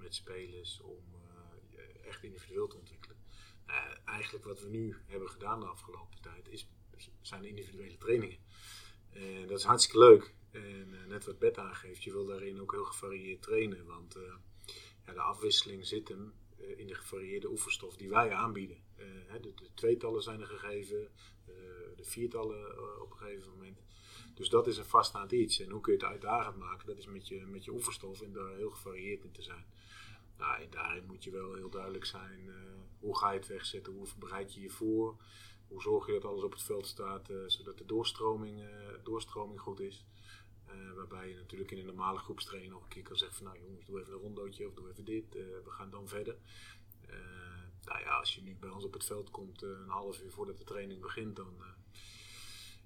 met 0.03 0.15
spelers 0.15 0.81
om 0.81 1.03
uh, 1.75 2.07
echt 2.07 2.23
individueel 2.23 2.67
te 2.67 2.77
ontwikkelen. 2.77 3.17
Uh, 3.67 3.75
eigenlijk 4.05 4.45
wat 4.45 4.61
we 4.61 4.69
nu 4.69 4.95
hebben 5.05 5.29
gedaan 5.29 5.59
de 5.59 5.65
afgelopen 5.65 6.21
tijd 6.21 6.49
is, 6.49 6.69
zijn 7.21 7.43
individuele 7.43 7.97
trainingen. 7.97 8.37
En 9.09 9.47
dat 9.47 9.57
is 9.59 9.63
hartstikke 9.63 9.99
leuk. 9.99 10.33
En 10.51 10.93
uh, 10.93 11.05
net 11.05 11.25
wat 11.25 11.39
Bert 11.39 11.57
aangeeft, 11.57 12.03
je 12.03 12.11
wil 12.11 12.25
daarin 12.25 12.61
ook 12.61 12.71
heel 12.71 12.85
gevarieerd 12.85 13.41
trainen. 13.41 13.85
Want 13.85 14.17
ja, 15.05 15.13
de 15.13 15.21
afwisseling 15.21 15.85
zit 15.85 16.07
hem 16.07 16.33
in 16.77 16.87
de 16.87 16.95
gevarieerde 16.95 17.49
oefenstof 17.49 17.95
die 17.95 18.09
wij 18.09 18.31
aanbieden. 18.31 18.77
De, 19.41 19.53
de, 19.55 19.69
tweetallen 19.73 20.21
zijn 20.21 20.41
er 20.41 20.47
gegeven, 20.47 21.09
de 21.95 22.03
viertallen 22.03 23.01
op 23.01 23.11
een 23.11 23.17
gegeven 23.17 23.51
moment. 23.51 23.83
Dus 24.33 24.49
dat 24.49 24.67
is 24.67 24.77
een 24.77 24.85
vaststaand 24.85 25.31
iets. 25.31 25.59
En 25.59 25.69
hoe 25.69 25.81
kun 25.81 25.93
je 25.93 25.99
het 25.99 26.07
uitdagend 26.07 26.57
maken? 26.57 26.87
Dat 26.87 26.97
is 26.97 27.05
met 27.05 27.27
je, 27.27 27.45
met 27.45 27.63
je 27.63 27.71
oefenstof 27.71 28.21
en 28.21 28.33
daar 28.33 28.55
heel 28.55 28.69
gevarieerd 28.69 29.23
in 29.23 29.31
te 29.31 29.41
zijn. 29.41 29.65
Nou, 30.37 30.69
daarin 30.69 31.05
moet 31.05 31.23
je 31.23 31.31
wel 31.31 31.53
heel 31.53 31.69
duidelijk 31.69 32.05
zijn. 32.05 32.45
Uh, 32.45 32.55
hoe 32.99 33.17
ga 33.17 33.31
je 33.31 33.39
het 33.39 33.47
wegzetten? 33.47 33.93
Hoe 33.93 34.07
bereid 34.19 34.53
je 34.53 34.61
je 34.61 34.69
voor? 34.69 35.21
Hoe 35.67 35.81
zorg 35.81 36.05
je 36.05 36.13
dat 36.13 36.25
alles 36.25 36.43
op 36.43 36.51
het 36.51 36.61
veld 36.61 36.87
staat, 36.87 37.29
uh, 37.29 37.43
zodat 37.47 37.77
de 37.77 37.85
doorstroming, 37.85 38.59
uh, 38.59 38.67
doorstroming 39.03 39.59
goed 39.59 39.79
is? 39.79 40.05
waarbij 40.95 41.29
je 41.29 41.35
natuurlijk 41.35 41.71
in 41.71 41.77
een 41.77 41.85
normale 41.85 42.19
groepstraining 42.19 42.73
nog 42.73 42.83
een 42.83 42.89
keer 42.89 43.03
kan 43.03 43.17
zeggen 43.17 43.37
van 43.37 43.45
nou 43.45 43.59
jongens, 43.59 43.85
doe 43.85 43.99
even 43.99 44.13
een 44.13 44.19
rondootje 44.19 44.67
of 44.67 44.73
doe 44.73 44.89
even 44.89 45.05
dit. 45.05 45.33
we 45.33 45.69
gaan 45.69 45.89
dan 45.89 46.07
verder. 46.07 46.37
nou 47.83 47.99
ja, 47.99 48.17
als 48.19 48.35
je 48.35 48.41
nu 48.41 48.55
bij 48.55 48.69
ons 48.69 48.83
op 48.83 48.93
het 48.93 49.05
veld 49.05 49.31
komt 49.31 49.61
een 49.61 49.89
half 49.89 50.21
uur 50.21 50.31
voordat 50.31 50.57
de 50.57 50.63
training 50.63 51.01
begint, 51.01 51.35
dan, 51.35 51.63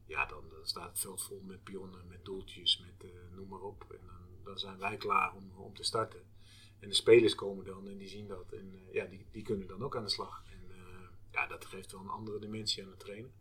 ja, 0.05 0.25
dan, 0.25 0.49
dan, 0.49 0.65
staat 0.67 0.89
het 0.89 0.99
veld 0.99 1.23
vol 1.23 1.41
met 1.45 1.63
pionnen, 1.63 2.07
met 2.07 2.25
doeltjes, 2.25 2.79
met 2.79 3.11
noem 3.35 3.47
maar 3.47 3.61
op. 3.61 3.85
En 3.91 4.05
dan, 4.05 4.43
dan 4.43 4.59
zijn 4.59 4.77
wij 4.77 4.97
klaar 4.97 5.33
om, 5.33 5.51
om 5.55 5.73
te 5.73 5.83
starten. 5.83 6.26
En 6.79 6.89
de 6.89 6.95
spelers 6.95 7.35
komen 7.35 7.65
dan 7.65 7.87
en 7.87 7.97
die 7.97 8.07
zien 8.07 8.27
dat. 8.27 8.51
En 8.51 8.73
uh, 8.73 8.93
ja, 8.93 9.05
die, 9.05 9.25
die 9.31 9.43
kunnen 9.43 9.67
dan 9.67 9.83
ook 9.83 9.95
aan 9.95 10.03
de 10.03 10.09
slag. 10.09 10.43
En 10.51 10.61
uh, 10.69 10.77
ja, 11.31 11.47
dat 11.47 11.65
geeft 11.65 11.91
wel 11.91 12.01
een 12.01 12.07
andere 12.09 12.39
dimensie 12.39 12.83
aan 12.83 12.89
het 12.89 12.99
trainen. 12.99 13.31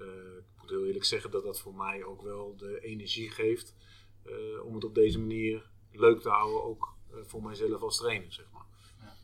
Uh, 0.00 0.06
ik 0.36 0.60
moet 0.60 0.70
heel 0.70 0.86
eerlijk 0.86 1.04
zeggen 1.04 1.30
dat 1.30 1.42
dat 1.42 1.60
voor 1.60 1.74
mij 1.74 2.04
ook 2.04 2.22
wel 2.22 2.56
de 2.56 2.80
energie 2.80 3.30
geeft 3.30 3.74
om 4.64 4.74
het 4.74 4.84
op 4.84 4.94
deze 4.94 5.18
manier 5.18 5.70
leuk 5.92 6.20
te 6.20 6.28
houden, 6.28 6.64
ook 6.64 6.94
voor 7.26 7.42
mijzelf 7.42 7.82
als 7.82 7.96
trainer, 7.96 8.32
zeg 8.32 8.46
maar. 8.52 8.64
Ja. 9.00 9.14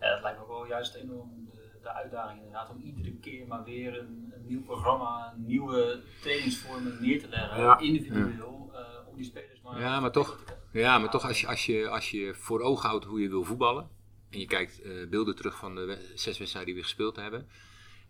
ja, 0.00 0.14
dat 0.14 0.22
lijkt 0.22 0.38
me 0.38 0.44
ook 0.44 0.50
wel 0.50 0.66
juist 0.66 0.94
enorm 0.94 1.48
de, 1.52 1.78
de 1.82 1.92
uitdaging 1.92 2.38
inderdaad, 2.38 2.70
om 2.70 2.80
iedere 2.80 3.16
keer 3.16 3.46
maar 3.46 3.64
weer 3.64 3.98
een, 3.98 4.32
een 4.34 4.46
nieuw 4.46 4.62
programma, 4.62 5.34
nieuwe 5.36 6.02
trainingsvormen 6.20 6.98
neer 7.00 7.20
te 7.20 7.28
leggen, 7.28 7.58
ja. 7.58 7.78
individueel, 7.78 8.72
om 9.06 9.16
die 9.16 9.24
spelers 9.24 9.60
maar... 9.60 9.80
Ja, 9.80 10.00
maar 10.00 10.12
toch... 10.12 10.44
Ja, 10.72 10.98
maar 10.98 11.10
toch 11.10 11.26
als 11.26 11.40
je, 11.40 11.46
als, 11.46 11.66
je, 11.66 11.88
als 11.88 12.10
je 12.10 12.34
voor 12.34 12.60
ogen 12.60 12.88
houdt 12.88 13.04
hoe 13.04 13.20
je 13.20 13.28
wil 13.28 13.44
voetballen. 13.44 13.88
En 14.30 14.38
je 14.38 14.46
kijkt 14.46 14.80
uh, 14.84 15.08
beelden 15.08 15.36
terug 15.36 15.56
van 15.56 15.74
de 15.74 16.12
zes 16.14 16.38
wedstrijden 16.38 16.72
die 16.72 16.82
we 16.82 16.88
gespeeld 16.88 17.16
hebben. 17.16 17.48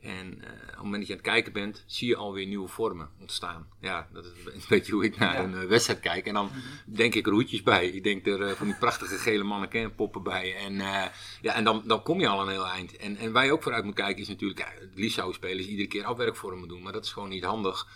En 0.01 0.27
uh, 0.27 0.45
op 0.45 0.67
het 0.67 0.83
moment 0.83 0.97
dat 0.97 1.07
je 1.07 1.13
aan 1.13 1.19
het 1.19 1.29
kijken 1.29 1.53
bent, 1.53 1.85
zie 1.87 2.09
je 2.09 2.17
alweer 2.17 2.47
nieuwe 2.47 2.69
vormen 2.69 3.11
ontstaan. 3.21 3.69
Ja, 3.81 4.09
dat 4.13 4.25
is 4.25 4.31
een 4.45 4.63
beetje 4.69 4.93
hoe 4.93 5.05
ik 5.05 5.19
naar 5.19 5.35
ja. 5.35 5.43
een 5.43 5.63
uh, 5.63 5.65
wedstrijd 5.65 6.01
kijk. 6.01 6.27
En 6.27 6.35
dan 6.35 6.51
denk 6.87 7.15
ik 7.15 7.27
er 7.27 7.33
hoedjes 7.33 7.63
bij. 7.63 7.89
Ik 7.89 8.05
denk 8.05 8.27
er 8.27 8.57
van 8.57 8.67
die 8.67 8.77
prachtige 8.77 9.17
gele 9.17 9.43
mannen 9.45 9.95
poppen 9.95 10.23
bij. 10.23 10.57
En, 10.57 10.75
ja, 11.41 11.55
en 11.55 11.65
dan, 11.65 11.83
dan 11.87 12.03
kom 12.03 12.21
je 12.21 12.29
al 12.29 12.43
een 12.43 12.49
heel 12.49 12.67
eind. 12.67 12.97
En, 12.97 13.17
en 13.17 13.33
waar 13.33 13.45
je 13.45 13.53
ook 13.53 13.63
vooruit 13.63 13.85
moet 13.85 13.95
kijken 13.95 14.23
is 14.23 14.29
natuurlijk, 14.29 14.61
ja, 14.61 14.73
het 14.81 14.91
liefst 14.95 15.15
zouden 15.15 15.37
spelers 15.37 15.67
iedere 15.67 15.89
keer 15.89 16.05
afwerkvormen 16.05 16.69
doen. 16.69 16.83
Maar 16.83 16.93
dat 16.93 17.05
is 17.05 17.13
gewoon 17.13 17.29
niet 17.29 17.45
handig 17.45 17.89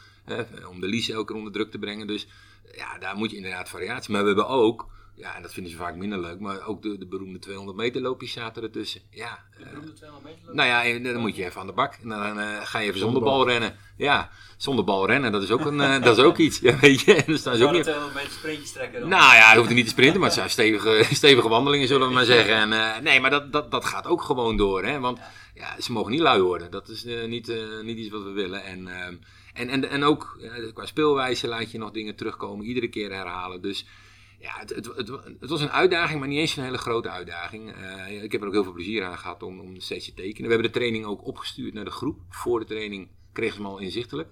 om 0.69 0.81
de 0.81 0.87
lies 0.87 1.09
elke 1.09 1.27
keer 1.27 1.37
onder 1.37 1.53
druk 1.53 1.71
te 1.71 1.79
brengen. 1.79 2.07
Dus 2.07 2.27
ja, 2.75 2.99
daar 2.99 3.17
moet 3.17 3.31
je 3.31 3.37
inderdaad 3.37 3.69
variatie. 3.69 4.13
Maar 4.13 4.21
we 4.21 4.27
hebben 4.27 4.49
ook 4.49 4.95
Ja, 5.15 5.35
en 5.37 5.43
dat 5.43 5.53
vinden 5.53 5.73
ze 5.73 5.79
vaak 5.79 5.95
minder 5.97 6.19
leuk. 6.19 6.41
Maar 6.41 6.67
ook 6.67 6.83
de, 6.83 6.99
de 6.99 7.07
beroemde 7.07 7.39
200 7.39 7.77
meter 7.77 8.01
loopjes 8.01 8.33
zaten 8.33 8.63
ertussen. 8.63 9.01
Ja, 9.11 9.39
De 9.59 9.65
beroemde 9.65 9.93
200 9.93 10.31
meter 10.31 10.47
loop? 10.47 10.55
nou 10.55 10.69
ja, 10.69 10.85
en 10.85 11.03
dan 11.03 11.21
moet 11.21 11.37
je 11.37 11.45
even 11.45 11.61
aan 11.61 11.67
de 11.67 11.73
bak. 11.73 11.95
En 12.03 12.09
dan 12.09 12.41
eh, 12.41 12.47
ga 12.63 12.79
je 12.79 12.89
even 12.89 13.01
zonder 13.01 13.23
bal 13.23 13.47
rennen. 13.47 13.77
Ja, 13.97 14.31
zonder 14.57 14.85
bal 14.85 15.07
rennen, 15.07 15.33
dat 15.33 15.43
is 15.43 15.51
ook, 15.51 15.65
een, 15.65 15.81
eh, 15.81 16.03
dat 16.03 16.19
is 16.19 16.25
ook 16.25 16.39
iets. 16.47 16.59
Ja, 16.59 16.79
weet 16.79 17.01
je. 17.01 17.15
En 17.15 17.25
dan 17.33 17.39
staan 17.39 17.57
ze 17.57 17.65
ook 17.65 17.73
niet... 17.73 17.85
de 17.85 17.91
200 17.91 18.15
meter 18.15 18.33
sprintjes 18.39 18.73
trekken 18.73 19.01
dan? 19.01 19.09
Nou 19.09 19.35
ja, 19.35 19.51
je 19.51 19.57
hoeft 19.57 19.69
er 19.69 19.75
niet 19.75 19.85
te 19.85 19.91
sprinten, 19.91 20.21
maar 20.21 20.29
het 20.29 20.39
zijn 20.39 20.51
stevige, 20.59 21.15
stevige 21.15 21.49
wandelingen, 21.49 21.89
zullen 21.89 22.09
we 22.09 22.15
maar 22.15 22.25
zeggen. 22.25 22.55
En, 22.55 22.73
eh, 22.73 23.01
nee, 23.03 23.21
maar 23.21 23.31
dat, 23.31 23.53
dat, 23.53 23.71
dat 23.71 23.85
gaat 23.85 24.07
ook 24.07 24.23
gewoon 24.23 24.57
door. 24.57 24.85
Hè? 24.85 25.01
Want 25.01 25.19
ja, 25.55 25.81
ze 25.81 25.93
mogen 25.93 26.11
niet 26.11 26.21
lui 26.21 26.43
worden. 26.43 26.71
Dat 26.71 26.89
is 26.89 27.05
eh, 27.05 27.25
niet, 27.27 27.49
eh, 27.49 27.81
niet 27.83 27.99
iets 27.99 28.11
wat 28.11 28.23
we 28.23 28.31
willen. 28.31 28.65
En, 28.65 28.89
ehm, 28.89 29.15
en, 29.57 29.69
en, 29.69 29.91
en 29.91 30.03
ook 30.05 30.39
eh, 30.41 30.73
qua 30.73 30.87
speelwijze 30.87 31.49
laat 31.49 31.71
je 31.71 31.79
nog 31.79 31.91
dingen 31.91 32.17
terugkomen, 32.17 32.67
iedere 32.67 32.89
keer 32.89 33.13
herhalen. 33.13 33.63
Dus 33.63 33.87
ja, 34.39 34.59
het, 34.59 34.71
het, 34.71 34.87
het, 35.41 35.51
was 35.51 35.61
een 35.61 35.71
uitdaging, 35.71 36.19
maar 36.19 36.29
niet 36.29 36.39
eens 36.39 36.57
een 36.57 36.65
hele 36.65 36.79
grote 36.79 37.11
uitdaging. 37.11 37.73
Eh, 37.73 38.23
ik 38.23 38.33
heb 38.33 38.41
er 38.41 38.47
ook 38.47 38.53
heel 38.53 38.65
veel 38.65 38.73
plezier 38.73 39.05
aan 39.05 39.19
gehad 39.19 39.43
om, 39.43 39.61
om 39.61 39.81
steeds 39.81 40.05
te 40.05 40.15
tekenen. 40.15 40.49
We 40.49 40.53
hebben 40.55 40.73
de 40.73 40.79
training 40.79 41.05
ook 41.05 41.27
opgestuurd 41.27 41.75
naar 41.75 41.85
de 41.85 41.91
groep. 41.91 42.21
Voor 42.29 42.59
de 42.61 42.67
training 42.67 43.09
kregen 43.33 43.57
ze 43.57 43.63
hem 43.63 43.71
al 43.71 43.79
inzichtelijk. 43.79 44.29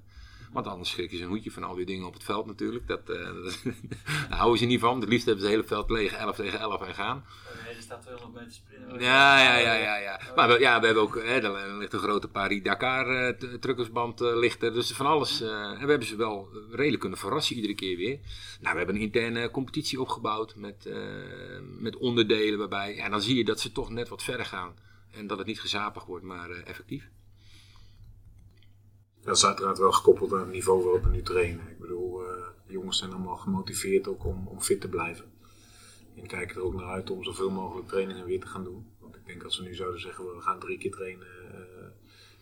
Want 0.54 0.66
anders 0.66 0.90
schrikken 0.90 1.16
ze 1.16 1.22
een 1.22 1.28
hoedje 1.28 1.50
van 1.50 1.62
al 1.64 1.74
die 1.74 1.86
dingen 1.86 2.06
op 2.06 2.12
het 2.14 2.24
veld 2.24 2.46
natuurlijk. 2.46 2.86
Dat, 2.86 3.08
eh, 3.10 3.16
daar 4.28 4.38
houden 4.38 4.58
ze 4.58 4.64
niet 4.64 4.80
van. 4.80 5.00
Het 5.00 5.08
liefst 5.08 5.26
hebben 5.26 5.44
ze 5.44 5.50
het 5.50 5.56
hele 5.60 5.68
veld 5.68 5.90
leeg, 5.90 6.12
11 6.12 6.36
tegen 6.36 6.58
11 6.58 6.82
en 6.82 6.94
gaan. 6.94 7.24
Nee, 7.64 7.74
er 7.74 7.82
staat 7.82 8.02
200 8.02 8.34
meter 8.34 8.52
sprinten. 8.52 9.00
Ja, 9.00 9.42
ja, 9.42 9.56
ja, 9.56 9.74
ja. 9.74 9.96
ja. 9.96 10.20
Maar 10.36 10.48
we, 10.48 10.58
ja, 10.58 10.80
we 10.80 10.86
hebben 10.86 11.02
ook, 11.04 11.14
hè, 11.14 11.40
er 11.40 11.76
ligt 11.78 11.92
een 11.92 11.98
grote 11.98 12.28
Paris-Dakar 12.28 13.36
t- 13.36 13.62
truckersband 13.62 14.20
ligt 14.20 14.62
er. 14.62 14.72
Dus 14.72 14.92
van 14.92 15.06
alles. 15.06 15.40
eh, 15.40 15.48
en 15.50 15.80
we 15.84 15.90
hebben 15.90 16.08
ze 16.08 16.16
wel 16.16 16.48
redelijk 16.70 17.00
kunnen 17.00 17.18
verrassen 17.18 17.56
iedere 17.56 17.74
keer 17.74 17.96
weer. 17.96 18.18
Nou, 18.60 18.72
we 18.72 18.78
hebben 18.78 18.94
een 18.96 19.00
interne 19.00 19.50
competitie 19.50 20.00
opgebouwd 20.00 20.54
met, 20.56 20.86
eh, 20.86 20.96
met 21.78 21.96
onderdelen 21.96 22.58
waarbij. 22.58 22.98
En 22.98 23.10
dan 23.10 23.22
zie 23.22 23.36
je 23.36 23.44
dat 23.44 23.60
ze 23.60 23.72
toch 23.72 23.90
net 23.90 24.08
wat 24.08 24.22
verder 24.22 24.46
gaan. 24.46 24.74
En 25.10 25.26
dat 25.26 25.38
het 25.38 25.46
niet 25.46 25.60
gezapig 25.60 26.04
wordt, 26.04 26.24
maar 26.24 26.50
effectief. 26.50 27.08
Dat 29.24 29.36
is 29.36 29.46
uiteraard 29.46 29.78
wel 29.78 29.92
gekoppeld 29.92 30.32
aan 30.32 30.38
het 30.38 30.50
niveau 30.50 30.82
waarop 30.82 31.02
we 31.02 31.10
nu 31.10 31.22
trainen. 31.22 31.68
Ik 31.68 31.78
bedoel, 31.78 32.26
eh, 32.26 32.46
de 32.66 32.72
jongens 32.72 32.98
zijn 32.98 33.12
allemaal 33.12 33.36
gemotiveerd 33.36 34.08
ook 34.08 34.24
om, 34.24 34.46
om 34.46 34.60
fit 34.60 34.80
te 34.80 34.88
blijven. 34.88 35.32
En 36.16 36.26
kijken 36.26 36.56
er 36.56 36.62
ook 36.62 36.74
naar 36.74 36.88
uit 36.88 37.10
om 37.10 37.24
zoveel 37.24 37.50
mogelijk 37.50 37.88
trainingen 37.88 38.24
weer 38.24 38.40
te 38.40 38.46
gaan 38.46 38.64
doen. 38.64 38.86
Want 39.00 39.16
ik 39.16 39.26
denk 39.26 39.44
als 39.44 39.58
we 39.58 39.64
nu 39.64 39.74
zouden 39.74 40.00
zeggen, 40.00 40.24
we 40.24 40.40
gaan 40.40 40.58
drie 40.58 40.78
keer 40.78 40.90
trainen 40.90 41.26
eh, 41.26 41.86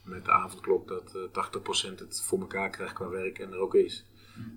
met 0.05 0.25
de 0.25 0.31
avondklok, 0.31 0.89
dat 0.89 1.15
eh 1.15 1.23
80% 1.33 1.99
het 1.99 2.23
voor 2.23 2.41
elkaar 2.41 2.71
krijgt 2.71 2.95
qua 2.95 3.09
werk 3.09 3.39
en 3.39 3.53
er 3.53 3.59
ook 3.59 3.75
is. 3.75 4.07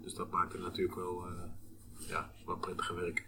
Dus 0.01 0.13
dat 0.13 0.31
maakt 0.31 0.53
het 0.53 0.61
natuurlijk 0.61 0.95
wel, 0.95 1.25
eh 1.25 1.33
ja, 2.07 2.31
wel 2.45 2.57
prettiger 2.57 2.95
werk. 2.95 3.25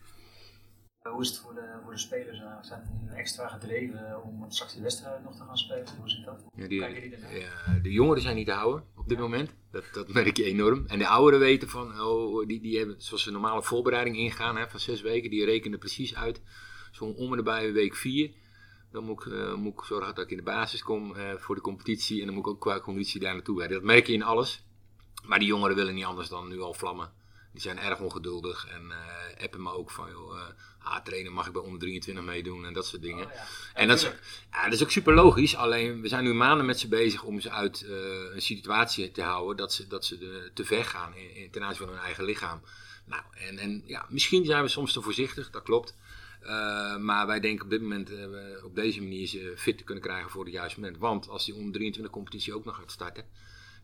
Hoe 1.12 1.22
is 1.22 1.28
het 1.28 1.38
voor 1.38 1.54
de, 1.54 1.80
voor 1.84 1.92
de 1.92 2.00
spelers? 2.00 2.40
nou? 2.40 2.64
Zijn 2.64 2.82
die 3.08 3.16
extra 3.16 3.48
gedreven 3.48 4.24
om 4.24 4.46
straks 4.48 4.74
die 4.74 4.82
wedstrijd 4.82 5.24
nog 5.24 5.36
te 5.36 5.44
gaan 5.44 5.58
spelen? 5.58 5.86
Hoe 6.00 6.10
zit 6.10 6.26
dat? 6.26 6.44
Ja, 6.56 6.68
die, 6.68 6.80
ja, 6.80 7.80
de 7.82 7.92
jongeren 7.92 8.22
zijn 8.22 8.36
niet 8.36 8.46
te 8.46 8.52
houden 8.52 8.84
op 8.96 9.08
dit 9.10 9.20
moment. 9.20 9.56
Dat, 9.72 9.84
dat 9.94 10.08
merk 10.08 10.38
je 10.38 10.44
enorm. 10.44 10.84
En 10.88 11.00
de 11.00 11.08
ouderen 11.08 11.40
weten 11.40 11.70
van, 11.70 12.02
oh, 12.02 12.48
die, 12.48 12.62
die 12.62 12.78
hebben, 12.78 13.02
zoals 13.02 13.24
ze 13.24 13.32
normale 13.32 13.64
voorbereiding 13.64 14.18
ingaan 14.18 14.58
hè, 14.58 14.70
van 14.70 14.80
zes 14.80 15.02
weken, 15.02 15.30
die 15.30 15.46
rekenen 15.46 15.80
precies 15.80 16.16
uit. 16.16 16.42
Zo'n 16.92 17.16
om 17.16 17.32
en 17.32 17.38
nabij 17.38 17.74
week 17.74 17.96
vier. 17.96 18.32
Dan 18.92 19.04
moet 19.04 19.26
ik, 19.26 19.32
eh, 19.32 19.54
moet 19.54 19.74
ik 19.74 19.84
zorgen 19.84 20.16
dat 20.16 20.24
ik 20.24 20.32
in 20.32 20.38
de 20.38 20.44
basis 20.44 20.84
kom 20.84 21.16
eh, 21.16 21.34
voor 21.36 21.56
de 21.56 21.62
competitie. 21.62 22.20
En 22.20 22.26
dan 22.26 22.36
moet 22.36 22.46
ik 22.46 22.52
ook 22.52 22.62
qua 22.62 22.80
conditie 22.80 23.20
daar 23.20 23.34
naartoe. 23.34 23.68
Dat 23.68 23.84
merk 23.84 24.08
je 24.08 24.14
in 24.14 24.24
alles. 24.24 24.66
Maar 25.26 25.40
die 25.40 25.48
jongeren 25.48 25.76
willen 25.76 25.94
niet 25.94 26.06
anders 26.06 26.30
dan 26.30 26.48
nu 26.48 26.62
al 26.62 26.74
vlammen. 26.74 27.12
Die 27.58 27.66
zijn 27.66 27.80
erg 27.80 28.00
ongeduldig 28.00 28.68
en 28.68 28.92
eh, 28.92 29.44
appen 29.44 29.62
me 29.62 29.72
ook 29.72 29.92
van, 29.92 30.10
joh, 30.12 30.40
ah, 30.80 31.04
trainen 31.04 31.34
mag 31.34 31.48
ik 31.48 31.54
bij 31.54 31.62
onder 31.62 31.80
23 31.80 32.24
meedoen 32.24 32.66
en 32.66 32.74
dat 32.74 32.86
soort 32.86 33.02
dingen. 33.02 33.26
Oh, 33.26 33.34
ja. 33.34 33.46
En 33.74 33.88
dat 33.88 33.98
is, 33.98 34.04
ja, 34.52 34.64
dat 34.64 34.74
is 34.74 34.84
ook 34.84 34.92
super 34.92 35.14
logisch. 35.14 35.56
Alleen 35.56 36.02
we 36.02 36.08
zijn 36.08 36.24
nu 36.24 36.34
maanden 36.34 36.66
met 36.66 36.80
ze 36.80 36.88
bezig 36.88 37.24
om 37.24 37.40
ze 37.40 37.50
uit 37.50 37.82
eh, 37.82 38.34
een 38.34 38.42
situatie 38.42 39.12
te 39.12 39.22
houden 39.22 39.58
dat 39.58 39.74
ze, 39.74 39.88
dat 39.88 40.06
ze 40.06 40.18
de, 40.18 40.52
te 40.54 40.66
ver 40.66 40.86
gaan 40.86 41.16
in, 41.16 41.36
in, 41.36 41.52
ten 41.52 41.64
aanzien 41.64 41.86
van 41.86 41.96
hun 41.96 42.04
eigen 42.04 42.24
lichaam. 42.24 42.62
Nou, 43.06 43.24
en, 43.32 43.58
en 43.58 43.84
ja, 43.86 44.06
misschien 44.10 44.46
zijn 44.46 44.64
we 44.64 44.70
soms 44.70 44.94
te 44.94 45.02
voorzichtig, 45.02 45.50
dat 45.50 45.64
klopt. 45.64 45.96
Maar 47.00 47.28
wij 47.28 47.40
denken 47.40 47.66
op 47.66 47.72
dit 47.72 47.82
moment 47.82 48.10
we 48.10 48.62
op 48.64 48.76
deze 48.76 49.02
manier 49.02 49.28
ze 49.28 49.54
fit 49.58 49.78
te 49.78 49.84
kunnen 49.84 50.04
krijgen 50.04 50.30
voor 50.30 50.44
het 50.44 50.54
juiste 50.54 50.80
moment. 50.80 50.98
Want 50.98 51.30
als 51.30 51.46
die 51.46 51.56
onder 51.56 51.74
23 51.74 52.14
competitie 52.14 52.54
ook 52.54 52.66
nog 52.66 52.76
gaat 52.76 52.92
starten, 52.92 53.26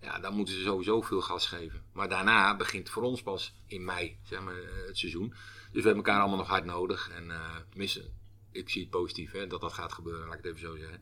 ja, 0.04 0.20
dan 0.20 0.34
moeten 0.34 0.54
ze 0.54 0.62
sowieso 0.62 1.02
veel 1.02 1.22
gas 1.22 1.48
geven. 1.48 1.84
Maar 1.94 2.10
daarna 2.10 2.56
begint 2.56 2.90
voor 2.90 3.04
ons 3.04 3.22
pas 3.22 3.54
in 3.68 3.86
mei 3.86 4.18
zeg 4.24 4.42
maar, 4.42 4.58
eh, 4.58 4.88
het 4.88 4.98
seizoen. 4.98 5.30
Dus 5.72 5.82
we 5.82 5.88
hebben 5.88 6.06
elkaar 6.06 6.20
allemaal 6.20 6.38
nog 6.38 6.48
hard 6.48 6.66
nodig. 6.66 7.10
En 7.10 7.32
eh 7.32 7.56
tenminste, 7.70 8.10
ik 8.52 8.70
zie 8.70 8.82
het 8.82 8.90
positief 8.90 9.32
hè, 9.32 9.48
dat 9.48 9.62
dat 9.62 9.74
gaat 9.74 9.94
gebeuren, 9.94 10.28
laat 10.28 10.38
ik 10.38 10.44
het 10.44 10.54
even 10.54 10.68
zo 10.68 10.76
zeggen. 10.78 11.02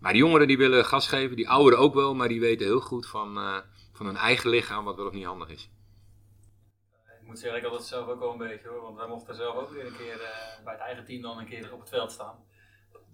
Maar 0.00 0.12
die 0.12 0.22
jongeren 0.22 0.46
die 0.46 0.58
willen 0.58 0.84
gas 0.84 1.08
geven, 1.08 1.36
die 1.36 1.48
ouderen 1.48 1.78
ook 1.78 1.94
wel, 1.94 2.14
maar 2.14 2.28
die 2.28 2.40
weten 2.40 2.66
heel 2.66 2.80
goed 2.80 3.06
van, 3.06 3.36
eh, 3.36 3.58
van 3.92 4.06
hun 4.06 4.16
eigen 4.16 4.50
lichaam 4.50 4.84
wat 4.84 4.96
wel 4.96 5.06
of 5.06 5.12
niet 5.12 5.24
handig 5.24 5.48
is. 5.48 5.70
Ik 7.20 7.26
moet 7.26 7.38
zeggen, 7.38 7.58
ik 7.58 7.66
had 7.66 7.78
het 7.78 7.86
zelf 7.86 8.08
ook 8.08 8.18
wel 8.18 8.32
een 8.32 8.38
beetje 8.38 8.68
hoor. 8.68 8.82
Want 8.82 8.96
wij 8.96 9.08
mochten 9.08 9.34
zelf 9.34 9.56
ook 9.56 9.70
weer 9.70 9.86
een 9.86 9.96
keer 9.96 10.16
bij 10.64 10.72
het 10.72 10.82
eigen 10.82 11.04
team 11.04 11.22
dan 11.22 11.38
een 11.38 11.48
keer 11.48 11.72
op 11.72 11.80
het 11.80 11.88
veld 11.88 12.12
staan. 12.12 12.44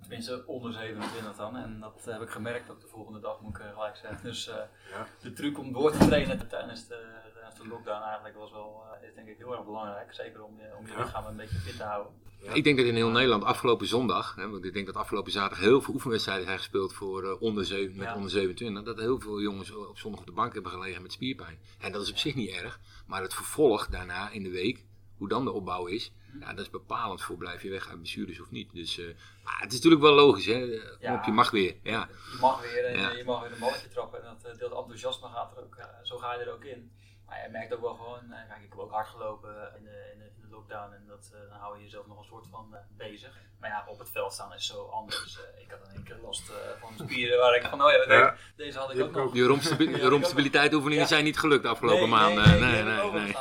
Tenminste 0.07 0.43
onder 0.47 0.73
27 0.73 1.37
dan. 1.37 1.57
En 1.57 1.81
dat 1.81 2.05
heb 2.05 2.21
ik 2.23 2.29
gemerkt 2.31 2.71
ook 2.71 2.81
de 2.81 2.87
volgende 2.87 3.21
dag, 3.21 3.41
moet 3.41 3.57
ik 3.57 3.63
gelijk 3.75 3.97
zeggen. 3.97 4.23
Dus 4.23 4.49
eh, 4.49 4.55
Ja. 4.91 5.07
de 5.21 5.33
truc 5.33 5.59
om 5.59 5.73
door 5.73 5.91
te 5.93 5.99
trainen 5.99 6.49
tijdens 6.49 6.87
de, 6.87 7.05
tijdens 7.35 7.57
de 7.57 7.67
lockdown 7.69 8.03
eigenlijk 8.03 8.37
was 8.37 8.51
wel, 8.53 8.83
eh, 9.03 9.09
is 9.09 9.15
denk 9.15 9.29
ik 9.29 9.37
heel 9.39 9.53
erg 9.57 9.65
belangrijk. 9.65 10.15
Zeker 10.15 10.43
om 10.43 10.57
je, 10.61 10.77
om 10.79 10.87
je 10.87 10.93
Ja. 10.93 10.99
lichaam 11.03 11.27
een 11.27 11.37
beetje 11.37 11.57
fit 11.59 11.77
te 11.77 11.83
houden. 11.83 12.13
Ik 12.53 12.65
denk 12.65 12.77
dat 12.77 12.87
in 12.87 12.95
heel 12.95 13.11
Nederland 13.11 13.45
afgelopen 13.45 13.87
zondag, 13.87 14.35
hè, 14.35 14.49
want 14.51 14.65
ik 14.65 14.73
denk 14.73 14.87
dat 14.87 14.97
afgelopen 14.97 15.33
zaterdag 15.33 15.59
heel 15.65 15.81
veel 15.81 15.95
oefenwedstrijden 15.95 16.45
zijn 16.47 16.59
gespeeld 16.59 16.93
voor 16.93 17.25
eh, 17.25 17.43
onder 17.43 17.65
zeven, 17.65 17.97
met 17.97 18.07
Ja. 18.07 18.15
onder 18.15 18.31
27. 18.31 18.83
Dat 18.85 18.99
heel 18.99 19.21
veel 19.21 19.41
jongens 19.41 19.71
op 19.75 19.99
zondag 19.99 20.21
op 20.21 20.27
de 20.27 20.33
bank 20.33 20.53
hebben 20.55 20.71
gelegen 20.73 21.03
met 21.03 21.13
spierpijn. 21.13 21.59
En 21.81 21.93
dat 21.93 22.03
is 22.03 22.11
op 22.11 22.17
zich 22.17 22.35
niet 22.35 22.51
erg, 22.51 22.81
maar 23.07 23.23
het 23.23 23.35
vervolg 23.35 23.87
daarna 23.87 24.31
in 24.31 24.43
de 24.43 24.51
week, 24.51 24.85
hoe 25.17 25.29
dan 25.29 25.45
de 25.45 25.53
opbouw 25.53 25.87
is, 25.87 26.13
ja, 26.41 26.49
dat 26.55 26.65
is 26.65 26.71
bepalend 26.71 27.23
voor 27.23 27.37
blijf 27.37 27.63
je 27.63 27.71
weg 27.71 27.89
uit 27.89 27.99
blessures 27.99 28.41
of 28.41 28.51
niet. 28.51 28.73
Dus 28.73 28.99
eh, 28.99 29.07
maar 29.45 29.59
het 29.61 29.69
is 29.71 29.75
natuurlijk 29.77 30.03
wel 30.03 30.15
logisch, 30.15 30.47
hè? 30.47 30.73
Eh, 30.73 31.01
Ja. 31.01 31.15
Op 31.15 31.25
je 31.25 31.33
mag 31.33 31.51
weer. 31.51 31.77
Ja. 31.83 32.09
Je 32.33 32.39
mag 32.41 32.61
weer 32.63 32.85
en 32.85 32.99
Ja. 32.99 33.11
je 33.11 33.25
mag 33.25 33.41
weer 33.43 33.53
een 33.53 33.59
balletje 33.59 33.89
trappen. 33.89 34.25
En 34.25 34.37
dat, 34.43 34.53
eh, 34.53 34.59
dat 34.59 34.73
enthousiasme 34.79 35.29
gaat 35.29 35.57
er 35.57 35.63
ook, 35.63 35.77
eh, 35.77 35.85
zo 36.03 36.19
ga 36.19 36.35
je 36.35 36.41
er 36.41 36.53
ook 36.53 36.65
in. 36.65 36.91
Maar 37.27 37.43
je 37.43 37.51
merkt 37.51 37.75
ook 37.75 37.81
wel 37.81 37.95
gewoon, 37.95 38.33
eh, 38.33 38.49
kijk, 38.49 38.63
ik 38.63 38.71
heb 38.71 38.79
ook 38.79 38.91
hard 38.91 39.09
gelopen 39.09 39.73
in 39.79 39.85
de, 39.85 40.11
in 40.13 40.19
de 40.19 40.31
lockdown 40.57 40.93
en 40.93 41.05
dat, 41.09 41.31
eh, 41.35 41.51
dan 41.51 41.59
hou 41.59 41.77
je 41.77 41.83
jezelf 41.83 42.07
nog 42.07 42.19
een 42.19 42.25
soort 42.33 42.47
van 42.51 42.67
eh, 42.73 42.79
bezig. 42.97 43.33
Maar 43.61 43.71
ja, 43.71 43.85
op 43.89 43.99
het 43.99 44.11
veld 44.11 44.33
staan 44.33 44.55
is 44.55 44.67
zo 44.67 44.79
anders. 44.87 45.39
Eh, 45.39 45.63
ik 45.63 45.71
had 45.71 45.81
in 45.89 45.95
één 45.95 46.05
keer 46.05 46.19
last 46.23 46.43
van 46.81 46.93
spieren 47.07 47.39
waar 47.39 47.57
ik 47.57 47.63
van, 47.71 47.83
oh 47.83 47.91
ja, 47.91 48.15
Ja. 48.15 48.37
deze 48.57 48.79
had 48.79 48.95
ik 48.95 49.03
ook 49.03 49.13
nog. 49.15 49.33
Die 49.33 49.45
rompstabi- 49.45 50.95
Ja, 50.95 51.07
zijn 51.07 51.25
niet 51.25 51.39
gelukt 51.39 51.63
de 51.63 51.69
afgelopen 51.69 52.09
maanden. 52.09 52.61
Nee, 52.61 52.83
nee, 52.83 52.83
Nee, 52.83 53.11
nee. 53.11 53.35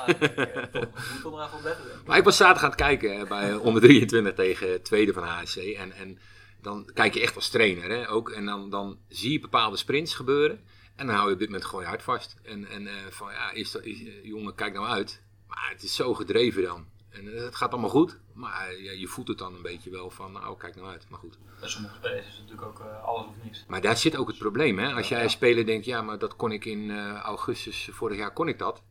Maar 2.05 2.17
ik 2.17 2.23
was 2.23 2.37
zaterdag 2.37 2.63
aan 2.63 2.69
het 2.69 2.79
kijken 2.79 3.27
bij 3.27 3.53
onder 3.55 3.81
23 3.81 4.33
tegen 4.33 4.81
tweede 4.83 5.13
van 5.13 5.23
HSC. 5.23 5.55
En, 5.57 5.91
en 5.91 6.19
dan 6.61 6.89
kijk 6.93 7.13
je 7.13 7.21
echt 7.21 7.35
als 7.35 7.49
trainer. 7.49 7.89
Hè, 7.89 8.09
ook, 8.09 8.29
en 8.29 8.45
dan, 8.45 8.69
dan 8.69 8.99
zie 9.07 9.31
je 9.31 9.39
bepaalde 9.39 9.77
sprints 9.77 10.13
gebeuren. 10.13 10.63
En 10.95 11.05
dan 11.07 11.15
hou 11.15 11.27
je 11.27 11.33
op 11.33 11.39
dit 11.39 11.47
moment 11.49 11.65
gewoon 11.67 11.81
je 11.83 11.89
hart 11.89 12.03
vast. 12.03 12.35
En, 12.43 12.65
en 12.67 12.87
van 13.09 13.31
ja, 13.31 13.51
is 13.51 13.71
dat, 13.71 13.83
is, 13.83 13.97
jongen, 14.23 14.55
kijk 14.55 14.73
nou 14.73 14.87
uit. 14.87 15.21
Maar 15.47 15.69
het 15.69 15.83
is 15.83 15.95
zo 15.95 16.13
gedreven 16.13 16.63
dan. 16.63 16.85
En 17.15 17.35
eh, 17.37 17.43
het 17.43 17.55
gaat 17.55 17.71
allemaal 17.71 17.89
goed. 17.89 18.17
Maar 18.33 18.67
eh, 18.67 18.83
ja, 18.83 18.91
je 18.91 19.07
voelt 19.07 19.27
het 19.27 19.37
dan 19.37 19.55
een 19.55 19.61
beetje 19.61 19.89
wel 19.89 20.09
van, 20.09 20.31
nou, 20.31 20.57
kijk 20.57 20.75
nou 20.75 20.87
uit. 20.87 21.05
Maar 21.09 21.19
goed. 21.19 21.37
Bij 21.59 21.69
sommige 21.69 21.95
spelers 21.95 22.27
is 22.27 22.33
het 22.37 22.41
natuurlijk 22.41 22.67
ook 22.67 22.79
eh, 22.79 23.03
alles 23.03 23.25
of 23.27 23.35
niks. 23.43 23.65
Maar 23.67 23.81
daar 23.81 23.97
zit 23.97 24.15
ook 24.15 24.27
het 24.27 24.37
probleem. 24.37 24.79
Hè? 24.79 24.93
Als 24.93 25.07
jij 25.07 25.17
Ja. 25.17 25.23
als 25.23 25.33
speler 25.33 25.65
denkt, 25.65 25.85
ja, 25.85 26.01
maar 26.01 26.17
dat 26.19 26.35
kon 26.35 26.51
ik 26.51 26.65
in 26.65 26.91
augustus 27.17 27.89
vorig 27.91 28.17
jaar, 28.17 28.33
kon 28.33 28.47
ik 28.47 28.59
dat. 28.59 28.83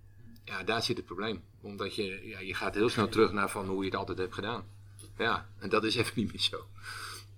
Ja, 0.45 0.63
daar 0.63 0.83
zit 0.83 0.97
het 0.97 1.07
probleem. 1.07 1.43
Omdat 1.61 1.95
je, 1.95 2.27
ja, 2.29 2.39
je 2.41 2.55
gaat 2.55 2.75
heel 2.75 2.89
snel 2.89 3.09
terug 3.09 3.33
naar 3.33 3.51
van 3.51 3.67
hoe 3.67 3.79
je 3.85 3.91
het 3.91 3.99
altijd 3.99 4.19
hebt 4.19 4.35
gedaan. 4.35 4.65
Ja, 5.19 5.49
en 5.59 5.69
dat 5.69 5.85
is 5.85 5.95
even 6.01 6.13
niet 6.17 6.33
meer 6.33 6.41
zo. 6.41 6.67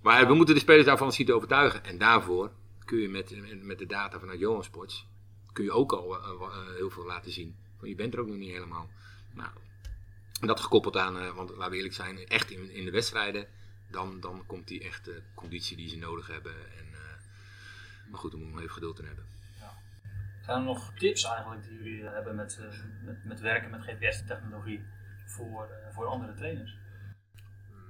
Maar 0.01 0.27
we 0.27 0.33
moeten 0.33 0.55
de 0.55 0.61
spelers 0.61 0.85
daarvan 0.85 1.11
zien 1.13 1.25
te 1.25 1.33
overtuigen. 1.33 1.83
En 1.83 1.97
daarvoor 1.97 2.51
kun 2.85 2.97
je 2.97 3.09
met, 3.09 3.35
met 3.63 3.79
de 3.79 3.85
data 3.85 4.19
vanuit 4.19 4.39
Johan 4.39 4.63
Sports, 4.63 5.05
kun 5.53 5.63
je 5.63 5.71
ook 5.71 5.91
al 5.91 6.17
heel 6.75 6.89
veel 6.89 7.05
laten 7.05 7.31
zien. 7.31 7.55
Want 7.77 7.89
je 7.89 7.95
bent 7.95 8.13
er 8.13 8.19
ook 8.19 8.27
nog 8.27 8.37
niet 8.37 8.51
helemaal. 8.51 8.89
Nou, 9.33 9.49
dat 10.39 10.59
gekoppeld 10.59 10.97
aan, 10.97 11.19
eh, 11.19 11.35
want 11.35 11.49
laten 11.49 11.69
we 11.69 11.75
eerlijk 11.75 11.93
zijn, 11.93 12.27
echt 12.27 12.51
in, 12.51 12.71
in 12.71 12.85
de 12.85 12.91
wedstrijden, 12.91 13.47
dan, 13.91 14.19
dan 14.19 14.45
komt 14.45 14.67
die 14.67 14.83
echte 14.83 15.21
conditie 15.35 15.77
die 15.77 15.89
ze 15.89 15.97
nodig 15.97 16.27
hebben. 16.27 16.53
En, 16.53 16.85
eh, 16.93 18.09
maar 18.09 18.19
goed, 18.19 18.31
daar 18.31 18.39
moet 18.39 18.49
je 18.49 18.55
nog 18.55 18.63
even 18.63 18.73
geduld 18.73 18.99
in 18.99 19.05
hebben. 19.05 19.25
Zijn 20.47 20.59
er 20.59 20.65
nog 20.65 20.93
tips 20.93 21.23
eigenlijk 21.23 21.63
die 21.63 21.77
jullie 21.77 22.05
eh, 22.05 22.13
hebben 22.13 22.35
met, 22.35 22.59
eh, 22.59 22.79
met, 23.03 23.25
met 23.25 23.39
werken 23.39 23.69
met 23.69 23.81
GPS-technologie 23.81 24.85
voor, 25.25 25.69
voor 25.93 26.05
andere 26.05 26.33
trainers? 26.33 26.77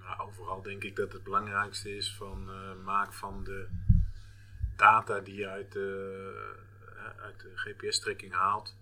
Nou, 0.01 0.19
overal 0.19 0.62
denk 0.62 0.83
ik 0.83 0.95
dat 0.95 1.13
het 1.13 1.23
belangrijkste 1.23 1.95
is 1.95 2.15
van 2.15 2.49
eh, 2.49 2.83
maak 2.83 3.13
van 3.13 3.43
de 3.43 3.67
data 4.75 5.19
die 5.19 5.36
je 5.36 5.47
uit, 5.47 5.71
de 5.71 6.65
uit 7.19 7.39
de 7.39 7.52
GPS-trekking 7.56 8.33
haalt, 8.33 8.75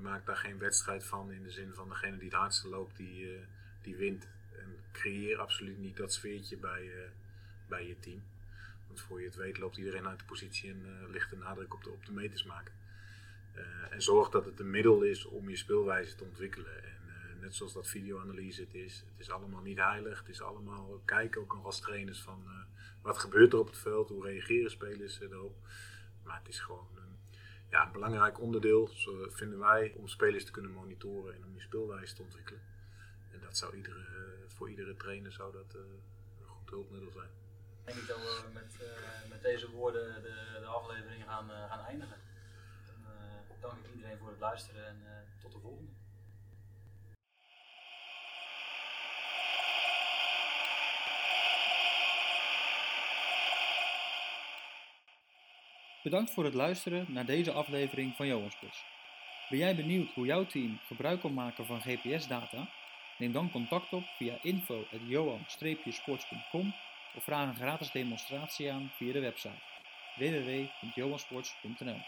maak 0.00 0.26
daar 0.26 0.36
geen 0.36 0.58
wedstrijd 0.58 1.04
van 1.04 1.32
in 1.32 1.42
de 1.42 1.50
zin 1.50 1.74
van 1.74 1.88
degene 1.88 2.16
die 2.16 2.28
het 2.28 2.38
hardste 2.38 2.68
loopt, 2.68 2.96
die, 2.96 3.34
eh, 3.34 3.40
die 3.82 3.96
wint. 3.96 4.28
En 4.58 4.76
creëer 4.92 5.38
absoluut 5.38 5.78
niet 5.78 5.96
dat 5.96 6.12
sfeertje 6.12 6.56
bij, 6.56 6.90
bij 7.68 7.86
je 7.86 7.98
team. 8.00 8.22
Want 8.86 9.00
voor 9.00 9.20
je 9.20 9.26
het 9.26 9.36
weet 9.36 9.58
loopt 9.58 9.76
iedereen 9.76 10.06
uit 10.06 10.18
de 10.18 10.24
positie 10.24 10.70
en 10.70 11.10
ligt 11.10 11.30
de 11.30 11.36
nadruk 11.36 11.74
op 11.74 11.84
de, 11.84 11.90
op 11.90 12.06
de 12.06 12.12
meters 12.12 12.44
maken. 12.44 12.74
en 13.90 14.02
zorg 14.02 14.28
dat 14.30 14.44
het 14.44 14.60
een 14.60 14.70
middel 14.70 15.02
is 15.02 15.24
om 15.24 15.48
je 15.48 15.56
speelwijze 15.56 16.14
te 16.14 16.24
ontwikkelen. 16.24 16.84
En 16.84 17.38
net 17.40 17.54
zoals 17.54 17.72
dat 17.72 17.88
videoanalyse 17.88 18.60
het 18.60 18.74
is. 18.74 19.04
Het 19.10 19.20
is 19.20 19.30
allemaal 19.30 19.62
niet 19.62 19.78
heilig. 19.78 20.18
Het 20.18 20.28
is 20.28 20.42
allemaal 20.42 21.02
kijken 21.04 21.40
ook 21.40 21.54
nog 21.54 21.64
als 21.64 21.80
trainers 21.80 22.22
van 22.22 22.44
wat 23.02 23.18
gebeurt 23.18 23.52
er 23.52 23.58
op 23.58 23.66
het 23.66 23.78
veld, 23.78 24.08
hoe 24.08 24.24
reageren 24.26 24.70
spelers 24.70 25.20
erop. 25.20 25.56
Maar 26.24 26.38
het 26.38 26.48
is 26.48 26.60
gewoon 26.60 26.88
ja, 27.70 27.86
een 27.86 27.92
belangrijk 27.92 28.40
onderdeel, 28.40 28.90
vinden 29.28 29.58
wij, 29.58 29.92
om 29.96 30.08
spelers 30.08 30.44
te 30.44 30.50
kunnen 30.50 30.70
monitoren 30.70 31.34
en 31.34 31.44
om 31.44 31.54
je 31.54 31.60
speelwijze 31.60 32.14
te 32.14 32.22
ontwikkelen. 32.22 32.60
En 33.32 33.40
dat 33.40 33.56
zou 33.56 33.76
iedere, 33.76 34.06
voor 34.46 34.70
iedere 34.70 34.96
trainer 34.96 35.32
zou 35.32 35.52
dat 35.52 35.74
uh, 35.74 35.80
een 36.40 36.46
goed 36.46 36.70
hulpmiddel 36.70 37.10
zijn. 37.10 37.30
Ik 37.84 37.94
denk 37.94 38.06
dat 38.06 38.16
we 38.16 38.50
met, 38.52 38.76
uh, 38.80 39.30
met 39.30 39.42
deze 39.42 39.70
woorden 39.70 40.22
de, 40.22 40.58
de 40.60 40.66
aflevering 40.66 41.24
gaan, 41.24 41.48
gaan 41.48 41.84
eindigen. 41.84 42.18
Dan 42.86 43.60
dank 43.60 43.86
ik 43.86 43.94
iedereen 43.94 44.18
voor 44.18 44.28
het 44.28 44.40
luisteren 44.40 44.86
en 44.86 44.98
tot 45.40 45.52
de 45.52 45.58
volgende. 45.58 45.90
Bedankt 56.06 56.30
voor 56.30 56.44
het 56.44 56.54
luisteren 56.54 57.06
naar 57.08 57.26
deze 57.26 57.52
aflevering 57.52 58.16
van 58.16 58.26
Johanspos. 58.26 58.84
Ben 59.48 59.58
jij 59.58 59.76
benieuwd 59.76 60.12
hoe 60.14 60.26
jouw 60.26 60.46
team 60.46 60.78
gebruik 60.86 61.20
kan 61.20 61.34
maken 61.34 61.66
van 61.66 61.80
GPS-data? 61.80 62.68
Neem 63.18 63.32
dan 63.32 63.50
contact 63.50 63.92
op 63.92 64.04
via 64.16 64.38
info.johan-sports.com 64.42 66.74
of 67.14 67.24
vraag 67.24 67.48
een 67.48 67.54
gratis 67.54 67.90
demonstratie 67.90 68.72
aan 68.72 68.90
via 68.96 69.12
de 69.12 69.20
website 69.20 69.62
www.johansports.nl 70.16 72.00